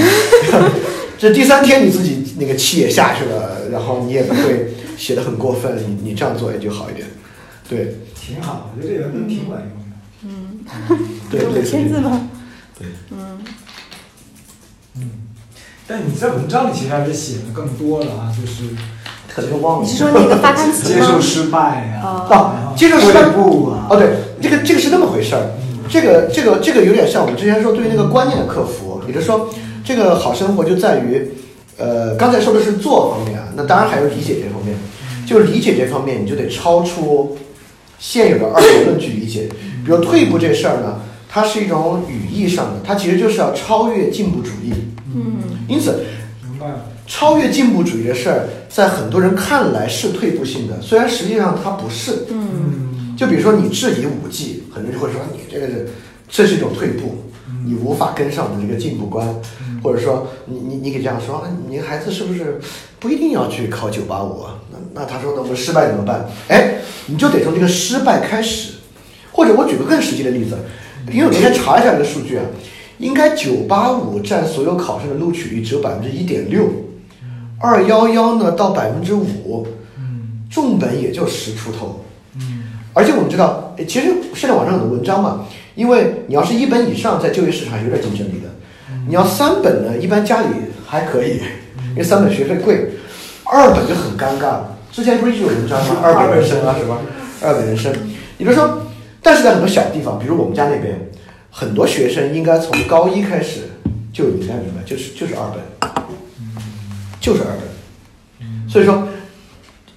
[1.18, 7.06] 这第三天你自己那个气也下去了，然后你也不会写的很过分，你你这样做也就好一点。
[7.68, 9.96] 对，挺好，我觉得这个挺管用的。
[10.26, 10.60] 嗯，
[11.30, 12.28] 对， 五千字吗？
[12.78, 13.38] 对，嗯
[14.96, 15.10] 嗯。
[15.86, 18.64] 但你在文章里其实还是写的更多了啊，就是
[19.34, 19.84] 可能忘了。
[19.84, 22.06] 你是说那个发刊词接受失败呀？
[22.30, 23.86] 啊，接受失败不啊？
[23.90, 25.50] 哦，对，这个这个是那么回事儿。
[25.88, 29.50] 这个这个这个有点像我们之前说对于那个观念的克服，也就是说，
[29.84, 31.30] 这个好生活就在于，
[31.76, 34.76] 呃，刚才说的是做方面啊，那当然还有理解这方面。
[35.26, 37.34] 就理解这方面，你就得超出
[37.98, 39.48] 现有的二元论去理解。
[39.82, 41.00] 比如退步这事儿呢，
[41.30, 44.72] 它是一种语义上的，它其实就是要超越进步主义。
[45.14, 45.36] 嗯，
[45.66, 46.04] 因此，
[46.42, 46.74] 明白了。
[47.06, 52.26] 超越进步主义的事儿，在很多人看来是退步性的，虽然实际上它不是。
[52.30, 55.88] 嗯，就比如说你质疑五 G，很多人就会说你这个是，
[56.28, 57.14] 这是一种退步，
[57.66, 59.28] 你无法跟上的这个进步观，
[59.82, 62.58] 或者说你你你可以这样说，你孩子是不是
[62.98, 64.58] 不一定要去考九八五啊？
[64.72, 66.26] 那那他说那我们失败怎么办？
[66.48, 66.76] 哎，
[67.06, 68.72] 你就得从这个失败开始，
[69.30, 70.56] 或者我举个更实际的例子，
[71.12, 72.44] 因为我昨天查一下这个数据啊。
[72.98, 76.64] 应该九八五占所有考生的录取率只有百分之一点六，
[77.60, 79.66] 二幺幺呢到百分之五，
[80.50, 82.04] 重本也就十出头，
[82.92, 88.48] 而且我们知道，其实现在网上很多文章嘛，因为你要是一本以上，在就业市场有点竞争力的，
[89.08, 90.48] 你要三本呢，一般家里
[90.86, 91.40] 还可以，
[91.90, 92.90] 因为三本学费贵，
[93.44, 94.58] 二本就很尴尬。
[94.92, 95.96] 之前不是一直有文章吗？
[96.04, 96.98] 二本人生啊什么，
[97.42, 97.92] 二本人生，
[98.38, 98.82] 也就是说，
[99.22, 100.98] 但是在很多小地方，比如我们家那边。
[101.56, 103.60] 很多学生应该从高一开始
[104.12, 106.03] 就应该明白，就是就是二本，
[107.24, 108.68] 就是二本。
[108.68, 109.08] 所以说，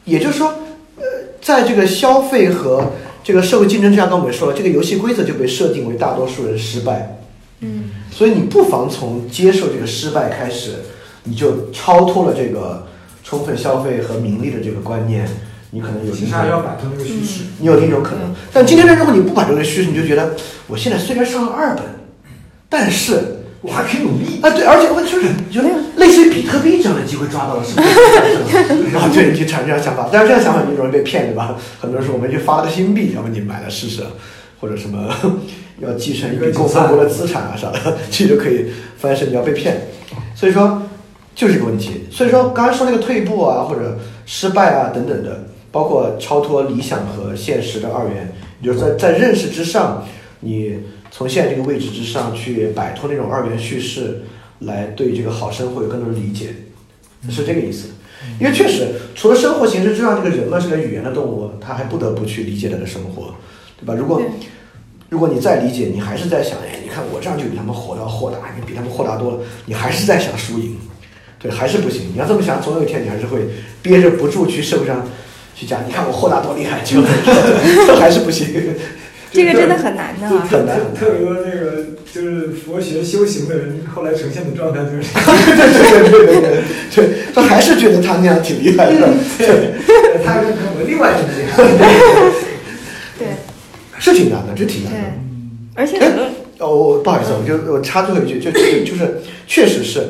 [0.06, 0.48] 也就是说，
[0.96, 1.04] 呃，
[1.42, 7.20] 在这个消费和这个社会竞争之下，刚我们说了，这个游戏规则就被设定为大多数人失败。
[7.60, 7.90] 嗯。
[8.10, 10.76] 所以你不妨从接受这个失败开始，
[11.24, 12.88] 你就超脱了这个
[13.26, 15.28] 充分消费和名利的这个观念。
[15.72, 17.44] 你可能有，其实要摆脱那个虚实。
[17.60, 20.34] 你有另一种可能，但今天的如果你不摆脱这个趋势，你就觉得
[20.68, 21.84] 我现在虽然上了二本，
[22.70, 24.50] 但是我还可以努力啊！
[24.50, 28.96] 对，而且我就是觉得类似于比特币这样的机会抓到了，是不是？
[28.96, 31.56] 啊，对，你就产生这样想法，但是这样想法你容易被骗，对吧？
[31.80, 34.04] 很多人说我们去发个新币，要么你买了试试，
[34.60, 35.10] 或者什么
[35.82, 38.68] 要继承一笔共和国的资产啊啥的，其实就可以
[38.98, 39.88] 翻身，你要被骗。
[40.36, 40.84] 所以说
[41.36, 42.06] 就是这个问题。
[42.12, 45.44] 所以说刚才说那个退步啊，或者失败啊等等的。
[45.70, 50.04] 包括超脱理想和现实的二元，就是在在认识之上，
[50.40, 50.80] 你
[51.18, 54.22] 从现在这个位置之上去摆脱那种二元叙事，
[54.60, 56.50] 来对这个好生活有更多的理解，
[57.28, 57.88] 是这个意思。
[58.40, 63.34] 因为确实，除了生活形式之外，这个人嘛是个语言的动物，他还不得不去理解他的生活。
[63.80, 63.96] 对吧？
[63.96, 64.22] 如果
[65.10, 70.78] 如果你再理解，你还是在想，哎，你看我这样就比他们活得要豁达，你比他们豁达多了，你还是在想输赢，
[71.40, 72.12] 对，还是不行。
[72.14, 73.40] 你要这么想，总有一天你还是会
[73.82, 75.04] 憋着不住去社会上
[75.56, 77.04] 去讲，你看我豁达多厉害，结果
[77.98, 78.48] 还是不行。
[79.38, 80.28] 这个真的很难的。
[80.28, 86.64] 很难特特别多那个就是佛学修行的人，后来呈现的状态就是， 对对对对对
[86.96, 88.96] 对，他还是觉得他那样挺厉害的，
[90.26, 91.64] 他跟我另外一种厉害。
[93.20, 93.28] 对
[94.00, 95.00] 是挺难的，这挺难的。
[95.00, 95.04] 对，
[95.76, 96.26] 而且很多
[96.58, 100.02] 哦，我不好意思，我就我插最后一句，就就就是，确实是，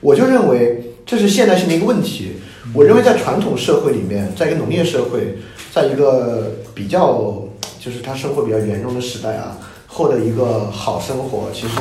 [0.00, 2.32] 我就认为这是现代性的一个问题。
[2.72, 5.36] 我认为在传统社会里面，在一个农业社会，
[5.74, 7.42] 在一个比较
[7.80, 9.56] 就是他生活比较圆融的时代啊，
[9.88, 11.80] 获得一个好生活，其实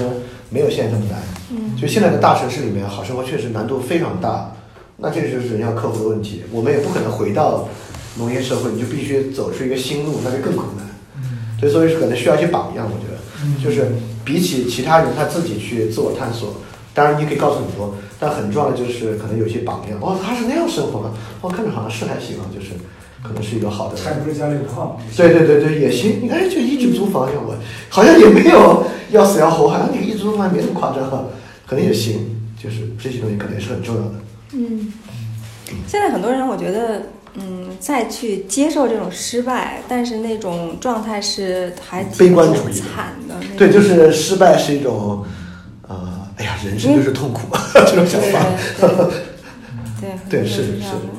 [0.49, 1.21] 没有现在这么难。
[1.51, 4.55] 嗯就现在的大城市里面，好生活确实难度非常大，
[4.97, 6.43] 那这就是人要克服的问题。
[6.51, 7.67] 我们也不可能回到
[8.17, 10.88] 农业社会，你就必须走出一个新路，那就更困难。
[11.59, 13.19] 对，所以可能需要一些榜样，我觉得。
[13.43, 13.88] 嗯就是
[14.26, 16.55] 比起其他人他自己去自我探索，
[16.93, 19.97] 当然你可以告诉很多，但很重要的就是可能有些榜样。
[20.01, 21.11] 哦，他是那样生活的，
[21.41, 22.71] 哦，看着好像是还行啊，就是
[23.23, 23.97] 可能是一个好的。
[24.01, 24.97] 还不是家里有矿。
[25.15, 26.19] 对对对对，也行。
[26.21, 27.55] 你看，就一直租房，要我
[27.89, 31.25] 好像也没有要死要活，好像你一直租房也没那么夸张哈，
[31.65, 32.35] 可能也行。
[32.61, 34.11] 就是这些东西可能也是很重要的。
[34.51, 34.91] 嗯，
[35.87, 37.03] 现在很多人我觉得，
[37.35, 43.35] 嗯，再去接受这种失败，但是那种状态是还挺悲观主义惨的。
[43.57, 45.23] 对，就是失败是一种，
[45.87, 47.55] 呃，哎呀，人生就是痛苦，
[47.87, 48.45] 这种想法。
[50.01, 51.18] 对对对， 很多是人这样的是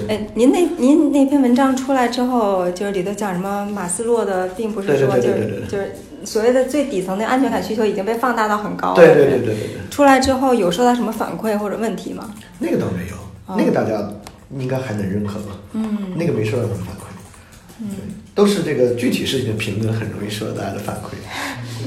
[0.00, 0.06] 是。
[0.08, 5.92] 哎，您那您那篇文章出来之后，就是里头讲什么马斯洛的，并不是说就是就是
[6.24, 8.94] 所谓的最底层的安全感需求已经被放大到很高了。
[8.96, 9.90] 对对对对对对。
[9.90, 12.34] 出来之后有收到什么反馈或者问题吗？
[12.58, 13.16] 那个倒没有，
[13.46, 14.10] 哦那个大家
[14.58, 15.56] 应该还能认可吧？
[15.72, 17.00] 嗯那个没收到什么反馈，
[17.80, 17.88] 嗯
[18.34, 21.16] 都是这个具体事情的评论很容易受到大家的反馈。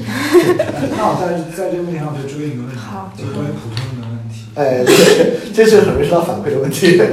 [0.96, 4.46] 那我在在这个问题上就追一个问题好，就是关于普通人的问题。
[4.54, 6.96] 哎，这这是很容易收到反馈的问题。
[6.96, 7.04] 这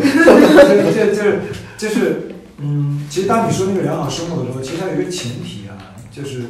[0.94, 1.40] 这就是
[1.78, 5.78] 就是嗯，其实当你说那个良好生活的时候，其实它有一个前提啊，
[6.12, 6.44] 就是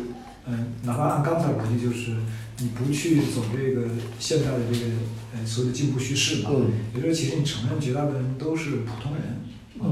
[0.47, 2.11] 嗯，哪怕按刚才逻辑，就是
[2.59, 3.87] 你不去走这个
[4.19, 4.85] 现代的这个
[5.33, 9.37] 呃所谓的进步叙事嘛，嗯，也就是其实你承认绝大部分人都是普通人，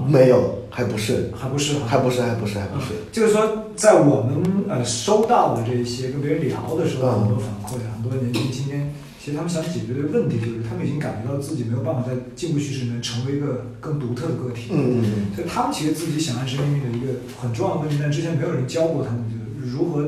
[0.10, 2.88] 没有，还不是，还不是还不是，还不是，还不是。
[3.12, 8.96] 就是说，在我们呃收到的这些跟别人聊的时候，嗯很多反馈，很多年轻青年，
[9.26, 14.70] 其实他们想解决的问题就是，他们已经感觉到自己没有办法在进步叙事里面成为一个更独特的个体。
[14.70, 17.08] 嗯嗯所以他们其实自己想安身立命的一个
[17.42, 20.06] 很重要的问题，但之前没有人教过他们，就是如何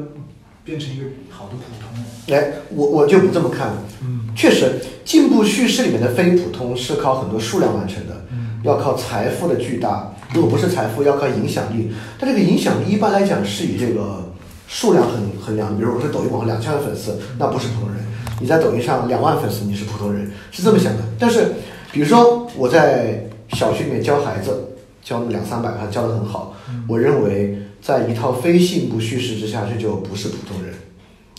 [0.63, 2.05] 变成一个好的普通人。
[2.27, 3.83] 嗯，哎，我我就不这么看了。
[4.03, 10.13] 嗯确实，进步叙事里面的非普通是靠很多数量完成的，嗯要靠财富的巨大。
[10.31, 11.91] 如果不是财富，要靠影响力。
[12.19, 14.31] 但这个影响力一般来讲是以这个
[14.67, 15.75] 数量衡衡量。
[15.75, 17.97] 比如我是抖音网红两千万粉丝，那不是普通人；
[18.39, 21.03] 你在抖音上两万粉丝，你是普通人，是这么想的。
[21.17, 21.53] 但是，
[21.91, 26.53] 比如说我在小区里面教孩子，教两三百个，他教的很好，
[26.87, 30.73] 我认为在一套非信不叙事之下，这就不是普通人。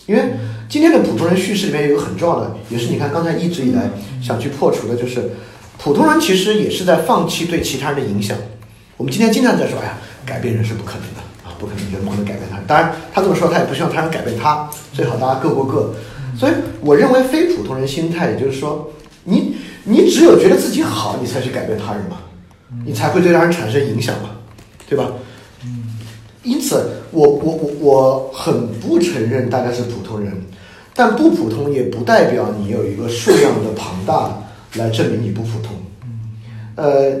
[0.07, 0.33] 因为
[0.67, 3.89] 今天的普通人叙事里面有一个很重要的，也是你看刚才一直以来
[4.21, 5.29] 想去破除的，就是
[5.77, 8.35] 普通人其实也是在放弃对其他人的影响。
[8.97, 12.59] 我们今天经常在说，哎呀，改变人是不可能的啊，不可能，人不可能改变他。
[12.67, 15.93] 当然，他这么说，他也不希望他人改变他，最好大家各过各。
[16.37, 18.91] 所以，我认为非普通人心态，也就是说，
[19.23, 22.17] 你你只有觉得自己好，你才去改变他人嘛，
[22.85, 24.31] 你才会对他人产生影响嘛，
[24.87, 25.11] 对吧？
[26.43, 30.33] 因此，我我我我很不承认大家是普通人，
[30.95, 34.41] 但不普通也不代表你有一个数量的庞大
[34.75, 35.75] 来证明你不普通。
[36.75, 37.11] 呃，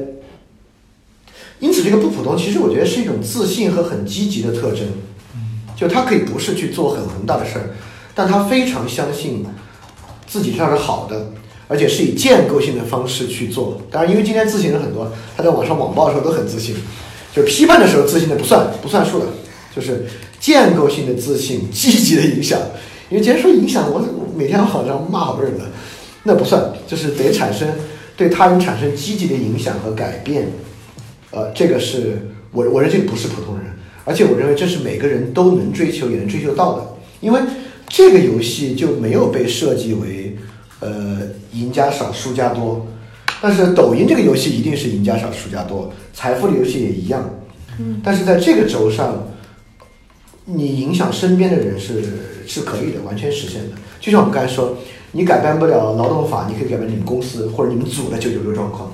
[1.59, 4.87] 因此这个不普通，其实我觉得是一种自信和很积极的特征。
[5.75, 7.69] 就他可以不是去做很宏大的事儿，
[8.19, 9.45] 但他非常相信
[10.27, 11.31] 自己这样是好的，
[11.69, 13.81] 而且是以建构性的方式去做。
[13.89, 16.75] 当然，因为今天自信人很多，他在网上网暴的时候都很自信，
[17.33, 19.27] 就批判的时候自信的不算不算数的，
[19.73, 20.05] 就是
[20.37, 22.59] 建构性的自信，积极的影响。
[23.09, 24.05] 因为既然说影响，我
[24.35, 25.63] 每天好像骂好多人的，
[26.23, 27.69] 那不算，就是得产生
[28.17, 30.51] 对他人产生积极的影响和改变。
[31.31, 33.65] 呃，这个是我我认为这不是普通人，
[34.03, 36.85] 而且我认为这是每个人都能追求也能追求到的，
[37.21, 37.39] 因为
[37.89, 40.37] 这个游戏就没有被设计为
[40.79, 41.21] 呃
[41.53, 42.87] 赢家少输家多，
[43.41, 47.27] 但是抖音这个游戏一定是赢家少输家多，财富的游戏也一样，
[47.79, 49.27] 嗯但是在这个轴上，
[50.45, 52.03] 你影响身边的人是
[52.47, 53.75] 是可以的，完全实现的。
[53.99, 54.77] 就像我们刚才说，
[55.11, 58.91] 你改变不了劳动法，你可以改变你们公司或者你们组的九九六状况。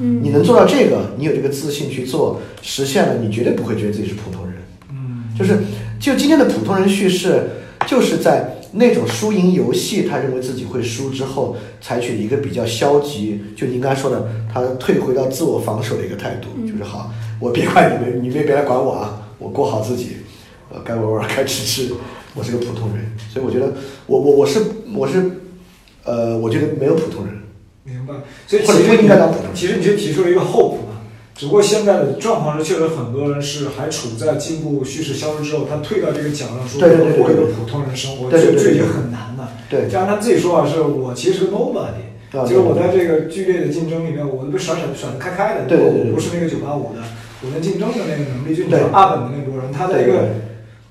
[0.00, 4.54] 嗯你能做到这个，你有这个自信去做，实现了，你绝对不会觉得自己是普通人。
[4.90, 5.58] 嗯就是
[6.00, 7.48] 就今天的普通人叙事，
[7.88, 17.10] 就是在那种输赢游戏，他认为自己会输之后，采取一个比较消极，就您刚才说的，他退回到自我防守的一个态度，就是好，
[17.40, 20.18] 我别管你们，你们别来管我啊，我过好自己，
[20.70, 21.94] 呃，该玩玩该吃吃，
[22.34, 23.72] 我是个普通人，所以我觉得
[24.06, 24.60] 我我我是
[24.94, 25.30] 我是，
[26.04, 27.34] 呃，我觉得没有普通人，
[27.84, 28.12] 明白。
[28.46, 29.54] 所以其实应该当普通人。
[29.54, 30.87] 其实你就提出了一个 hope 嘛，
[31.38, 39.48] 只不过现在的状况是，确实很多人是还处在进步叙事消失之后，他退到这个角上说，对对对对我过一个普通人生活，对对对对这这已经很难了。
[39.70, 47.00] 对，就按他自己说啊是，我其实是个 nobody，啊就是我在这个剧烈的竞争里面，我都被甩甩甩得开开的，对对对对我不是那个九八五的，
[47.46, 50.18] 我能竞争的那个能力，就你对说阿本的那波人，他在一对个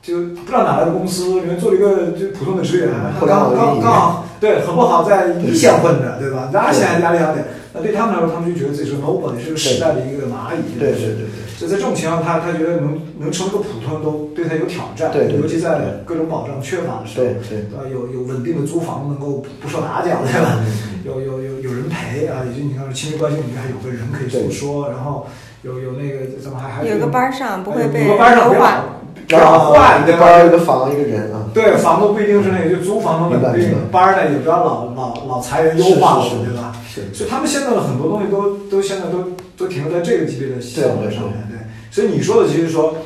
[0.02, 2.88] 就不知道哪来的公司里面做了一个就普通的职员，
[3.20, 6.50] 他刚刚刚好对很不好在一线混着，对吧？
[6.54, 7.44] 那现在压力大点，
[7.78, 11.46] 那对他们来说，他们就觉得自己是 nobody，是个时代的一个蚂蚁，对对对对。
[11.58, 20.60] 所以在这种情况，他他觉得能能成为个普通人都对他有挑战，对对对尤其在各种保障缺乏的时候，对对啊，有有稳定的租房能够不受打搅，对吧？
[21.06, 25.26] 有有有有人陪啊，也就你看亲密关系里面还有个人可以诉说，然后
[25.64, 28.72] 有有那个怎么还还有个班儿上不会被有个班上别优化。
[28.72, 28.84] 老
[29.28, 30.52] 别老坏，对一个班儿一吧？
[30.52, 36.72] 个房一个人啊，对，房子不一定是那个，就租房能稳定班儿呢也不要老老老裁员优化我，是是是对吧？
[37.02, 41.58] 是所以他们现在的很多东西都都现在都都停留在这个级别的项目上面，对。
[41.92, 42.98] 所以你说的其实说，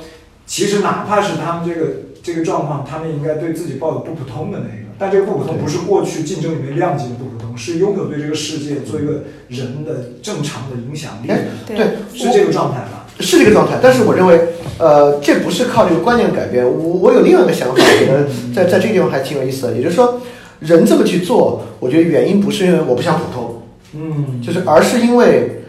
[0.46, 1.88] 其实哪怕是他们这个
[2.22, 11.28] 这个状况，他们应该对自己抱有不普通的那个，但这个不普通不是过去竞争里面量级的不普通，是拥有对这个世界做一个人的正常的影响力
[11.68, 11.78] 对，
[12.14, 13.08] 是这个状态吧？
[13.20, 14.42] 是这个状态，但是我认为，
[14.80, 16.66] 呃，这不是靠这个观念改变。
[16.66, 19.74] 我我有另外一个想法，我觉得在在这个地方还挺有意思的。
[19.76, 20.20] 也就是说，
[20.60, 23.61] 人这么去做，我觉得原因不是因为我不想普通，
[23.94, 25.64] 嗯就是而是因为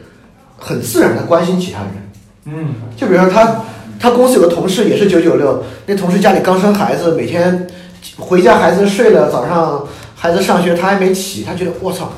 [0.58, 1.90] 很自然的关心其他人。
[2.46, 3.62] 嗯就比如说他
[4.00, 7.66] 他公司有个同事也是九九六，那同事家里刚生孩子，每天
[8.18, 12.12] 回家孩子睡了，早上孩子上学他还没起，他觉得我操，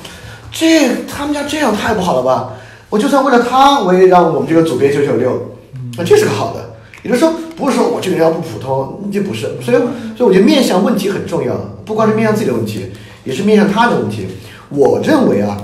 [0.50, 2.52] 这他们家这样太不好了吧？
[2.90, 5.56] 我就算为了他，我也让我们这个组别九九六，
[5.98, 6.70] 那这是个好的。
[7.02, 9.42] 也就是说，不是说我这个人要不普通，就不是。
[9.60, 9.76] 所以，
[10.16, 11.54] 所以我觉得面向问题很重要，
[11.84, 12.86] 不光是面向自己的问题，
[13.24, 14.26] 也是面向他的问题。
[14.70, 15.54] 我认为啊，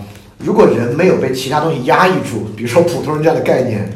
[0.42, 3.90] 如果人没有被其他东西压抑住，比如说普通人这样的概念，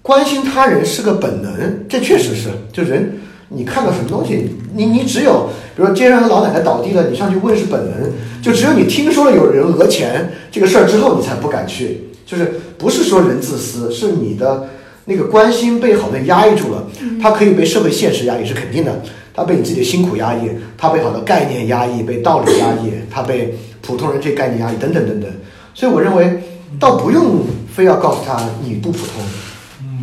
[0.00, 2.48] 关心他人是个本能，这确实是。
[2.72, 8.12] 就人，你看到什么东西，你你只有，比如说街上的老奶奶倒地了，你上去问是本能，
[8.42, 12.08] 就只有你听说了有人讹钱这个事儿之后，你才不敢去。
[12.26, 14.66] 就是不是说人自私，是你的
[15.04, 16.86] 那个关心被好多人压抑住了，
[17.20, 19.02] 它可以被社会现实压抑是肯定的，
[19.34, 20.48] 它被你自己的辛苦压抑，
[20.78, 25.30] 它被好多概念压抑，被道理压抑，它被普通人这概念压抑等等等等。
[25.74, 26.42] 所以我认为，
[26.78, 27.40] 倒不用
[27.74, 29.22] 非要告诉他你不普通，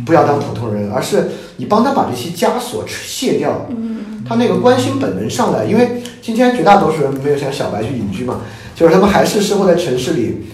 [0.04, 3.68] 不要当普通人，而是你帮他把这些枷锁卸掉，
[4.28, 5.64] 他那个关心本能上来。
[5.64, 8.42] 因为今天绝大多数人没有像小白去隐居嘛，
[8.76, 10.46] 就是他们还是生活在城市里。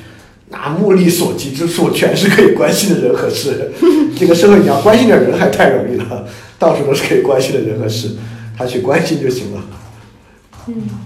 [0.50, 3.70] 那目力所及之处，全是可以关心的人和事。
[4.16, 6.24] 这个社会你要关心点人还太容易了，
[6.58, 8.16] 到处都是可以关心的人和事，
[8.56, 9.60] 他去关心就行了。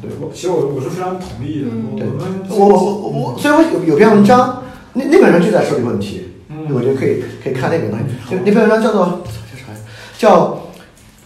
[0.00, 1.68] 对，我其实我我是非常同意的。
[1.70, 4.62] 我对我们我我我，所以我有有篇文章，
[4.94, 8.04] 那那篇文章就在说这个问题，嗯我觉得可以可以看那本东西。
[8.30, 9.78] 就那篇文章叫做叫啥呀？
[10.18, 10.58] 叫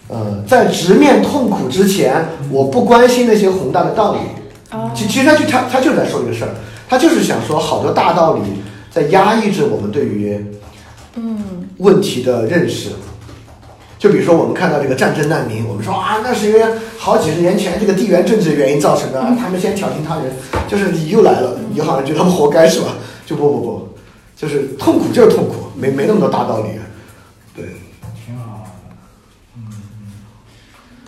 [0.08, 4.20] 呃，在直面痛苦之前，我不关心那些宏大的道理。
[4.70, 6.50] 哦其其实他就他他就是在说这个事儿，
[6.88, 8.40] 他就是想说好多大道理
[8.90, 10.44] 在压抑着我们对于
[11.14, 12.90] 嗯问题的认识。
[14.06, 16.62] 就比如说，我们看到这个战争难民，我们说啊，那是因为
[16.96, 20.32] 好几十年前这个地缘政治原因造成的，他们先挑衅他人，
[20.68, 22.94] 就是你又来了，你好像觉得他们活该是吧？
[23.26, 23.88] 就不不不，
[24.36, 26.68] 就是痛苦就是痛苦，没没那么多大道理。
[27.56, 27.64] 对，
[28.24, 28.94] 挺好的，
[29.56, 30.12] 嗯嗯，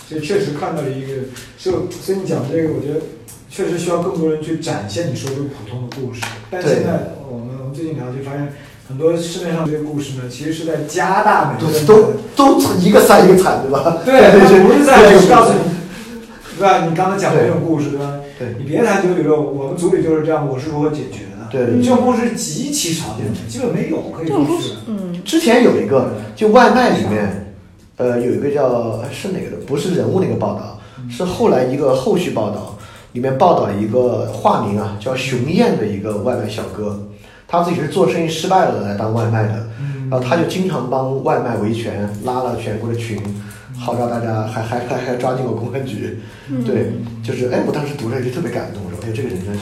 [0.09, 1.23] 所以确实看到了一个，
[1.57, 3.01] 就所以你讲这个，我觉得
[3.49, 6.21] 确实需要更多人去展现你说这个普通的故事。
[6.51, 8.53] 但对现在我们我们最近了解发现，
[8.89, 13.99] 很多市面上这些故事呢，其实是在加大每个人都都一个惨一个惨，对吧？
[14.03, 15.59] 对， 他不是在对告诉你，
[16.59, 16.87] 对吧？
[16.87, 18.15] 你刚才讲的这种故事，对吧？
[18.39, 21.49] 对你别谈九九六，我们组里就是这样，我是如何解决的？
[21.51, 27.55] 对这种故事极其少见，基本没有，可以故说是。，事嗯之前有一个，就外卖里面，
[27.99, 32.79] 呃，有一个叫是哪个的，不是人物那个报道，是后来一个后续报道，
[33.13, 36.99] 里面报道一个化名啊，叫熊燕的一个外卖小哥，
[37.49, 40.09] 他自己是做生意失败了来当外卖的，嗯。
[40.11, 43.19] 然后他就经常帮外卖维权，拉了全国的群，
[43.77, 46.21] 号召大家，还还还还抓进过公安局，
[46.65, 46.93] 对，
[47.25, 49.61] 就是哎，我当时读着就特别感动，我说哎，这个人真是，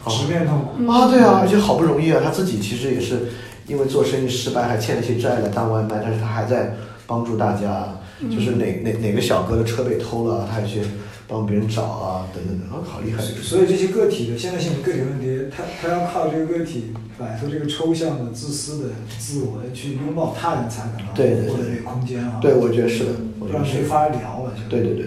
[0.00, 0.10] 好。
[0.10, 0.90] 直面痛苦。
[0.90, 3.32] 啊，对啊，而且好不容易啊，他自己其实也是
[3.66, 6.74] 因为做生意失败，还欠了些债来当外卖，但是他还在
[7.06, 7.84] 帮助大家。
[8.30, 10.80] 就是哪哪哪个小哥的车被偷了，他还去
[11.32, 13.22] 帮别人找啊，等等等，啊，好厉害！
[13.22, 18.84] 所以这些个体的现代性的个体问题，他他要靠这个个体摆脱这个抽象的、自私的
[19.18, 22.38] 自我，去拥抱他人，才能对对对获得这个空间啊。
[22.42, 23.10] 对，我觉得是的，
[23.40, 23.82] 我不然没。
[23.82, 24.52] 法聊了。
[24.54, 25.06] 就对对对，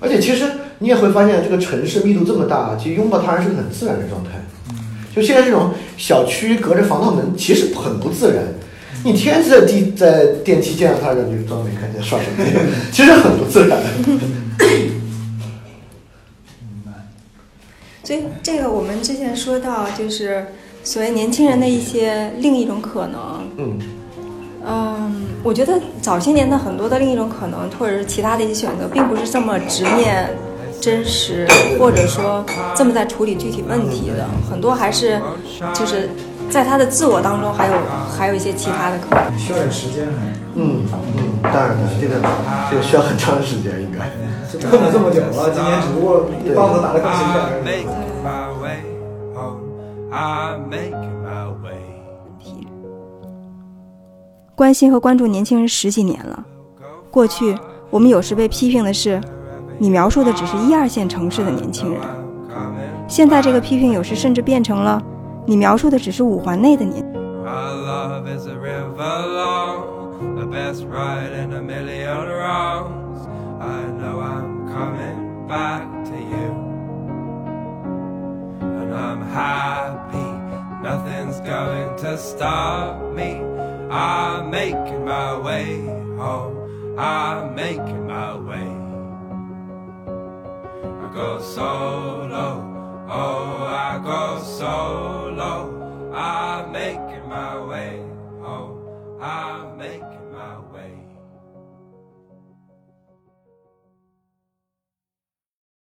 [0.00, 0.44] 而且其实
[0.78, 4.30] 你也会发现，这个城市密度这么大，其实拥抱他人是个很自然的状态。
[5.16, 8.44] 就现在这种小区隔着防盗门，其实很不自然。
[9.04, 12.50] 你天天在地在电梯见到他人，就装没看见刷手机，
[12.92, 13.78] 其实很不自然。
[18.06, 20.46] 所以这个我们之前说到，就是
[20.84, 23.20] 所谓年轻人的一些另一种可能。
[23.56, 23.78] 嗯，
[24.64, 30.30] 嗯，我觉得早些年的很多的另一种可能，或者是其他的一些选择，并不是这么直面
[30.80, 31.48] 真实，
[31.80, 32.46] 或者说
[32.76, 35.20] 这么在处理具体问题的，很多还是
[35.74, 36.08] 就是
[36.48, 37.72] 在他的自我当中，还有
[38.16, 39.36] 还有一些其他的可能。
[39.36, 40.82] 需要点时间还嗯
[41.16, 42.14] 嗯，当然了，这个
[42.70, 44.10] 这个需要很长时间，应该。
[44.48, 47.64] 是困了这么久了， 今年只不过棒子打得更勤点 I'm 而已。
[47.66, 48.80] making my way
[49.34, 49.60] home.
[50.10, 51.76] I'm making my way.
[54.54, 56.42] 关心和关注年轻人十几年了，
[57.10, 57.58] 过去
[57.90, 59.20] 我们有时被批评的是，
[59.78, 62.00] 你描述的只是一二线城市的年轻人。
[63.06, 65.02] 现在这个批评有时甚至变成了，
[65.44, 67.04] 你描述的只是五环内的年。
[67.44, 68.22] Our love
[70.20, 73.26] the best ride in a million rounds.
[73.60, 76.48] I know I'm coming back to you.
[78.60, 80.30] And I'm happy,
[80.82, 83.42] nothing's going to stop me.
[83.90, 85.86] I'm making my way
[86.16, 88.68] home, I'm making my way.
[91.04, 96.12] I go solo, oh, I go solo.
[96.12, 98.00] I'm making my way
[98.40, 98.75] home,
[99.20, 100.02] I make